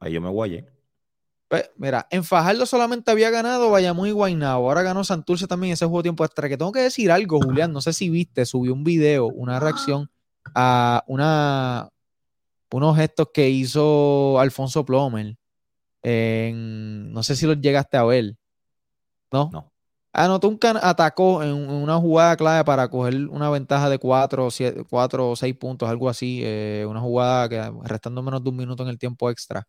Ahí, 0.00 0.12
yo 0.12 0.20
me 0.20 0.30
guayé. 0.30 0.66
Pues, 1.48 1.70
mira, 1.76 2.06
en 2.10 2.24
Fajardo 2.24 2.64
solamente 2.64 3.10
había 3.10 3.28
ganado 3.28 3.70
Bayamón 3.70 4.08
y 4.08 4.12
Guaynabo. 4.12 4.68
Ahora 4.68 4.82
ganó 4.82 5.04
Santurce 5.04 5.46
también 5.46 5.72
ese 5.72 5.84
juego 5.84 6.02
tiempo 6.02 6.24
extra. 6.24 6.48
Que 6.48 6.56
tengo 6.56 6.70
que 6.72 6.80
decir 6.80 7.10
algo, 7.10 7.40
Julián. 7.42 7.72
No 7.72 7.80
sé 7.80 7.92
si 7.92 8.08
viste, 8.08 8.46
subió 8.46 8.72
un 8.72 8.84
video, 8.84 9.26
una 9.26 9.58
reacción 9.58 10.08
a 10.54 11.02
una, 11.08 11.90
unos 12.70 12.96
gestos 12.96 13.30
que 13.34 13.50
hizo 13.50 14.38
Alfonso 14.38 14.84
Plomer. 14.84 15.36
no 16.04 17.22
sé 17.24 17.36
si 17.36 17.46
los 17.46 17.60
llegaste 17.60 17.96
a 17.96 18.04
ver. 18.04 18.36
¿No? 19.32 19.50
No. 19.52 19.69
Anotó 20.12 20.48
un 20.48 20.58
atacó 20.82 21.42
en, 21.42 21.52
una 21.52 21.96
jugada 21.98 22.36
clave 22.36 22.64
para 22.64 22.88
coger 22.88 23.28
una 23.28 23.48
ventaja 23.48 23.88
de 23.88 23.98
4 23.98 24.46
o 24.46 24.50
6 25.36 25.54
puntos, 25.56 25.88
algo 25.88 26.08
así. 26.08 26.40
Eh, 26.44 26.84
una 26.88 27.00
jugada 27.00 27.48
que 27.48 27.72
restando 27.84 28.22
menos 28.22 28.42
de 28.42 28.50
un 28.50 28.56
minuto 28.56 28.82
en 28.82 28.88
el 28.88 28.98
tiempo 28.98 29.30
extra. 29.30 29.66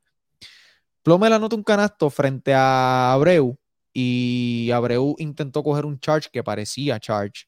Plomel 1.04 1.34
anota 1.34 1.56
un 1.56 1.64
canasto 1.64 2.10
frente 2.10 2.54
a 2.54 3.14
Abreu 3.14 3.58
y 3.94 4.70
Abreu 4.72 5.16
intentó 5.20 5.64
coger 5.64 5.86
un 5.86 6.00
charge 6.00 6.30
que 6.32 6.44
parecía 6.44 7.00
charge, 7.00 7.48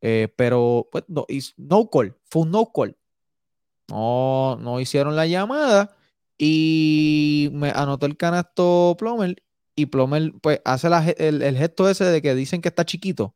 eh, 0.00 0.28
pero 0.36 0.88
pues, 0.90 1.04
no, 1.08 1.26
no 1.56 1.90
call, 1.90 2.16
fue 2.30 2.42
un 2.42 2.50
no 2.50 2.70
call. 2.72 2.96
No, 3.88 4.56
no 4.56 4.80
hicieron 4.80 5.16
la 5.16 5.26
llamada 5.26 5.96
y 6.38 7.50
me 7.52 7.70
anotó 7.70 8.06
el 8.06 8.16
canasto 8.16 8.96
Plomel 8.98 9.42
y 9.80 9.86
Plomel 9.86 10.34
pues 10.40 10.60
hace 10.64 10.88
el, 11.18 11.56
gesto 11.56 11.88
ese 11.88 12.04
de 12.04 12.22
que 12.22 12.34
dicen 12.34 12.60
que 12.60 12.68
está 12.68 12.84
chiquito. 12.84 13.34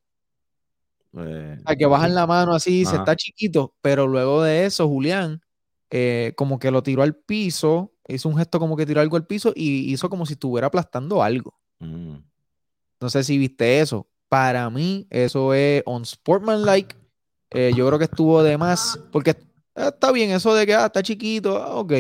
Eh, 1.17 1.59
a 1.65 1.77
que 1.77 1.87
bajan 1.87 2.15
la 2.15 2.27
mano 2.27 2.55
así, 2.55 2.85
se 2.85 2.97
está 2.97 3.15
chiquito, 3.15 3.75
pero 3.81 4.07
luego 4.07 4.43
de 4.43 4.67
eso, 4.67 4.89
Julián, 4.89 5.43
eh, 5.91 6.33
como 6.37 6.59
que 6.59 6.71
lo 6.71 6.83
tiró 6.83 7.03
al 7.03 7.15
piso 7.15 7.95
hizo 8.09 8.29
un 8.29 8.37
gesto 8.37 8.59
como 8.59 8.77
que 8.77 8.87
tiró 8.87 9.01
algo 9.01 9.17
al 9.17 9.27
piso 9.27 9.53
y 9.55 9.93
hizo 9.93 10.11
como 10.11 10.27
si 10.27 10.35
estuviera 10.35 10.67
aplastando 10.67 11.23
algo. 11.23 11.59
Mm. 11.79 12.17
No 13.01 13.11
sé 13.11 13.25
si 13.25 13.39
viste 13.39 13.81
eso. 13.81 14.09
Para 14.29 14.69
mí, 14.71 15.07
eso 15.11 15.55
es 15.55 15.83
on 15.87 16.05
sportmanlike. 16.05 16.97
Eh, 17.51 17.73
yo 17.77 17.87
creo 17.87 17.99
que 17.99 18.07
estuvo 18.07 18.43
de 18.43 18.59
más, 18.59 18.99
porque 19.13 19.31
eh, 19.31 19.37
está 19.77 20.11
bien 20.11 20.31
eso 20.31 20.55
de 20.55 20.67
que 20.67 20.75
ah, 20.75 20.87
está 20.87 21.03
chiquito, 21.03 21.63
ah, 21.63 21.77
ok. 21.77 21.93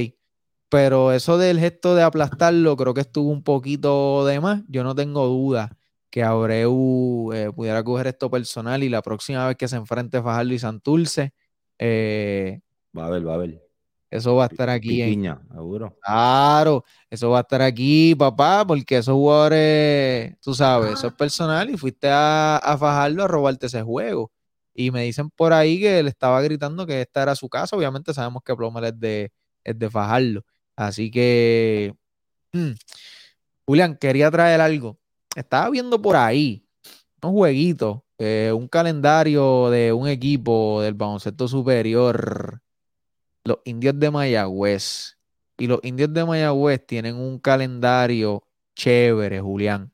Pero 0.74 1.12
eso 1.12 1.38
del 1.38 1.60
gesto 1.60 1.94
de 1.94 2.02
aplastarlo, 2.02 2.76
creo 2.76 2.94
que 2.94 3.02
estuvo 3.02 3.30
un 3.30 3.44
poquito 3.44 4.26
de 4.26 4.40
más. 4.40 4.64
Yo 4.66 4.82
no 4.82 4.96
tengo 4.96 5.24
duda 5.28 5.78
que 6.10 6.24
Abreu 6.24 7.30
eh, 7.32 7.52
pudiera 7.54 7.84
coger 7.84 8.08
esto 8.08 8.28
personal 8.28 8.82
y 8.82 8.88
la 8.88 9.00
próxima 9.00 9.46
vez 9.46 9.56
que 9.56 9.68
se 9.68 9.76
enfrente 9.76 10.20
Fajardo 10.20 10.52
y 10.52 10.58
Santurce. 10.58 11.32
va 11.80 13.06
a 13.06 13.10
ver, 13.10 13.24
va 13.24 13.34
a 13.34 13.36
ver. 13.36 13.62
Eso 14.10 14.34
va 14.34 14.46
a 14.46 14.46
estar 14.48 14.68
aquí. 14.68 15.00
Piquiña, 15.00 15.40
seguro. 15.52 15.96
Claro, 16.02 16.82
eso 17.08 17.30
va 17.30 17.38
a 17.38 17.42
estar 17.42 17.62
aquí, 17.62 18.16
papá, 18.16 18.66
porque 18.66 18.96
esos 18.98 19.14
jugadores, 19.14 20.34
tú 20.40 20.54
sabes, 20.54 20.94
eso 20.94 21.06
es 21.06 21.14
personal 21.14 21.70
y 21.70 21.76
fuiste 21.76 22.08
a, 22.10 22.56
a 22.56 22.76
Fajardo 22.76 23.22
a 23.22 23.28
robarte 23.28 23.66
ese 23.66 23.82
juego. 23.82 24.32
Y 24.74 24.90
me 24.90 25.04
dicen 25.04 25.30
por 25.30 25.52
ahí 25.52 25.78
que 25.78 26.00
él 26.00 26.08
estaba 26.08 26.42
gritando 26.42 26.84
que 26.84 27.00
esta 27.00 27.22
era 27.22 27.36
su 27.36 27.48
casa. 27.48 27.76
Obviamente 27.76 28.12
sabemos 28.12 28.42
que 28.44 28.56
Plummer 28.56 28.82
es 28.86 28.98
de, 28.98 29.32
es 29.62 29.78
de 29.78 29.88
Fajardo. 29.88 30.42
Así 30.76 31.10
que, 31.10 31.94
mm, 32.52 32.72
Julián, 33.66 33.96
quería 33.96 34.30
traer 34.30 34.60
algo. 34.60 34.98
Estaba 35.36 35.70
viendo 35.70 36.00
por 36.00 36.16
ahí 36.16 36.66
un 37.22 37.32
jueguito, 37.32 38.04
eh, 38.18 38.52
un 38.54 38.68
calendario 38.68 39.70
de 39.70 39.92
un 39.92 40.08
equipo 40.08 40.82
del 40.82 40.94
baloncesto 40.94 41.48
superior 41.48 42.60
los 43.44 43.58
indios 43.64 43.98
de 43.98 44.10
Mayagüez. 44.10 45.18
Y 45.58 45.66
los 45.66 45.78
indios 45.82 46.12
de 46.12 46.24
Mayagüez 46.24 46.84
tienen 46.84 47.16
un 47.16 47.38
calendario 47.38 48.42
chévere, 48.74 49.40
Julián. 49.40 49.90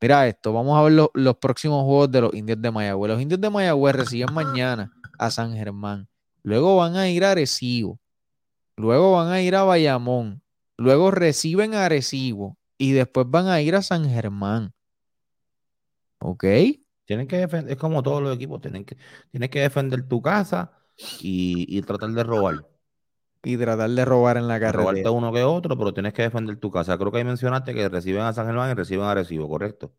Mira 0.00 0.26
esto, 0.26 0.52
vamos 0.52 0.78
a 0.78 0.82
ver 0.82 1.08
los 1.14 1.36
próximos 1.36 1.84
juegos 1.84 2.10
de 2.10 2.20
los 2.22 2.34
indios 2.34 2.60
de 2.60 2.70
Mayagüez. 2.70 3.10
Los 3.10 3.20
indios 3.20 3.40
de 3.40 3.50
Mayagüez 3.50 3.94
reciben 3.94 4.32
mañana 4.32 4.90
a 5.18 5.30
San 5.30 5.54
Germán. 5.54 6.08
Luego 6.42 6.76
van 6.76 6.96
a 6.96 7.08
ir 7.08 7.24
a 7.24 7.32
Arecibo. 7.32 8.00
Luego 8.76 9.12
van 9.12 9.28
a 9.28 9.40
ir 9.42 9.54
a 9.54 9.64
Bayamón. 9.64 10.42
Luego 10.76 11.10
reciben 11.10 11.74
a 11.74 11.84
Arecibo. 11.84 12.56
Y 12.78 12.92
después 12.92 13.26
van 13.28 13.46
a 13.46 13.60
ir 13.60 13.74
a 13.74 13.82
San 13.82 14.08
Germán. 14.08 14.72
¿Ok? 16.18 16.44
Tienen 17.04 17.26
que 17.26 17.36
defender, 17.36 17.72
es 17.72 17.78
como 17.78 18.02
todos 18.02 18.22
los 18.22 18.34
equipos, 18.34 18.60
tienen 18.60 18.84
que, 18.84 18.96
tienes 19.30 19.50
que 19.50 19.60
defender 19.60 20.06
tu 20.08 20.22
casa 20.22 20.72
y, 21.20 21.66
y 21.68 21.82
tratar 21.82 22.10
de 22.10 22.22
robar 22.22 22.64
y 23.44 23.56
tratar 23.56 23.90
de 23.90 24.04
robar 24.04 24.36
en 24.36 24.48
la 24.48 24.60
carretera. 24.60 24.82
Robarte 24.82 25.08
uno 25.08 25.32
que 25.32 25.42
otro, 25.42 25.76
pero 25.76 25.92
tienes 25.92 26.12
que 26.12 26.22
defender 26.22 26.56
tu 26.56 26.70
casa. 26.70 26.96
Creo 26.96 27.10
que 27.10 27.18
ahí 27.18 27.24
mencionaste 27.24 27.74
que 27.74 27.88
reciben 27.88 28.22
a 28.22 28.32
San 28.32 28.46
Germán 28.46 28.70
y 28.70 28.74
reciben 28.74 29.04
a 29.04 29.10
Arecibo, 29.12 29.48
¿correcto? 29.48 29.92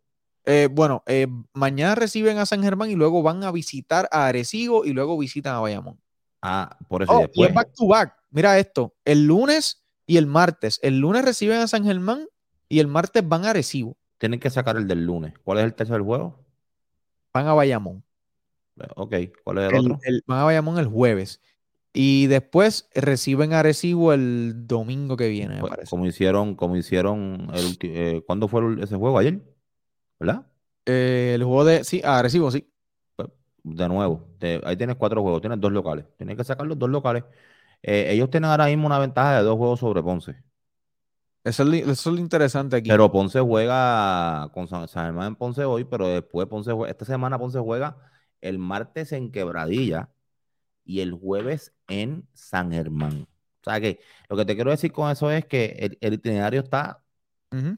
Eh, 0.46 0.70
bueno, 0.72 1.04
eh, 1.08 1.28
mañana 1.54 1.96
reciben 1.96 2.38
a 2.38 2.46
San 2.46 2.64
Germán 2.64 2.90
y 2.90 2.96
luego 2.96 3.22
van 3.22 3.44
a 3.44 3.52
visitar 3.52 4.08
a 4.12 4.28
Arecibo 4.28 4.86
y 4.86 4.94
luego 4.94 5.18
visitan 5.18 5.56
a 5.56 5.60
Bayamón. 5.60 6.00
Ah, 6.46 6.78
por 6.90 7.02
eso 7.02 7.14
oh, 7.14 7.26
Y 7.34 7.46
es 7.46 7.54
back 7.54 7.74
to 7.74 7.88
back. 7.88 8.18
Mira 8.30 8.60
esto, 8.60 8.94
el 9.06 9.26
lunes 9.26 9.86
y 10.06 10.18
el 10.18 10.28
martes. 10.28 10.78
El 10.84 11.00
lunes 11.00 11.24
reciben 11.24 11.60
a 11.60 11.68
San 11.68 11.86
Germán 11.86 12.28
y 12.68 12.80
el 12.80 12.88
martes 12.88 13.26
van 13.26 13.46
a 13.46 13.52
Arecibo. 13.52 13.96
Tienen 14.18 14.42
que 14.42 14.50
sacar 14.50 14.76
el 14.76 14.86
del 14.86 15.06
lunes. 15.06 15.34
¿Cuál 15.46 15.60
es 15.60 15.64
el 15.64 15.74
tercer 15.74 16.02
juego? 16.02 16.38
Van 17.34 17.48
a 17.48 17.54
Bayamón. 17.54 18.04
Ok, 18.96 19.16
¿cuál 19.46 19.60
es 19.60 19.72
el, 19.72 19.80
otro? 19.80 20.00
van 20.28 20.40
a 20.40 20.44
Bayamón 20.44 20.80
el 20.80 20.88
jueves. 20.88 21.40
Y 21.94 22.28
después 22.28 22.90
reciben 22.94 23.54
a 23.54 23.64
Recibo 23.64 24.12
el 24.12 24.68
domingo 24.68 25.16
que 25.16 25.30
viene, 25.30 25.56
me 25.56 25.62
pues, 25.62 25.70
parece. 25.70 25.90
Como 25.92 26.06
hicieron, 26.08 26.56
como 26.56 26.76
hicieron 26.76 27.50
el 27.54 27.78
eh, 27.84 28.22
¿cuándo 28.26 28.50
fue 28.50 28.62
ese 28.82 28.98
juego? 28.98 29.18
¿Ayer? 29.18 29.40
¿Verdad? 30.20 30.48
Eh, 30.88 31.34
el 31.36 31.44
juego 31.44 31.64
de, 31.64 31.84
sí, 31.84 32.02
a 32.04 32.22
Recibo, 32.22 32.52
sí. 32.52 32.68
De 33.64 33.88
nuevo, 33.88 34.28
ahí 34.64 34.76
tienes 34.76 34.98
cuatro 34.98 35.22
juegos, 35.22 35.42
tienes 35.42 35.60
dos 35.60 35.72
locales. 35.72 36.06
Tienes 36.18 36.36
que 36.38 36.44
sacar 36.44 36.68
los 36.68 36.78
dos 36.78 36.90
locales. 36.90 37.24
Eh, 37.82 38.08
ellos 38.12 38.30
tienen 38.30 38.50
ahora 38.50 38.66
mismo 38.68 38.88
una 38.88 39.00
ventaja 39.00 39.38
de 39.38 39.44
dos 39.44 39.58
juegos 39.58 39.80
sobre 39.80 40.04
Ponce. 40.04 40.36
Eso 41.44 41.64
es, 41.64 42.06
lo, 42.06 42.18
interesante 42.18 42.78
aquí. 42.78 42.90
Pero 42.90 43.12
Ponce 43.12 43.40
juega 43.42 44.50
con 44.54 44.68
San, 44.68 44.88
Germán 44.88 45.28
en 45.28 45.36
Ponce 45.36 45.66
hoy, 45.66 45.84
pero 45.84 46.08
después 46.08 46.48
Ponce 46.48 46.72
juega, 46.72 46.92
esta 46.92 47.06
semana 47.06 47.38
Ponce 47.38 47.60
juega 47.60 47.98
el 48.42 48.60
martes 48.60 49.12
en 49.12 49.32
Quebradilla 49.32 50.10
y 50.86 51.02
el 51.02 51.14
jueves 51.14 51.74
en 51.88 52.28
San 52.34 52.72
Germán. 52.72 53.28
O 53.62 53.64
sea 53.70 53.82
que 53.82 54.00
lo 54.30 54.38
que 54.38 54.46
te 54.46 54.56
quiero 54.56 54.72
decir 54.72 54.92
con 54.92 55.12
eso 55.12 55.32
es 55.32 55.46
que 55.46 55.98
el, 56.02 56.14
itinerario 56.14 56.62
está 56.62 57.03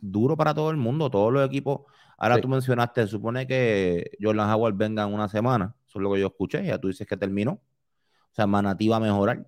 duro 0.01 0.38
para 0.38 0.53
todo 0.53 0.71
el 0.71 0.78
mundo, 0.78 1.09
todos 1.09 1.32
los 1.32 1.45
equipos. 1.45 1.82
Ahora 2.17 2.39
tú 2.39 2.47
mencionaste, 2.47 3.07
supone 3.07 3.45
que 3.45 4.11
Jordan 4.21 4.49
Howard 4.49 4.76
venga 4.76 5.03
en 5.03 5.13
una 5.13 5.28
semana, 5.28 5.76
eso 5.88 5.99
es 5.99 6.03
lo 6.03 6.13
que 6.13 6.21
yo 6.21 6.28
escuché, 6.28 6.65
ya 6.65 6.78
tú 6.78 6.88
dices 6.88 7.05
que 7.05 7.17
terminó. 7.17 7.51
O 7.51 8.36
sea, 8.36 8.47
Manatí 8.47 8.88
va 8.88 8.97
a 8.97 8.99
mejorar. 8.99 9.45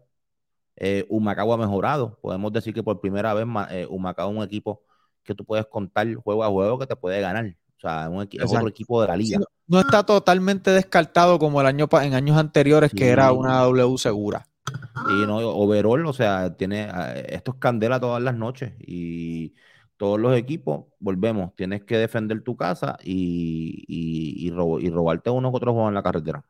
Eh, 0.77 1.05
Humacao 1.09 1.53
ha 1.53 1.57
mejorado. 1.57 2.19
Podemos 2.21 2.53
decir 2.53 2.73
que 2.73 2.83
por 2.83 3.01
primera 3.01 3.33
vez 3.33 3.45
eh, 3.71 3.87
Humacao 3.89 4.29
es 4.29 4.37
un 4.37 4.43
equipo 4.43 4.83
que 5.23 5.35
tú 5.35 5.43
puedes 5.43 5.65
contar 5.65 6.13
juego 6.15 6.43
a 6.43 6.47
juego 6.47 6.79
que 6.79 6.87
te 6.87 6.95
puede 6.95 7.19
ganar. 7.19 7.55
O 7.77 7.79
sea, 7.79 8.09
es 8.31 8.51
otro 8.51 8.67
equipo 8.67 9.01
de 9.01 9.07
la 9.07 9.17
liga. 9.17 9.39
no, 9.67 9.79
está 9.79 10.03
totalmente 10.03 10.71
descartado 10.71 11.37
como 11.37 11.61
el 11.61 11.67
año 11.67 11.87
en 12.01 12.13
años 12.13 12.37
anteriores, 12.37 12.91
que 12.91 13.09
era 13.09 13.31
una 13.31 13.59
W 13.61 13.97
segura. 13.97 14.47
Y 15.09 15.25
no, 15.27 15.37
overall, 15.37 16.05
o 16.05 16.13
sea, 16.13 16.55
tiene 16.55 16.89
esto 17.27 17.51
es 17.51 17.57
candela 17.59 17.99
todas 17.99 18.21
las 18.21 18.35
noches. 18.35 18.73
Y 18.79 19.53
todos 19.97 20.19
los 20.19 20.37
equipos, 20.37 20.85
volvemos, 20.99 21.55
tienes 21.55 21.83
que 21.83 21.97
defender 21.97 22.41
tu 22.41 22.55
casa 22.55 22.97
y, 23.03 23.83
y, 23.87 24.47
y, 24.47 24.89
robarte 24.89 25.29
uno 25.29 25.51
que 25.51 25.57
otro 25.57 25.73
juego 25.73 25.87
en 25.87 25.95
la 25.95 26.03
carretera. 26.03 26.45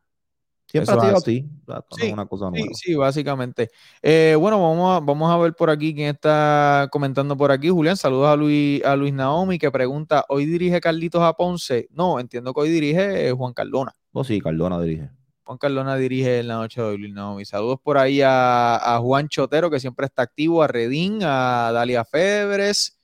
Siempre 0.67 0.95
ha 0.95 0.99
sido 0.99 1.17
así. 1.17 1.49
Sí, 1.91 2.11
una 2.11 2.25
cosa 2.25 2.51
sí, 2.53 2.63
sí, 2.73 2.95
básicamente. 2.95 3.69
Eh, 4.01 4.35
bueno, 4.37 4.61
vamos 4.61 4.97
a, 4.97 4.99
vamos 4.99 5.31
a 5.31 5.37
ver 5.37 5.53
por 5.53 5.69
aquí 5.69 5.95
quién 5.95 6.09
está 6.09 6.89
comentando 6.91 7.37
por 7.37 7.53
aquí. 7.53 7.69
Julián, 7.69 7.95
saludos 7.95 8.27
a 8.27 8.35
Luis, 8.35 8.83
a 8.83 8.97
Luis 8.97 9.13
Naomi 9.13 9.57
que 9.57 9.71
pregunta, 9.71 10.25
¿hoy 10.27 10.45
dirige 10.45 10.81
Carlitos 10.81 11.21
a 11.21 11.33
Ponce? 11.33 11.87
No, 11.91 12.19
entiendo 12.19 12.53
que 12.53 12.59
hoy 12.59 12.69
dirige 12.69 13.31
Juan 13.31 13.53
Cardona. 13.53 13.93
Oh, 14.11 14.25
sí, 14.25 14.41
Cardona 14.41 14.81
dirige. 14.81 15.09
Juan 15.45 15.57
Cardona 15.57 15.95
dirige 15.95 16.39
en 16.39 16.49
la 16.49 16.55
noche 16.55 16.81
de 16.81 16.87
hoy, 16.87 16.97
Luis 16.97 17.13
Naomi. 17.13 17.45
Saludos 17.45 17.79
por 17.81 17.97
ahí 17.97 18.21
a, 18.21 18.75
a, 18.75 18.99
Juan 18.99 19.29
Chotero, 19.29 19.69
que 19.71 19.79
siempre 19.79 20.05
está 20.05 20.23
activo, 20.23 20.61
a 20.61 20.67
Redín, 20.67 21.19
a 21.23 21.71
Dalia 21.71 22.03
Febres, 22.03 22.96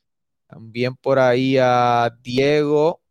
también 0.53 0.95
por 0.95 1.17
ahí 1.17 1.57
a 1.59 2.15
Diego, 2.21 3.01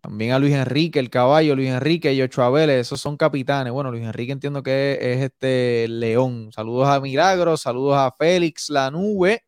también 0.00 0.32
a 0.32 0.40
Luis 0.40 0.52
Enrique, 0.52 0.98
el 0.98 1.08
caballo, 1.08 1.54
Luis 1.54 1.68
Enrique 1.68 2.12
y 2.12 2.20
Ochoa 2.20 2.50
Vélez, 2.50 2.80
esos 2.80 3.00
son 3.00 3.16
capitanes. 3.16 3.72
Bueno, 3.72 3.92
Luis 3.92 4.02
Enrique 4.02 4.32
entiendo 4.32 4.60
que 4.60 4.98
es, 5.00 5.22
este 5.22 5.86
León. 5.88 6.50
Saludos 6.52 6.88
a 6.88 7.00
Milagros, 7.00 7.60
saludos 7.60 7.96
a 7.96 8.12
Félix, 8.18 8.70
la 8.70 8.90
nube. 8.90 9.44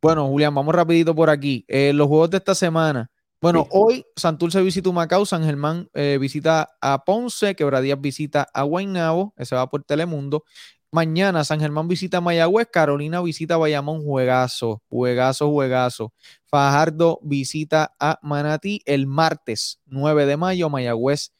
Bueno, 0.00 0.26
Julián, 0.28 0.54
vamos 0.54 0.74
rapidito 0.74 1.14
por 1.14 1.28
aquí. 1.28 1.66
Eh, 1.68 1.92
los 1.92 2.08
juegos 2.08 2.30
de 2.30 2.38
esta 2.38 2.54
semana. 2.54 3.10
Bueno, 3.40 3.66
hoy 3.70 4.04
Santurce 4.16 4.62
visita 4.62 4.90
Macao, 4.90 5.26
San 5.26 5.44
Germán 5.44 5.88
eh, 5.92 6.16
visita 6.18 6.70
a 6.80 7.04
Ponce, 7.04 7.54
Quebradías 7.54 8.00
visita 8.00 8.48
a 8.52 8.62
Guaynabo, 8.62 9.34
ese 9.36 9.54
va 9.54 9.68
por 9.68 9.84
Telemundo. 9.84 10.44
Mañana 10.90 11.44
San 11.44 11.60
Germán 11.60 11.86
visita 11.86 12.22
Mayagüez, 12.22 12.68
Carolina 12.72 13.20
visita 13.20 13.58
Bayamón, 13.58 14.02
juegazo, 14.02 14.82
juegazo, 14.88 15.50
juegazo. 15.50 16.14
Fajardo 16.46 17.20
visita 17.22 17.94
a 18.00 18.18
Manatí 18.22 18.80
el 18.86 19.06
martes 19.06 19.80
9 19.86 20.24
de 20.24 20.38
mayo, 20.38 20.70
Mayagüez 20.70 21.32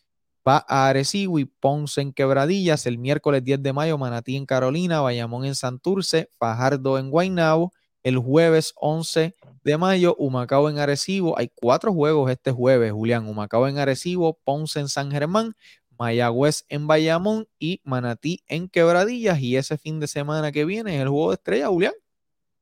va 0.46 0.64
a 0.68 0.88
Arecibo 0.88 1.38
y 1.38 1.46
Ponce 1.46 2.00
en 2.00 2.12
Quebradillas. 2.12 2.86
El 2.86 2.98
miércoles 2.98 3.42
10 3.44 3.62
de 3.62 3.72
mayo, 3.72 3.98
Manatí 3.98 4.36
en 4.36 4.46
Carolina, 4.46 5.00
Bayamón 5.00 5.44
en 5.44 5.54
Santurce, 5.54 6.30
Fajardo 6.38 6.98
en 6.98 7.10
Guaynabo. 7.10 7.72
El 8.02 8.18
jueves 8.18 8.72
11 8.76 9.34
de 9.64 9.78
mayo, 9.78 10.14
Humacao 10.18 10.70
en 10.70 10.78
Arecibo. 10.78 11.38
Hay 11.38 11.50
cuatro 11.54 11.92
juegos 11.92 12.30
este 12.30 12.52
jueves, 12.52 12.92
Julián. 12.92 13.26
Humacao 13.26 13.66
en 13.66 13.78
Arecibo, 13.78 14.38
Ponce 14.44 14.80
en 14.80 14.88
San 14.88 15.10
Germán, 15.10 15.54
Mayagüez 15.98 16.64
en 16.68 16.86
Bayamón 16.86 17.46
y 17.58 17.80
Manatí 17.84 18.42
en 18.46 18.68
Quebradillas. 18.68 19.40
Y 19.40 19.56
ese 19.56 19.78
fin 19.78 20.00
de 20.00 20.06
semana 20.06 20.52
que 20.52 20.64
viene 20.64 20.96
es 20.96 21.02
el 21.02 21.08
juego 21.08 21.30
de 21.30 21.34
estrellas, 21.34 21.68
Julián. 21.68 21.94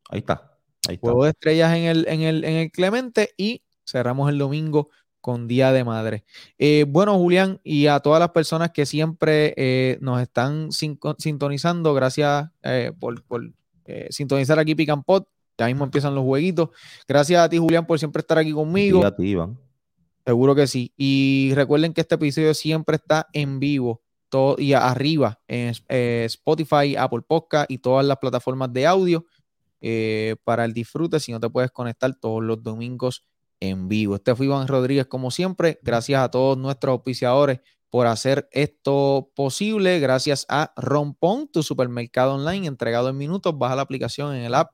Ahí 0.09 0.21
está. 0.21 0.59
Ahí 0.89 0.99
Juego 1.01 1.25
de 1.25 1.31
estrellas 1.31 1.77
en 1.77 1.85
el, 1.85 2.09
en, 2.09 2.21
el, 2.23 2.45
en 2.45 2.57
el 2.57 2.71
Clemente 2.71 3.31
y 3.37 3.63
cerramos 3.85 4.29
el 4.31 4.39
domingo 4.39 4.91
con 5.27 5.49
Día 5.49 5.73
de 5.73 5.83
Madre. 5.83 6.25
Eh, 6.57 6.85
bueno, 6.89 7.19
Julián, 7.19 7.61
y 7.65 7.89
a 7.89 7.99
todas 7.99 8.21
las 8.21 8.31
personas 8.31 8.71
que 8.71 8.87
siempre 8.87 9.55
eh, 9.57 9.99
nos 10.01 10.21
están 10.23 10.69
sintonizando, 10.71 11.95
gracias 11.95 12.49
eh, 12.63 12.93
por, 12.97 13.25
sintonizar 14.11 14.61
aquí 14.61 14.77
Picampot. 14.77 15.29
Ya 15.59 15.67
mismo 15.67 15.83
empiezan 15.83 16.15
los 16.15 16.23
jueguitos. 16.23 16.69
Gracias 17.09 17.41
a 17.41 17.49
ti, 17.49 17.59
Julián, 17.59 17.87
por 17.87 17.99
siempre 17.99 18.21
estar 18.21 18.39
aquí 18.39 18.53
conmigo. 18.53 19.05
a 19.05 19.17
ti, 19.17 19.31
Iván. 19.31 19.59
Seguro 20.27 20.57
que 20.57 20.67
sí. 20.67 20.93
Y 20.97 21.53
recuerden 21.55 21.93
que 21.95 22.01
este 22.01 22.17
episodio 22.17 22.53
siempre 22.53 22.97
está 22.97 23.29
en 23.33 23.61
vivo 23.61 24.03
todo, 24.29 24.57
y 24.59 24.73
arriba 24.73 25.41
en 25.47 25.73
eh, 25.89 26.25
Spotify, 26.27 26.97
Apple 26.97 27.23
Podcast 27.23 27.71
y 27.71 27.79
todas 27.79 28.05
las 28.05 28.17
plataformas 28.19 28.73
de 28.73 28.89
audio 28.89 29.25
eh, 29.81 30.35
para 30.43 30.65
el 30.65 30.73
disfrute. 30.73 31.21
Si 31.21 31.31
no 31.31 31.39
te 31.39 31.49
puedes 31.49 31.71
conectar 31.71 32.13
todos 32.17 32.43
los 32.43 32.61
domingos 32.61 33.25
en 33.61 33.87
vivo. 33.87 34.17
Este 34.17 34.35
fue 34.35 34.47
Iván 34.47 34.67
Rodríguez, 34.67 35.07
como 35.07 35.31
siempre. 35.31 35.79
Gracias 35.83 36.21
a 36.21 36.29
todos 36.29 36.59
nuestros 36.59 36.95
auspiciadores 36.95 37.61
por 37.89 38.09
hacer 38.09 38.49
esto 38.51 39.31
posible. 39.37 40.01
Gracias 40.01 40.45
a 40.49 40.73
Rompón, 40.77 41.47
tu 41.47 41.63
supermercado 41.63 42.35
online 42.35 42.67
entregado 42.67 43.11
en 43.11 43.17
minutos. 43.17 43.57
Baja 43.57 43.77
la 43.77 43.83
aplicación 43.83 44.35
en 44.35 44.43
el 44.43 44.55
app 44.57 44.73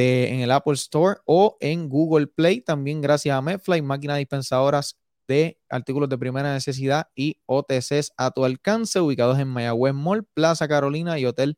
en 0.00 0.40
el 0.40 0.50
Apple 0.50 0.74
Store 0.74 1.20
o 1.24 1.56
en 1.60 1.88
Google 1.88 2.26
Play. 2.26 2.60
También 2.60 3.00
gracias 3.00 3.36
a 3.36 3.42
Medfly, 3.42 3.82
máquinas 3.82 4.18
dispensadoras 4.18 4.98
de 5.28 5.60
artículos 5.68 6.08
de 6.08 6.18
primera 6.18 6.52
necesidad 6.52 7.08
y 7.14 7.40
OTCs 7.46 8.12
a 8.16 8.32
tu 8.32 8.44
alcance, 8.44 9.00
ubicados 9.00 9.38
en 9.38 9.48
Mayagüez 9.48 9.94
Mall, 9.94 10.24
Plaza 10.24 10.66
Carolina 10.66 11.18
y 11.18 11.26
Hotel 11.26 11.56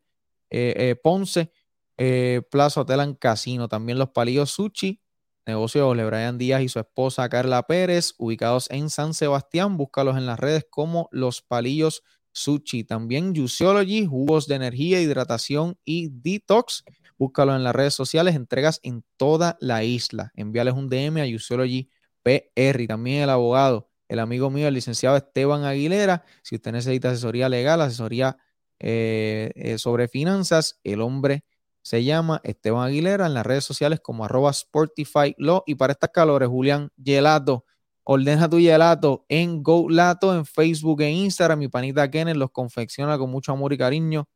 eh, 0.51 0.75
eh, 0.77 0.97
Ponce, 1.03 1.51
eh, 1.97 2.43
Plaza 2.51 2.83
Hotel 2.83 3.01
and 3.01 3.19
Casino. 3.19 3.69
También 3.69 3.99
los 3.99 4.11
palillos 4.11 4.51
Sushi, 4.51 5.01
negocio 5.47 5.95
de 5.95 6.05
Brian 6.05 6.37
Díaz 6.37 6.61
y 6.61 6.69
su 6.69 6.79
esposa 6.79 7.29
Carla 7.31 7.63
Pérez, 7.63 8.15
ubicados 8.19 8.71
en 8.71 8.91
San 8.91 9.15
Sebastián. 9.15 9.79
Búscalos 9.79 10.19
en 10.19 10.27
las 10.27 10.39
redes 10.39 10.67
como 10.69 11.09
los 11.11 11.41
palillos 11.41 12.03
Sushi. 12.33 12.85
También 12.85 13.35
Juiceology, 13.35 14.07
jugos 14.07 14.47
de 14.47 14.57
energía, 14.57 15.01
hidratación 15.01 15.79
y 15.85 16.09
detox 16.11 16.85
Búscalo 17.23 17.55
en 17.55 17.63
las 17.63 17.73
redes 17.73 17.95
sociales, 17.95 18.35
entregas 18.35 18.81
en 18.83 19.05
toda 19.17 19.57
la 19.61 19.85
isla. 19.85 20.33
Envíales 20.35 20.75
un 20.75 20.89
DM 20.89 21.19
a 21.19 21.37
Useology 21.37 21.89
PR 22.25 22.87
también 22.89 23.23
el 23.23 23.31
abogado, 23.31 23.89
el 24.09 24.19
amigo 24.19 24.51
mío, 24.51 24.67
el 24.67 24.75
licenciado 24.75 25.17
Esteban 25.17 25.63
Aguilera. 25.63 26.25
Si 26.43 26.57
usted 26.57 26.73
necesita 26.73 27.11
asesoría 27.11 27.49
legal, 27.49 27.81
asesoría 27.81 28.39
eh, 28.81 29.53
eh, 29.55 29.79
sobre 29.79 30.09
finanzas, 30.09 30.81
el 30.83 31.01
hombre 31.01 31.45
se 31.83 32.03
llama 32.03 32.41
Esteban 32.43 32.89
Aguilera 32.89 33.27
en 33.27 33.35
las 33.35 33.47
redes 33.47 33.63
sociales 33.63 34.01
como 34.01 34.25
arroba 34.25 34.53
Sportify 34.53 35.37
Law. 35.39 35.63
Y 35.65 35.77
para 35.77 35.93
estas 35.93 36.11
calores, 36.11 36.49
Julián 36.49 36.91
Gelato, 37.01 37.67
ordena 38.05 38.49
tu 38.49 38.59
gelato 38.59 39.25
en 39.29 39.63
Go 39.63 39.89
Lato, 39.89 40.35
en 40.35 40.45
Facebook 40.45 41.03
e 41.03 41.11
Instagram. 41.11 41.59
Mi 41.59 41.69
panita 41.69 42.11
Kenneth 42.11 42.37
los 42.37 42.51
confecciona 42.51 43.19
con 43.19 43.31
mucho 43.31 43.53
amor 43.53 43.73
y 43.73 43.79
cariño. 43.79 44.29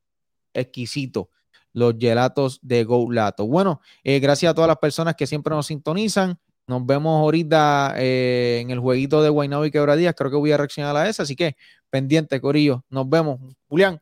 Exquisito 0.52 1.30
los 1.76 1.94
gelatos 1.98 2.58
de 2.62 2.84
Go 2.84 3.12
Lato. 3.12 3.46
Bueno, 3.46 3.82
eh, 4.02 4.18
gracias 4.18 4.50
a 4.50 4.54
todas 4.54 4.66
las 4.66 4.78
personas 4.78 5.14
que 5.14 5.26
siempre 5.26 5.54
nos 5.54 5.66
sintonizan. 5.66 6.38
Nos 6.66 6.84
vemos 6.86 7.20
ahorita 7.20 7.94
eh, 7.98 8.60
en 8.62 8.70
el 8.70 8.80
jueguito 8.80 9.22
de 9.22 9.28
Guaynabo 9.28 9.66
y 9.66 9.70
Quebradías. 9.70 10.14
Creo 10.16 10.30
que 10.30 10.36
voy 10.38 10.52
a 10.52 10.56
reaccionar 10.56 10.96
a 10.96 11.06
esa, 11.06 11.24
así 11.24 11.36
que 11.36 11.54
pendiente, 11.90 12.40
Corillo. 12.40 12.82
Nos 12.88 13.08
vemos. 13.08 13.38
Julián. 13.68 14.00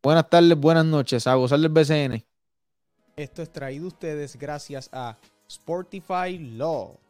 Buenas 0.00 0.30
tardes, 0.30 0.56
buenas 0.56 0.86
noches. 0.86 1.26
A 1.26 1.34
gozar 1.34 1.58
del 1.58 1.70
BCN. 1.70 2.24
Esto 3.16 3.42
es 3.42 3.50
traído 3.50 3.88
ustedes 3.88 4.36
gracias 4.36 4.88
a 4.92 5.18
Sportify 5.50 6.38
Law. 6.38 7.00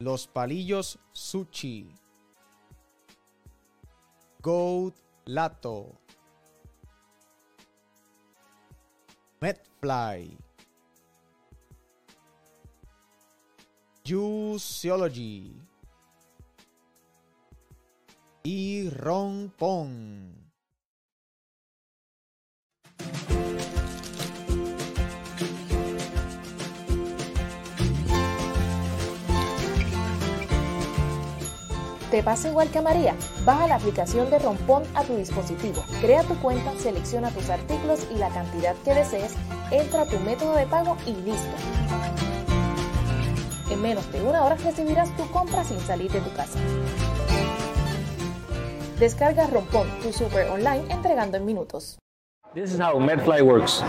Los 0.00 0.26
palillos 0.26 0.98
Sushi. 1.12 1.94
Goat 4.40 4.94
Lato. 5.26 5.92
Medfly. 9.42 10.38
Juiceology. 14.02 15.60
Y 18.42 18.88
Rompón. 18.88 20.50
¿Te 32.10 32.24
pasa 32.24 32.48
igual 32.48 32.68
que 32.70 32.78
a 32.78 32.82
María? 32.82 33.14
Baja 33.44 33.68
la 33.68 33.76
aplicación 33.76 34.28
de 34.30 34.40
Rompón 34.40 34.82
a 34.96 35.04
tu 35.04 35.14
dispositivo, 35.14 35.84
crea 36.00 36.24
tu 36.24 36.34
cuenta, 36.40 36.72
selecciona 36.76 37.30
tus 37.30 37.48
artículos 37.50 38.04
y 38.10 38.16
la 38.16 38.30
cantidad 38.30 38.74
que 38.84 38.94
desees, 38.94 39.36
entra 39.70 40.02
a 40.02 40.06
tu 40.06 40.18
método 40.18 40.56
de 40.56 40.66
pago 40.66 40.96
y 41.06 41.14
listo. 41.14 41.54
En 43.70 43.80
menos 43.80 44.10
de 44.10 44.22
una 44.22 44.42
hora 44.42 44.56
recibirás 44.56 45.16
tu 45.16 45.30
compra 45.30 45.62
sin 45.62 45.78
salir 45.78 46.10
de 46.10 46.20
tu 46.20 46.32
casa. 46.32 46.58
Descarga 48.98 49.46
Rompón, 49.46 49.88
tu 50.02 50.12
super 50.12 50.48
online 50.48 50.92
entregando 50.92 51.36
en 51.36 51.44
minutos. 51.44 51.96
This 52.54 52.72
is 52.72 52.80
how 52.80 52.98
MedFly 52.98 53.42
works. 53.42 53.84